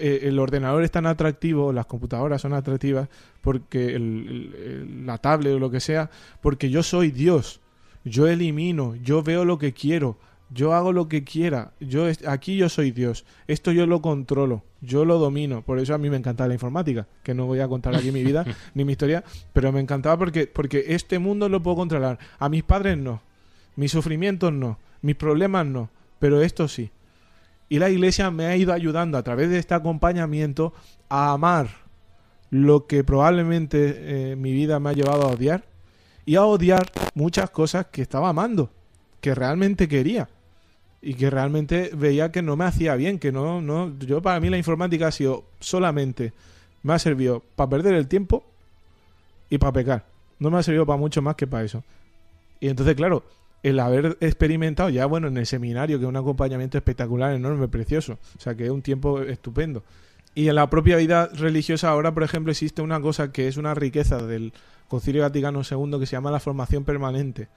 eh, 0.00 0.20
el 0.24 0.38
ordenador 0.38 0.82
es 0.84 0.90
tan 0.90 1.06
atractivo, 1.06 1.72
las 1.72 1.86
computadoras 1.86 2.40
son 2.42 2.52
atractivas, 2.54 3.08
porque 3.40 3.94
el- 3.94 5.06
la 5.06 5.18
tablet 5.18 5.54
o 5.54 5.58
lo 5.58 5.70
que 5.70 5.80
sea, 5.80 6.10
porque 6.40 6.70
yo 6.70 6.82
soy 6.82 7.10
Dios, 7.10 7.60
yo 8.04 8.26
elimino, 8.26 8.94
yo 8.96 9.22
veo 9.22 9.44
lo 9.44 9.58
que 9.58 9.72
quiero, 9.72 10.16
yo 10.50 10.72
hago 10.72 10.92
lo 10.92 11.08
que 11.08 11.24
quiera, 11.24 11.72
yo 11.78 12.06
aquí 12.26 12.56
yo 12.56 12.68
soy 12.70 12.90
Dios, 12.90 13.26
esto 13.48 13.70
yo 13.70 13.86
lo 13.86 14.00
controlo, 14.00 14.62
yo 14.80 15.04
lo 15.04 15.18
domino, 15.18 15.60
por 15.62 15.78
eso 15.78 15.94
a 15.94 15.98
mí 15.98 16.08
me 16.08 16.16
encanta 16.16 16.48
la 16.48 16.54
informática, 16.54 17.06
que 17.22 17.34
no 17.34 17.44
voy 17.46 17.60
a 17.60 17.68
contar 17.68 17.94
aquí 17.94 18.10
mi 18.12 18.22
vida 18.24 18.46
ni 18.74 18.84
mi 18.84 18.92
historia, 18.92 19.24
pero 19.52 19.72
me 19.72 19.80
encantaba 19.80 20.16
porque 20.16 20.46
porque 20.46 20.84
este 20.88 21.18
mundo 21.18 21.48
lo 21.50 21.62
puedo 21.62 21.76
controlar, 21.76 22.18
a 22.38 22.48
mis 22.48 22.62
padres 22.62 22.96
no, 22.96 23.20
mis 23.76 23.92
sufrimientos 23.92 24.52
no, 24.52 24.78
mis 25.02 25.16
problemas 25.16 25.66
no, 25.66 25.90
pero 26.18 26.40
esto 26.40 26.66
sí. 26.66 26.90
Y 27.68 27.78
la 27.78 27.90
iglesia 27.90 28.30
me 28.30 28.46
ha 28.46 28.56
ido 28.56 28.72
ayudando 28.72 29.18
a 29.18 29.22
través 29.22 29.50
de 29.50 29.58
este 29.58 29.74
acompañamiento 29.74 30.72
a 31.08 31.32
amar 31.32 31.68
lo 32.50 32.86
que 32.86 33.04
probablemente 33.04 34.32
eh, 34.32 34.36
mi 34.36 34.52
vida 34.52 34.80
me 34.80 34.90
ha 34.90 34.94
llevado 34.94 35.24
a 35.24 35.32
odiar 35.32 35.64
y 36.24 36.36
a 36.36 36.44
odiar 36.44 36.90
muchas 37.14 37.50
cosas 37.50 37.86
que 37.86 38.02
estaba 38.02 38.30
amando, 38.30 38.70
que 39.20 39.34
realmente 39.34 39.88
quería 39.88 40.28
y 41.00 41.14
que 41.14 41.30
realmente 41.30 41.90
veía 41.94 42.32
que 42.32 42.42
no 42.42 42.56
me 42.56 42.64
hacía 42.64 42.94
bien, 42.96 43.18
que 43.18 43.32
no, 43.32 43.60
no, 43.60 43.96
yo 43.98 44.20
para 44.20 44.40
mí 44.40 44.48
la 44.50 44.58
informática 44.58 45.08
ha 45.08 45.12
sido 45.12 45.44
solamente, 45.60 46.32
me 46.82 46.94
ha 46.94 46.98
servido 46.98 47.42
para 47.54 47.70
perder 47.70 47.94
el 47.94 48.08
tiempo 48.08 48.44
y 49.48 49.58
para 49.58 49.72
pecar, 49.72 50.04
no 50.38 50.50
me 50.50 50.58
ha 50.58 50.62
servido 50.62 50.86
para 50.86 50.98
mucho 50.98 51.22
más 51.22 51.36
que 51.36 51.46
para 51.46 51.64
eso. 51.64 51.84
Y 52.60 52.68
entonces, 52.68 52.94
claro, 52.96 53.24
el 53.62 53.80
haber 53.80 54.16
experimentado 54.20 54.88
ya, 54.90 55.06
bueno, 55.06 55.28
en 55.28 55.36
el 55.36 55.46
seminario, 55.46 55.98
que 55.98 56.04
es 56.04 56.08
un 56.08 56.16
acompañamiento 56.16 56.78
espectacular, 56.78 57.34
enorme, 57.34 57.68
precioso, 57.68 58.18
o 58.36 58.40
sea, 58.40 58.54
que 58.54 58.64
es 58.64 58.70
un 58.70 58.82
tiempo 58.82 59.20
estupendo. 59.20 59.84
Y 60.34 60.48
en 60.48 60.54
la 60.54 60.70
propia 60.70 60.96
vida 60.96 61.26
religiosa 61.26 61.88
ahora, 61.88 62.14
por 62.14 62.22
ejemplo, 62.22 62.52
existe 62.52 62.82
una 62.82 63.00
cosa 63.00 63.32
que 63.32 63.48
es 63.48 63.56
una 63.56 63.74
riqueza 63.74 64.18
del 64.18 64.52
Concilio 64.86 65.22
Vaticano 65.22 65.62
II 65.68 65.98
que 65.98 66.06
se 66.06 66.12
llama 66.12 66.30
la 66.30 66.40
formación 66.40 66.84
permanente, 66.84 67.48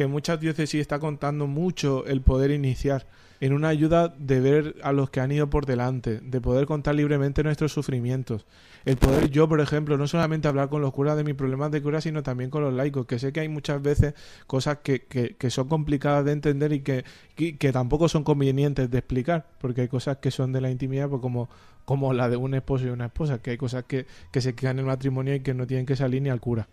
que 0.00 0.06
muchas 0.06 0.40
diócesis 0.40 0.80
está 0.80 0.98
contando 0.98 1.46
mucho 1.46 2.06
el 2.06 2.22
poder 2.22 2.52
iniciar 2.52 3.06
en 3.38 3.52
una 3.52 3.68
ayuda 3.68 4.08
de 4.08 4.40
ver 4.40 4.76
a 4.82 4.92
los 4.92 5.10
que 5.10 5.20
han 5.20 5.30
ido 5.30 5.50
por 5.50 5.66
delante, 5.66 6.20
de 6.20 6.40
poder 6.40 6.64
contar 6.64 6.94
libremente 6.94 7.42
nuestros 7.42 7.74
sufrimientos. 7.74 8.46
El 8.86 8.96
poder 8.96 9.28
yo, 9.28 9.46
por 9.46 9.60
ejemplo, 9.60 9.98
no 9.98 10.08
solamente 10.08 10.48
hablar 10.48 10.70
con 10.70 10.80
los 10.80 10.94
curas 10.94 11.18
de 11.18 11.24
mis 11.24 11.34
problemas 11.34 11.70
de 11.70 11.82
cura, 11.82 12.00
sino 12.00 12.22
también 12.22 12.48
con 12.48 12.62
los 12.62 12.72
laicos, 12.72 13.04
que 13.04 13.18
sé 13.18 13.30
que 13.30 13.40
hay 13.40 13.50
muchas 13.50 13.82
veces 13.82 14.14
cosas 14.46 14.78
que, 14.82 15.02
que, 15.02 15.36
que 15.36 15.50
son 15.50 15.68
complicadas 15.68 16.24
de 16.24 16.32
entender 16.32 16.72
y 16.72 16.80
que, 16.80 17.04
que, 17.34 17.58
que 17.58 17.72
tampoco 17.72 18.08
son 18.08 18.24
convenientes 18.24 18.90
de 18.90 18.96
explicar, 18.96 19.48
porque 19.60 19.82
hay 19.82 19.88
cosas 19.88 20.16
que 20.16 20.30
son 20.30 20.50
de 20.54 20.62
la 20.62 20.70
intimidad, 20.70 21.10
pues 21.10 21.20
como, 21.20 21.50
como 21.84 22.14
la 22.14 22.30
de 22.30 22.38
un 22.38 22.54
esposo 22.54 22.86
y 22.86 22.88
una 22.88 23.04
esposa, 23.04 23.42
que 23.42 23.50
hay 23.50 23.58
cosas 23.58 23.84
que, 23.84 24.06
que 24.30 24.40
se 24.40 24.54
quedan 24.54 24.78
en 24.78 24.86
el 24.86 24.86
matrimonio 24.86 25.34
y 25.34 25.40
que 25.40 25.52
no 25.52 25.66
tienen 25.66 25.84
que 25.84 25.94
salir 25.94 26.22
ni 26.22 26.30
al 26.30 26.40
cura. 26.40 26.68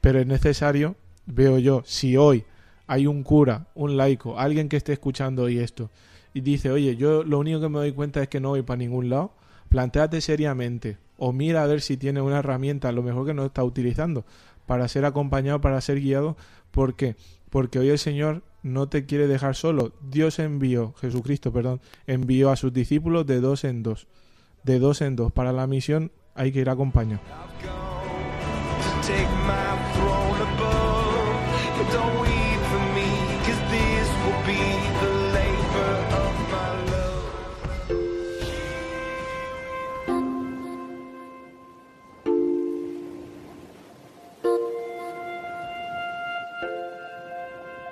Pero 0.00 0.18
es 0.18 0.26
necesario, 0.26 0.96
veo 1.26 1.60
yo, 1.60 1.84
si 1.86 2.16
hoy 2.16 2.44
hay 2.86 3.06
un 3.06 3.22
cura, 3.22 3.66
un 3.74 3.96
laico, 3.96 4.38
alguien 4.38 4.68
que 4.68 4.76
esté 4.76 4.92
escuchando 4.92 5.44
hoy 5.44 5.58
esto 5.58 5.90
y 6.34 6.40
dice, 6.40 6.70
oye, 6.70 6.96
yo 6.96 7.24
lo 7.24 7.38
único 7.38 7.60
que 7.60 7.68
me 7.68 7.78
doy 7.78 7.92
cuenta 7.92 8.22
es 8.22 8.28
que 8.28 8.40
no 8.40 8.50
voy 8.50 8.62
para 8.62 8.78
ningún 8.78 9.08
lado, 9.08 9.32
planteate 9.68 10.20
seriamente 10.20 10.98
o 11.18 11.32
mira 11.32 11.62
a 11.62 11.66
ver 11.66 11.80
si 11.80 11.96
tiene 11.96 12.20
una 12.20 12.40
herramienta, 12.40 12.88
a 12.88 12.92
lo 12.92 13.02
mejor 13.02 13.26
que 13.26 13.34
no 13.34 13.46
está 13.46 13.64
utilizando, 13.64 14.24
para 14.66 14.86
ser 14.88 15.04
acompañado, 15.04 15.60
para 15.60 15.80
ser 15.80 16.00
guiado. 16.00 16.36
¿Por 16.70 16.94
qué? 16.94 17.16
Porque 17.50 17.78
hoy 17.78 17.88
el 17.88 17.98
Señor 17.98 18.42
no 18.62 18.88
te 18.88 19.06
quiere 19.06 19.28
dejar 19.28 19.54
solo. 19.54 19.92
Dios 20.02 20.38
envió, 20.38 20.92
Jesucristo, 21.00 21.52
perdón, 21.52 21.80
envió 22.06 22.50
a 22.50 22.56
sus 22.56 22.72
discípulos 22.72 23.26
de 23.26 23.40
dos 23.40 23.64
en 23.64 23.82
dos. 23.82 24.06
De 24.64 24.78
dos 24.78 25.00
en 25.00 25.16
dos. 25.16 25.32
Para 25.32 25.52
la 25.52 25.66
misión 25.66 26.10
hay 26.34 26.52
que 26.52 26.60
ir 26.60 26.68
acompañado. 26.68 27.22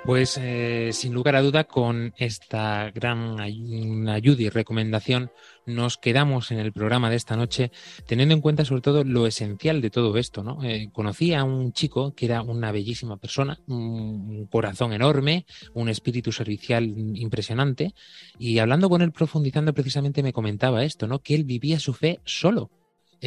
Pues 0.05 0.39
eh, 0.39 0.91
sin 0.93 1.15
lugar 1.15 1.35
a 1.35 1.41
duda, 1.41 1.63
con 1.63 2.13
esta 2.17 2.91
gran 2.91 3.39
ay- 3.39 4.07
ayuda 4.07 4.43
y 4.43 4.49
recomendación, 4.49 5.31
nos 5.65 5.97
quedamos 5.97 6.51
en 6.51 6.59
el 6.59 6.71
programa 6.73 7.09
de 7.09 7.15
esta 7.15 7.35
noche, 7.35 7.71
teniendo 8.05 8.35
en 8.35 8.41
cuenta 8.41 8.65
sobre 8.65 8.81
todo 8.81 9.03
lo 9.03 9.25
esencial 9.25 9.81
de 9.81 9.89
todo 9.89 10.15
esto. 10.17 10.43
¿no? 10.43 10.63
Eh, 10.63 10.89
conocí 10.93 11.33
a 11.33 11.43
un 11.43 11.73
chico 11.73 12.13
que 12.13 12.27
era 12.27 12.43
una 12.43 12.71
bellísima 12.71 13.17
persona, 13.17 13.59
un 13.65 14.45
corazón 14.45 14.93
enorme, 14.93 15.47
un 15.73 15.89
espíritu 15.89 16.31
servicial 16.31 16.83
impresionante, 16.85 17.95
y 18.37 18.59
hablando 18.59 18.89
con 18.89 19.01
él, 19.01 19.11
profundizando 19.11 19.73
precisamente, 19.73 20.21
me 20.21 20.33
comentaba 20.33 20.83
esto, 20.83 21.07
¿no? 21.07 21.17
que 21.17 21.33
él 21.33 21.45
vivía 21.45 21.79
su 21.79 21.93
fe 21.93 22.19
solo 22.25 22.69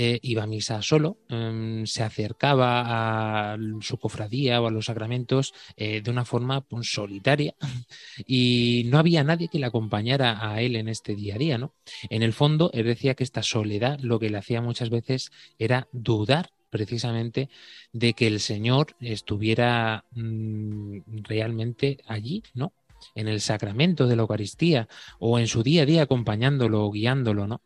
eh, 0.01 0.21
iba 0.23 0.45
a 0.45 0.47
misa 0.47 0.81
solo, 0.81 1.19
em, 1.29 1.85
se 1.85 2.05
acercaba 2.05 2.85
a 2.87 3.59
su 3.81 3.99
cofradía 3.99 4.63
o 4.63 4.69
a 4.69 4.71
los 4.71 4.87
sacramentos 4.87 5.55
eh, 5.77 6.01
de 6.03 6.11
una 6.13 6.25
forma 6.25 6.61
pues, 6.61 6.93
solitaria 6.93 7.57
y 8.25 8.85
no 8.87 9.01
había 9.01 9.25
nadie 9.25 9.49
que 9.49 9.59
le 9.59 9.67
acompañara 9.67 10.39
a 10.49 10.63
él 10.63 10.77
en 10.77 10.89
este 10.89 11.17
día 11.17 11.35
a 11.35 11.39
día, 11.39 11.59
¿no? 11.59 11.75
En 12.11 12.23
el 12.23 12.33
fondo, 12.33 12.71
él 12.75 12.87
decía 12.87 13.15
que 13.15 13.25
esta 13.25 13.43
soledad 13.43 13.99
lo 13.99 14.21
que 14.21 14.31
le 14.31 14.39
hacía 14.39 14.63
muchas 14.63 14.89
veces 14.89 15.33
era 15.59 15.89
dudar 15.91 16.51
precisamente 16.71 17.49
de 17.93 18.13
que 18.15 18.29
el 18.29 18.39
Señor 18.39 18.95
estuviera 19.01 20.05
mm, 20.13 21.25
realmente 21.25 21.99
allí, 22.07 22.45
¿no? 22.55 22.73
En 23.17 23.27
el 23.27 23.41
sacramento 23.41 24.07
de 24.07 24.15
la 24.15 24.23
Eucaristía 24.23 24.89
o 25.19 25.41
en 25.41 25.49
su 25.49 25.65
día 25.65 25.83
a 25.83 25.87
día 25.87 26.03
acompañándolo 26.03 26.85
o 26.85 26.93
guiándolo, 26.93 27.49
¿no? 27.49 27.63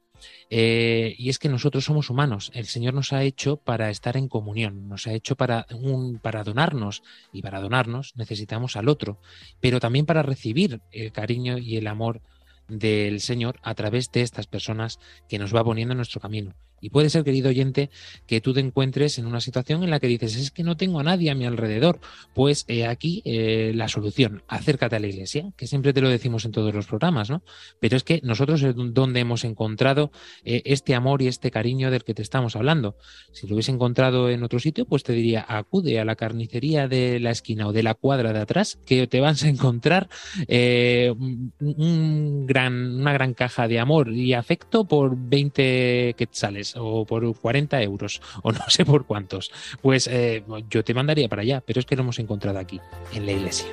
Eh, 0.51 1.15
y 1.19 1.29
es 1.29 1.39
que 1.39 1.49
nosotros 1.49 1.85
somos 1.85 2.11
humanos. 2.11 2.51
El 2.55 2.67
Señor 2.67 2.95
nos 2.95 3.13
ha 3.13 3.23
hecho 3.23 3.57
para 3.57 3.91
estar 3.91 4.17
en 4.17 4.29
comunión, 4.29 4.89
nos 4.89 5.07
ha 5.07 5.13
hecho 5.13 5.37
para, 5.37 5.67
un, 5.73 6.19
para 6.19 6.45
donarnos. 6.45 7.03
Y 7.33 7.43
para 7.43 7.61
donarnos 7.61 8.13
necesitamos 8.17 8.77
al 8.77 8.89
otro, 8.89 9.21
pero 9.61 9.81
también 9.81 10.07
para 10.07 10.23
recibir 10.23 10.81
el 10.91 11.13
cariño 11.13 11.59
y 11.59 11.77
el 11.77 11.87
amor 11.87 12.21
del 12.69 13.21
Señor 13.21 13.59
a 13.63 13.75
través 13.75 14.11
de 14.13 14.23
estas 14.23 14.47
personas 14.47 14.99
que 15.29 15.39
nos 15.39 15.55
va 15.55 15.65
poniendo 15.65 15.93
en 15.93 15.99
nuestro 15.99 16.21
camino. 16.21 16.55
Y 16.83 16.91
puede 16.91 17.09
ser, 17.11 17.23
querido 17.23 17.49
oyente, 17.49 17.91
que 18.27 18.41
tú 18.41 18.53
te 18.53 18.61
encuentres 18.61 19.17
en 19.19 19.27
una 19.27 19.41
situación 19.41 19.85
en 19.85 19.91
la 19.91 20.01
que 20.01 20.09
dices, 20.09 20.37
es 20.37 20.51
que 20.51 20.65
no 20.65 20.77
tengo 20.77 20.99
a 20.99 21.05
nadie 21.05 21.31
a 21.31 21.35
mi 21.37 21.47
alrededor. 21.47 22.01
Pues 22.35 22.67
aquí 22.89 23.23
eh, 23.25 23.73
la 23.75 23.87
solución, 23.87 24.43
acércate 24.49 24.97
a 24.97 24.99
la 24.99 25.07
iglesia, 25.07 25.53
que 25.57 25.69
siempre 25.69 25.93
te 25.93 26.01
lo 26.01 26.09
decimos 26.09 26.45
en 26.45 26.51
todos 26.51 26.75
los 26.75 26.87
programas, 26.87 27.31
¿no? 27.31 27.45
Pero 27.79 27.97
es 27.97 28.03
que 28.03 28.21
nosotros 28.25 28.63
es 28.65 28.75
donde 28.75 29.21
hemos 29.21 29.45
encontrado 29.45 30.11
eh, 30.45 30.63
este 30.65 30.97
amor 30.97 31.23
y 31.23 31.29
este 31.29 31.53
cariño 31.53 31.93
del 31.93 32.03
que 32.03 32.15
te 32.15 32.23
estamos 32.23 32.57
hablando. 32.57 32.97
Si 33.31 33.47
lo 33.47 33.55
hubiese 33.55 33.71
encontrado 33.71 34.29
en 34.29 34.43
otro 34.43 34.59
sitio, 34.59 34.85
pues 34.85 35.05
te 35.05 35.13
diría, 35.13 35.47
acude 35.49 36.01
a 36.01 36.05
la 36.05 36.17
carnicería 36.17 36.89
de 36.89 37.21
la 37.21 37.31
esquina 37.31 37.69
o 37.69 37.73
de 37.73 37.85
la 37.85 37.95
cuadra 37.95 38.33
de 38.33 38.41
atrás, 38.41 38.81
que 38.85 39.07
te 39.07 39.21
vas 39.21 39.45
a 39.45 39.49
encontrar 39.49 40.09
eh, 40.49 41.15
una 41.61 43.13
gran 43.13 43.35
caja 43.35 43.69
de 43.69 43.79
amor 43.79 44.13
y 44.13 44.35
afecto 44.35 44.85
por 44.85 45.17
20 45.17 46.17
quetzales 46.19 46.72
o 46.77 47.05
por 47.05 47.37
40 47.37 47.83
euros 47.83 48.21
o 48.43 48.53
no 48.53 48.61
sé 48.69 48.85
por 48.85 49.07
cuántos. 49.07 49.51
Pues 49.81 50.07
eh, 50.07 50.45
yo 50.69 50.85
te 50.85 50.95
mandaría 50.95 51.29
para 51.29 51.43
allá, 51.43 51.63
pero 51.65 51.81
es 51.81 51.87
que 51.87 51.97
lo 51.97 52.03
hemos 52.03 52.19
encontrado 52.19 52.59
aquí, 52.59 52.81
en 53.15 53.27
la 53.27 53.33
iglesia. 53.33 53.67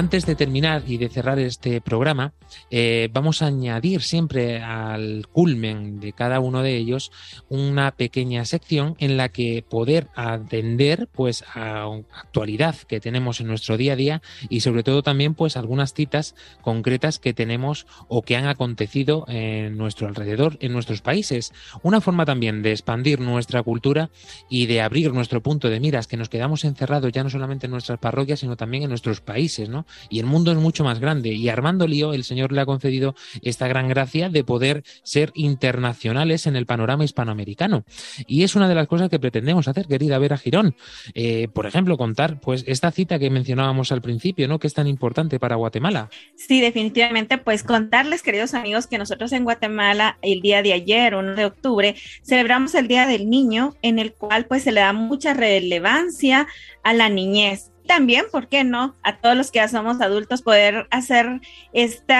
Antes 0.00 0.24
de 0.24 0.34
terminar 0.34 0.84
y 0.86 0.96
de 0.96 1.10
cerrar 1.10 1.38
este 1.38 1.82
programa, 1.82 2.32
eh, 2.70 3.10
vamos 3.12 3.42
a 3.42 3.48
añadir 3.48 4.00
siempre 4.00 4.62
al 4.62 5.26
culmen 5.30 6.00
de 6.00 6.14
cada 6.14 6.40
uno 6.40 6.62
de 6.62 6.74
ellos 6.74 7.12
una 7.50 7.90
pequeña 7.90 8.46
sección 8.46 8.96
en 8.98 9.18
la 9.18 9.28
que 9.28 9.62
poder 9.68 10.08
atender 10.14 11.06
pues 11.12 11.44
a 11.54 11.84
actualidad 12.14 12.76
que 12.88 12.98
tenemos 12.98 13.42
en 13.42 13.48
nuestro 13.48 13.76
día 13.76 13.92
a 13.92 13.96
día 13.96 14.22
y 14.48 14.60
sobre 14.60 14.84
todo 14.84 15.02
también 15.02 15.34
pues 15.34 15.58
algunas 15.58 15.92
citas 15.92 16.34
concretas 16.62 17.18
que 17.18 17.34
tenemos 17.34 17.86
o 18.08 18.22
que 18.22 18.36
han 18.36 18.46
acontecido 18.46 19.26
en 19.28 19.76
nuestro 19.76 20.08
alrededor, 20.08 20.56
en 20.62 20.72
nuestros 20.72 21.02
países. 21.02 21.52
Una 21.82 22.00
forma 22.00 22.24
también 22.24 22.62
de 22.62 22.70
expandir 22.70 23.20
nuestra 23.20 23.62
cultura 23.62 24.08
y 24.48 24.64
de 24.64 24.80
abrir 24.80 25.12
nuestro 25.12 25.42
punto 25.42 25.68
de 25.68 25.78
miras, 25.78 26.06
que 26.06 26.16
nos 26.16 26.30
quedamos 26.30 26.64
encerrados 26.64 27.12
ya 27.12 27.22
no 27.22 27.28
solamente 27.28 27.66
en 27.66 27.72
nuestras 27.72 27.98
parroquias, 27.98 28.40
sino 28.40 28.56
también 28.56 28.84
en 28.84 28.88
nuestros 28.88 29.20
países, 29.20 29.68
¿no? 29.68 29.84
Y 30.08 30.18
el 30.18 30.26
mundo 30.26 30.52
es 30.52 30.58
mucho 30.58 30.84
más 30.84 31.00
grande. 31.00 31.30
Y 31.30 31.48
Armando 31.48 31.86
Lío, 31.86 32.12
el 32.12 32.24
Señor 32.24 32.52
le 32.52 32.60
ha 32.60 32.66
concedido 32.66 33.14
esta 33.42 33.68
gran 33.68 33.88
gracia 33.88 34.28
de 34.28 34.44
poder 34.44 34.84
ser 35.02 35.32
internacionales 35.34 36.46
en 36.46 36.56
el 36.56 36.66
panorama 36.66 37.04
hispanoamericano. 37.04 37.84
Y 38.26 38.42
es 38.42 38.54
una 38.54 38.68
de 38.68 38.74
las 38.74 38.86
cosas 38.86 39.08
que 39.08 39.18
pretendemos 39.18 39.68
hacer, 39.68 39.86
querida 39.86 40.18
Vera 40.18 40.36
Girón. 40.36 40.74
Eh, 41.14 41.48
por 41.52 41.66
ejemplo, 41.66 41.96
contar 41.96 42.40
pues 42.40 42.64
esta 42.66 42.90
cita 42.90 43.18
que 43.18 43.30
mencionábamos 43.30 43.92
al 43.92 44.02
principio, 44.02 44.48
¿no? 44.48 44.58
Que 44.58 44.66
es 44.66 44.74
tan 44.74 44.86
importante 44.86 45.38
para 45.38 45.56
Guatemala. 45.56 46.10
Sí, 46.36 46.60
definitivamente, 46.60 47.38
pues 47.38 47.62
contarles, 47.62 48.22
queridos 48.22 48.54
amigos, 48.54 48.86
que 48.86 48.98
nosotros 48.98 49.32
en 49.32 49.44
Guatemala, 49.44 50.18
el 50.22 50.40
día 50.40 50.62
de 50.62 50.72
ayer, 50.72 51.14
1 51.14 51.34
de 51.34 51.44
octubre, 51.44 51.94
celebramos 52.22 52.74
el 52.74 52.88
Día 52.88 53.06
del 53.06 53.28
Niño, 53.28 53.74
en 53.82 53.98
el 53.98 54.12
cual 54.12 54.46
pues 54.46 54.62
se 54.62 54.72
le 54.72 54.80
da 54.80 54.92
mucha 54.92 55.34
relevancia 55.34 56.46
a 56.82 56.92
la 56.92 57.08
niñez. 57.08 57.70
También, 57.90 58.26
¿por 58.30 58.46
qué 58.46 58.62
no? 58.62 58.94
A 59.02 59.16
todos 59.16 59.36
los 59.36 59.50
que 59.50 59.58
ya 59.58 59.66
somos 59.66 60.00
adultos 60.00 60.42
poder 60.42 60.86
hacer 60.92 61.40
este 61.72 62.14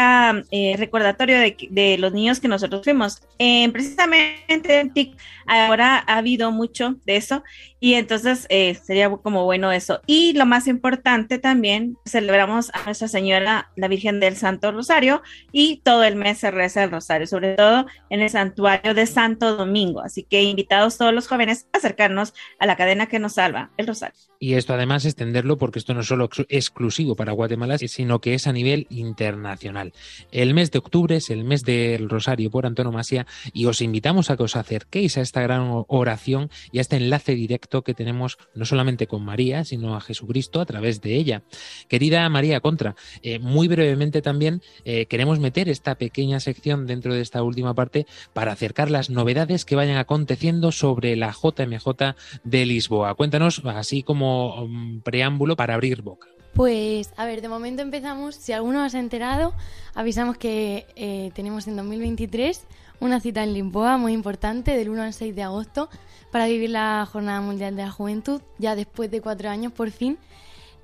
recordatorio 0.76 1.38
de, 1.38 1.56
de, 1.70 1.96
los 1.96 2.12
niños 2.12 2.40
que 2.40 2.48
nosotros 2.48 2.82
fuimos. 2.82 3.22
Eh, 3.38 3.70
precisamente 3.70 4.80
en 4.80 4.92
TIC 4.92 5.16
ahora 5.46 6.02
ha 6.04 6.16
habido 6.16 6.50
mucho 6.50 6.96
de 7.06 7.14
eso 7.14 7.44
y 7.80 7.94
entonces 7.94 8.46
eh, 8.50 8.74
sería 8.74 9.10
como 9.10 9.44
bueno 9.44 9.72
eso. 9.72 10.00
Y 10.06 10.34
lo 10.34 10.46
más 10.46 10.68
importante 10.68 11.38
también, 11.38 11.96
celebramos 12.04 12.70
a 12.74 12.84
Nuestra 12.84 13.08
Señora, 13.08 13.72
la 13.74 13.88
Virgen 13.88 14.20
del 14.20 14.36
Santo 14.36 14.70
Rosario, 14.70 15.22
y 15.50 15.78
todo 15.78 16.04
el 16.04 16.16
mes 16.16 16.38
se 16.38 16.50
reza 16.50 16.84
el 16.84 16.90
Rosario, 16.90 17.26
sobre 17.26 17.54
todo 17.54 17.86
en 18.10 18.20
el 18.20 18.28
santuario 18.28 18.92
de 18.92 19.06
Santo 19.06 19.56
Domingo. 19.56 20.02
Así 20.02 20.22
que 20.22 20.42
invitados 20.42 20.98
todos 20.98 21.14
los 21.14 21.26
jóvenes 21.26 21.66
a 21.72 21.78
acercarnos 21.78 22.34
a 22.58 22.66
la 22.66 22.76
cadena 22.76 23.06
que 23.06 23.18
nos 23.18 23.34
salva, 23.34 23.70
el 23.78 23.86
Rosario. 23.86 24.18
Y 24.38 24.54
esto 24.54 24.74
además 24.74 25.04
extenderlo 25.04 25.58
porque 25.58 25.78
esto 25.78 25.92
no 25.94 26.00
es 26.00 26.06
solo 26.06 26.26
ex 26.26 26.46
exclusivo 26.48 27.14
para 27.14 27.32
Guatemala, 27.32 27.78
sino 27.78 28.20
que 28.20 28.34
es 28.34 28.46
a 28.46 28.52
nivel 28.52 28.86
internacional. 28.90 29.92
El 30.32 30.54
mes 30.54 30.70
de 30.70 30.78
octubre 30.78 31.16
es 31.16 31.30
el 31.30 31.44
mes 31.44 31.62
del 31.62 32.08
Rosario 32.08 32.50
por 32.50 32.66
antonomasia 32.66 33.26
y 33.52 33.66
os 33.66 33.80
invitamos 33.80 34.30
a 34.30 34.36
que 34.36 34.42
os 34.42 34.56
acerquéis 34.56 35.18
a 35.18 35.20
esta 35.20 35.42
gran 35.42 35.84
oración 35.88 36.50
y 36.72 36.78
a 36.78 36.80
este 36.80 36.96
enlace 36.96 37.34
directo 37.34 37.69
que 37.82 37.94
tenemos 37.94 38.38
no 38.54 38.64
solamente 38.64 39.06
con 39.06 39.24
María, 39.24 39.64
sino 39.64 39.96
a 39.96 40.00
Jesucristo 40.00 40.60
a 40.60 40.66
través 40.66 41.00
de 41.00 41.16
ella. 41.16 41.42
Querida 41.88 42.28
María 42.28 42.60
Contra, 42.60 42.96
eh, 43.22 43.38
muy 43.38 43.68
brevemente 43.68 44.22
también 44.22 44.62
eh, 44.84 45.06
queremos 45.06 45.38
meter 45.38 45.68
esta 45.68 45.94
pequeña 45.94 46.40
sección 46.40 46.86
dentro 46.86 47.14
de 47.14 47.20
esta 47.20 47.42
última 47.42 47.74
parte 47.74 48.06
para 48.32 48.52
acercar 48.52 48.90
las 48.90 49.10
novedades 49.10 49.64
que 49.64 49.76
vayan 49.76 49.96
aconteciendo 49.96 50.72
sobre 50.72 51.16
la 51.16 51.32
JMJ 51.32 52.16
de 52.44 52.66
Lisboa. 52.66 53.14
Cuéntanos, 53.14 53.62
así 53.64 54.02
como 54.02 54.64
um, 54.64 55.00
preámbulo 55.00 55.56
para 55.56 55.74
abrir 55.74 56.02
boca. 56.02 56.28
Pues, 56.54 57.12
a 57.16 57.26
ver, 57.26 57.42
de 57.42 57.48
momento 57.48 57.82
empezamos. 57.82 58.34
Si 58.34 58.52
alguno 58.52 58.84
os 58.84 58.94
ha 58.94 58.98
enterado, 58.98 59.54
avisamos 59.94 60.36
que 60.36 60.86
eh, 60.96 61.30
tenemos 61.34 61.68
en 61.68 61.76
2023 61.76 62.64
una 63.00 63.20
cita 63.20 63.42
en 63.42 63.54
Lisboa 63.54 63.96
muy 63.96 64.12
importante 64.12 64.76
del 64.76 64.90
1 64.90 65.02
al 65.02 65.12
6 65.12 65.34
de 65.34 65.42
agosto 65.42 65.88
para 66.30 66.46
vivir 66.46 66.70
la 66.70 67.06
Jornada 67.10 67.40
Mundial 67.40 67.74
de 67.74 67.82
la 67.82 67.90
Juventud, 67.90 68.40
ya 68.58 68.76
después 68.76 69.10
de 69.10 69.20
cuatro 69.20 69.48
años 69.50 69.72
por 69.72 69.90
fin. 69.90 70.18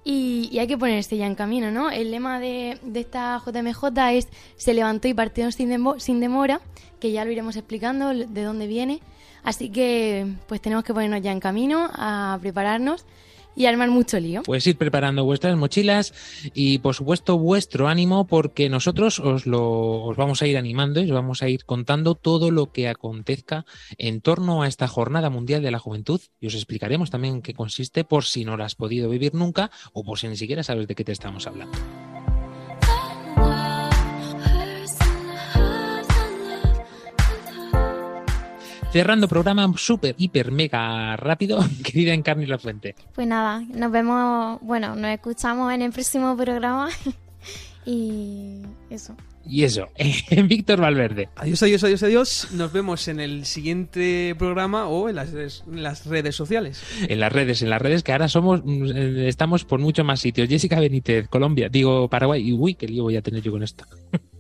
Y, 0.03 0.57
hay 0.59 0.67
que 0.67 0.79
ponerse 0.79 1.17
ya 1.17 1.27
en 1.27 1.35
camino, 1.35 1.71
¿no? 1.71 1.91
El 1.91 2.13
lema 2.13 2.39
de, 2.39 2.79
de, 2.83 3.01
esta 3.01 3.43
JMJ 3.45 3.85
es 4.13 4.29
se 4.57 4.73
levantó 4.73 5.09
y 5.09 5.15
partió 5.15 5.51
sin, 5.51 5.69
demo, 5.69 5.99
sin 5.99 6.21
demora, 6.21 6.61
que 7.01 7.11
ya 7.11 7.25
lo 7.25 7.33
iremos 7.33 7.57
explicando 7.57 8.15
de 8.15 8.43
dónde 8.43 8.67
viene. 8.69 9.01
Así 9.43 9.71
que 9.71 10.27
pues 10.47 10.61
tenemos 10.61 10.85
que 10.85 10.95
ponernos 10.95 11.23
ya 11.23 11.33
en 11.33 11.41
camino 11.41 11.91
a 11.93 12.39
prepararnos 12.41 13.05
y 13.57 13.67
armar 13.67 13.91
mucho 13.91 14.21
lío. 14.21 14.43
Pues 14.45 14.67
ir 14.67 14.77
preparando 14.77 15.25
vuestras 15.25 15.57
mochilas 15.57 16.15
y 16.55 16.79
por 16.79 16.95
supuesto 16.95 17.39
vuestro 17.39 17.89
ánimo 17.89 18.27
porque 18.27 18.69
nosotros 18.69 19.19
os 19.19 19.47
lo 19.47 20.05
os 20.05 20.17
vamos 20.17 20.43
a 20.43 20.47
ir 20.47 20.57
animando 20.57 21.01
y 21.01 21.05
os 21.05 21.15
vamos 21.15 21.43
a 21.43 21.49
ir 21.49 21.65
contando 21.65 22.15
todo 22.15 22.51
lo 22.51 22.71
que 22.73 22.89
acontezca 22.89 23.65
en 23.99 24.21
torno 24.21 24.63
a 24.63 24.69
esta 24.69 24.87
Jornada 24.87 25.31
Mundial 25.31 25.63
de 25.63 25.71
la 25.71 25.79
Juventud 25.79 26.21
y 26.41 26.47
os 26.47 26.55
explicaremos 26.55 27.11
también 27.11 27.37
en 27.37 27.43
qué 27.43 27.55
consiste 27.55 28.05
por 28.05 28.25
si 28.25 28.45
no 28.45 28.57
la 28.57 28.67
has 28.67 28.75
podido 28.75 29.09
vivir 29.09 29.35
nunca 29.35 29.71
o 29.93 30.05
por 30.05 30.19
si 30.19 30.29
ni 30.29 30.37
siquiera 30.37 30.63
sabes 30.63 30.87
de 30.87 30.95
qué 30.95 31.05
te 31.05 31.13
estamos 31.13 31.47
hablando. 31.47 32.06
Cerrando 38.97 39.29
programa 39.29 39.71
súper, 39.77 40.15
hiper, 40.17 40.51
mega 40.53 41.17
rápido, 41.17 41.59
querida 41.85 42.15
Encarni 42.15 42.47
La 42.47 42.59
Fuente. 42.59 42.95
Pues 43.15 43.27
nada, 43.27 43.61
nos 43.61 43.93
vemos, 43.93 44.59
bueno, 44.63 44.97
nos 44.97 45.11
escuchamos 45.11 45.71
en 45.75 45.83
el 45.83 45.93
próximo 45.93 46.35
programa 46.37 46.89
Y 47.85 48.63
eso. 48.91 49.15
Y 49.49 49.63
eso, 49.63 49.87
Víctor 50.49 50.81
Valverde. 50.81 51.29
Adiós, 51.37 51.63
adiós, 51.63 51.85
adiós, 51.85 52.03
adiós. 52.03 52.49
Nos 52.53 52.73
vemos 52.73 53.07
en 53.07 53.21
el 53.21 53.45
siguiente 53.45 54.35
programa 54.37 54.89
o 54.89 55.09
en 55.09 55.15
las, 55.15 55.31
redes- 55.33 55.63
en 55.71 55.83
las 55.85 56.05
redes 56.07 56.35
sociales. 56.35 56.83
En 57.09 57.21
las 57.21 57.33
redes, 57.33 57.63
en 57.63 57.71
las 57.71 57.81
redes 57.81 58.03
que 58.03 58.11
ahora 58.11 58.29
somos, 58.29 58.63
eh, 58.67 59.27
estamos 59.29 59.65
por 59.65 59.79
muchos 59.79 60.05
más 60.05 60.19
sitios. 60.19 60.49
Jessica 60.49 60.81
Benítez, 60.81 61.29
Colombia, 61.29 61.69
digo 61.69 62.09
Paraguay. 62.09 62.43
Y 62.49 62.53
uy, 62.55 62.75
qué 62.75 62.89
lío 62.89 63.05
voy 63.05 63.17
a 63.17 63.23
tener 63.23 63.41
yo 63.43 63.53
con 63.53 63.63
esto. 63.63 63.85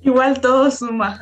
Igual 0.02 0.40
todo 0.40 0.68
suma. 0.72 1.20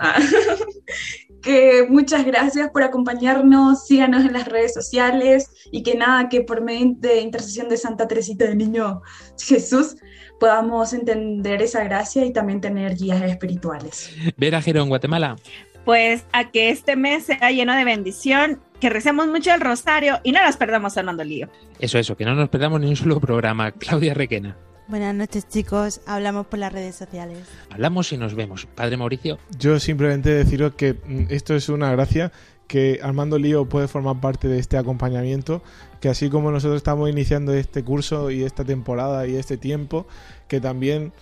Que 1.45 1.86
muchas 1.88 2.24
gracias 2.24 2.70
por 2.70 2.82
acompañarnos, 2.82 3.86
síganos 3.86 4.24
en 4.24 4.32
las 4.32 4.47
redes 4.47 4.74
sociales 4.74 5.51
y 5.70 5.82
que 5.82 5.95
nada, 5.95 6.28
que 6.28 6.40
por 6.40 6.62
medio 6.62 6.95
de 6.97 7.20
intercesión 7.20 7.68
de 7.68 7.76
Santa 7.76 8.09
Teresita 8.09 8.47
del 8.47 8.59
Niño 8.59 9.03
Jesús 9.38 9.97
podamos 10.40 10.92
entender 10.92 11.62
esa 11.62 11.84
gracia 11.84 12.24
y 12.24 12.32
también 12.32 12.61
tener 12.61 12.97
guías 12.97 13.22
espirituales. 13.22 14.11
Vera 14.36 14.61
Jero 14.61 14.82
en 14.82 14.88
Guatemala. 14.88 15.36
Pues 15.84 16.24
a 16.32 16.51
que 16.51 16.70
este 16.70 16.97
mes 16.97 17.24
sea 17.26 17.51
lleno 17.51 17.76
de 17.76 17.84
bendición, 17.84 18.62
que 18.80 18.88
recemos 18.88 19.26
mucho 19.26 19.53
el 19.53 19.61
rosario 19.61 20.18
y 20.22 20.32
no 20.32 20.42
nos 20.42 20.57
perdamos 20.57 20.97
Armando 20.97 21.24
Lío. 21.24 21.49
Eso, 21.78 21.99
eso, 21.99 22.16
que 22.16 22.24
no 22.24 22.34
nos 22.34 22.49
perdamos 22.49 22.80
ni 22.80 22.88
un 22.88 22.97
solo 22.97 23.20
programa. 23.20 23.70
Claudia 23.72 24.14
Requena. 24.14 24.57
Buenas 24.95 25.16
noches, 25.16 25.49
chicos. 25.49 26.01
Hablamos 26.07 26.47
por 26.47 26.61
las 26.61 26.72
redes 26.72 26.95
sociales. 26.95 27.38
Hablamos 27.68 28.12
y 28.12 28.16
nos 28.16 28.36
vemos. 28.36 28.68
Padre 28.76 28.97
Mauricio. 28.97 29.40
Yo 29.59 29.80
simplemente 29.80 30.30
deciros 30.30 30.76
que 30.76 30.92
mm, 30.92 31.24
esto 31.30 31.57
es 31.57 31.68
una 31.68 31.90
gracia, 31.90 32.30
que 32.68 33.01
Armando 33.03 33.36
Lío 33.36 33.68
puede 33.68 33.88
formar 33.88 34.20
parte 34.20 34.47
de 34.47 34.61
este 34.61 34.76
acompañamiento, 34.76 35.64
que 36.01 36.09
así 36.09 36.30
como 36.30 36.53
nosotros 36.53 36.76
estamos 36.76 37.11
iniciando 37.11 37.53
este 37.53 37.82
curso 37.82 38.30
y 38.30 38.45
esta 38.45 38.64
temporada 38.64 39.26
y 39.26 39.34
este 39.34 39.57
tiempo, 39.57 40.07
que 40.47 40.61
también 40.61 41.12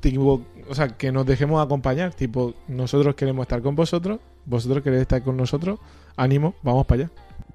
tipo, 0.00 0.42
o 0.68 0.74
sea, 0.74 0.88
que 0.88 1.12
nos 1.12 1.24
dejemos 1.24 1.64
acompañar, 1.64 2.14
tipo, 2.14 2.54
nosotros 2.66 3.14
queremos 3.14 3.44
estar 3.44 3.62
con 3.62 3.76
vosotros, 3.76 4.18
vosotros 4.46 4.82
queréis 4.82 5.02
estar 5.02 5.22
con 5.22 5.36
nosotros, 5.36 5.78
ánimo, 6.16 6.56
vamos 6.64 6.86
para 6.86 7.04
allá. 7.04 7.12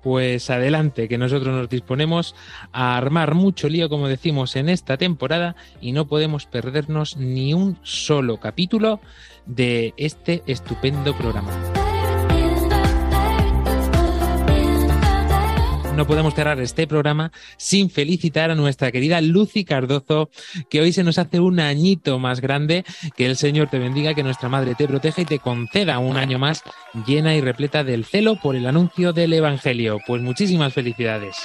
Pues 0.07 0.49
adelante, 0.49 1.09
que 1.09 1.17
nosotros 1.17 1.53
nos 1.53 1.67
disponemos 1.67 2.33
a 2.71 2.95
armar 2.95 3.35
mucho 3.35 3.67
lío, 3.67 3.89
como 3.89 4.07
decimos, 4.07 4.55
en 4.55 4.69
esta 4.69 4.95
temporada 4.95 5.57
y 5.81 5.91
no 5.91 6.07
podemos 6.07 6.45
perdernos 6.45 7.17
ni 7.17 7.53
un 7.53 7.77
solo 7.83 8.37
capítulo 8.37 9.01
de 9.45 9.93
este 9.97 10.43
estupendo 10.47 11.13
programa. 11.13 11.51
No 15.97 16.05
podemos 16.05 16.35
cerrar 16.35 16.61
este 16.61 16.85
programa 16.85 17.31
sin 17.57 17.89
felicitar 17.89 18.51
a 18.51 18.55
nuestra 18.55 18.91
querida 18.91 19.19
Lucy 19.19 19.65
Cardozo, 19.65 20.29
que 20.69 20.79
hoy 20.79 20.93
se 20.93 21.03
nos 21.03 21.17
hace 21.17 21.39
un 21.39 21.59
añito 21.59 22.19
más 22.19 22.39
grande. 22.39 22.85
Que 23.15 23.25
el 23.25 23.35
Señor 23.35 23.71
te 23.71 23.79
bendiga, 23.79 24.13
que 24.13 24.21
nuestra 24.21 24.47
Madre 24.47 24.75
te 24.75 24.87
proteja 24.87 25.23
y 25.23 25.25
te 25.25 25.39
conceda 25.39 25.97
un 25.97 26.17
año 26.17 26.37
más 26.37 26.61
llena 27.07 27.35
y 27.35 27.41
repleta 27.41 27.83
del 27.83 28.05
celo 28.05 28.35
por 28.39 28.55
el 28.55 28.67
anuncio 28.67 29.11
del 29.11 29.33
Evangelio. 29.33 29.97
Pues 30.05 30.21
muchísimas 30.21 30.71
felicidades. 30.71 31.35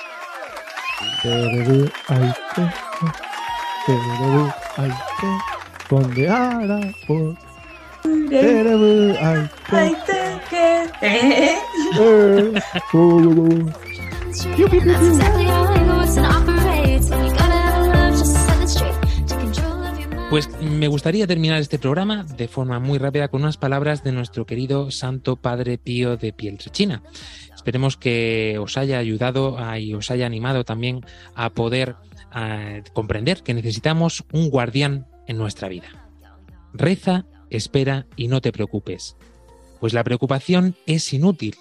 Pues 20.30 20.48
me 20.62 20.88
gustaría 20.88 21.26
terminar 21.26 21.60
este 21.60 21.78
programa 21.78 22.24
de 22.24 22.48
forma 22.48 22.78
muy 22.78 22.98
rápida 22.98 23.28
con 23.28 23.42
unas 23.42 23.58
palabras 23.58 24.02
de 24.02 24.12
nuestro 24.12 24.46
querido 24.46 24.90
Santo 24.90 25.36
Padre 25.36 25.76
Pío 25.76 26.16
de 26.16 26.32
Pietrelcina. 26.32 27.02
Esperemos 27.54 27.98
que 27.98 28.56
os 28.58 28.78
haya 28.78 28.98
ayudado 28.98 29.58
a- 29.58 29.78
y 29.78 29.92
os 29.92 30.10
haya 30.10 30.24
animado 30.24 30.64
también 30.64 31.04
a 31.34 31.50
poder 31.50 31.96
a 32.34 32.80
comprender 32.94 33.42
que 33.42 33.52
necesitamos 33.52 34.24
un 34.32 34.48
guardián 34.48 35.06
en 35.26 35.36
nuestra 35.36 35.68
vida. 35.68 36.08
Reza, 36.72 37.26
espera 37.50 38.06
y 38.16 38.28
no 38.28 38.40
te 38.40 38.52
preocupes, 38.52 39.16
pues 39.80 39.92
la 39.92 40.02
preocupación 40.02 40.74
es 40.86 41.12
inútil. 41.12 41.56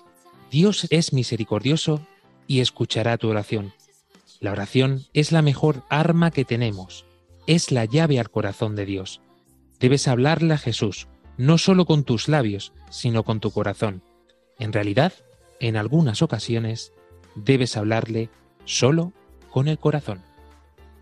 Dios 0.50 0.88
es 0.90 1.12
misericordioso 1.12 2.08
y 2.52 2.60
escuchará 2.60 3.18
tu 3.18 3.30
oración. 3.30 3.72
La 4.42 4.52
oración 4.52 5.06
es 5.14 5.32
la 5.32 5.42
mejor 5.42 5.84
arma 5.88 6.32
que 6.32 6.44
tenemos. 6.44 7.06
Es 7.48 7.72
la 7.72 7.86
llave 7.86 8.20
al 8.20 8.30
corazón 8.30 8.76
de 8.76 8.86
Dios. 8.86 9.22
Debes 9.80 10.10
hablarle 10.10 10.56
a 10.56 10.58
Jesús, 10.58 11.08
no 11.38 11.58
solo 11.58 11.86
con 11.86 12.04
tus 12.04 12.28
labios, 12.28 12.74
sino 12.90 13.24
con 13.24 13.40
tu 13.40 13.52
corazón. 13.52 14.04
En 14.60 14.74
realidad, 14.74 15.14
en 15.62 15.78
algunas 15.78 16.22
ocasiones, 16.22 16.92
debes 17.36 17.78
hablarle 17.78 18.30
solo 18.66 19.14
con 19.50 19.70
el 19.70 19.80
corazón. 19.80 20.22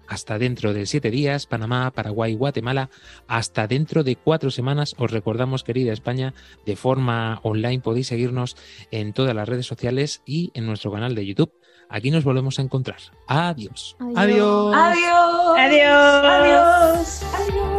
Hasta 0.10 0.40
dentro 0.40 0.74
de 0.74 0.88
siete 0.88 1.12
días, 1.12 1.46
Panamá, 1.46 1.92
Paraguay, 1.92 2.34
Guatemala. 2.34 2.90
Hasta 3.28 3.68
dentro 3.68 4.04
de 4.04 4.16
cuatro 4.16 4.50
semanas, 4.50 4.96
os 4.98 5.12
recordamos, 5.12 5.64
querida 5.64 5.94
España, 5.94 6.34
de 6.66 6.76
forma 6.76 7.40
online 7.44 7.80
podéis 7.80 8.08
seguirnos 8.08 8.58
en 8.90 9.14
todas 9.14 9.36
las 9.36 9.48
redes 9.48 9.68
sociales 9.68 10.24
y 10.26 10.50
en 10.56 10.66
nuestro 10.66 10.92
canal 10.92 11.14
de 11.14 11.28
YouTube. 11.28 11.54
Aquí 11.90 12.10
nos 12.10 12.24
volvemos 12.24 12.58
a 12.58 12.64
encontrar. 12.64 13.00
Adiós. 13.28 13.96
Adiós. 14.16 14.76
Adiós. 14.76 15.58
Adiós. 15.58 17.24
Adiós. 17.34 17.79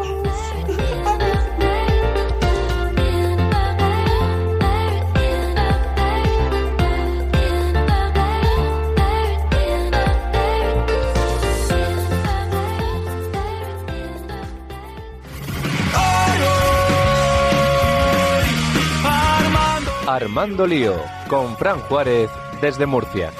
Armando 20.20 20.66
Lío, 20.66 20.96
con 21.28 21.56
Fran 21.56 21.80
Juárez 21.80 22.30
desde 22.60 22.84
Murcia. 22.84 23.32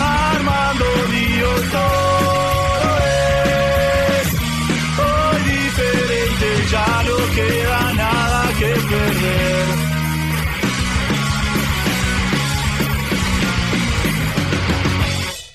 Armando 0.00 0.84
Lío 1.12 1.46
todo 1.70 2.98
es, 4.18 4.34
hoy 4.98 5.42
diferente 5.44 6.46
ya 6.72 7.02
no 7.04 7.16
queda. 7.36 7.71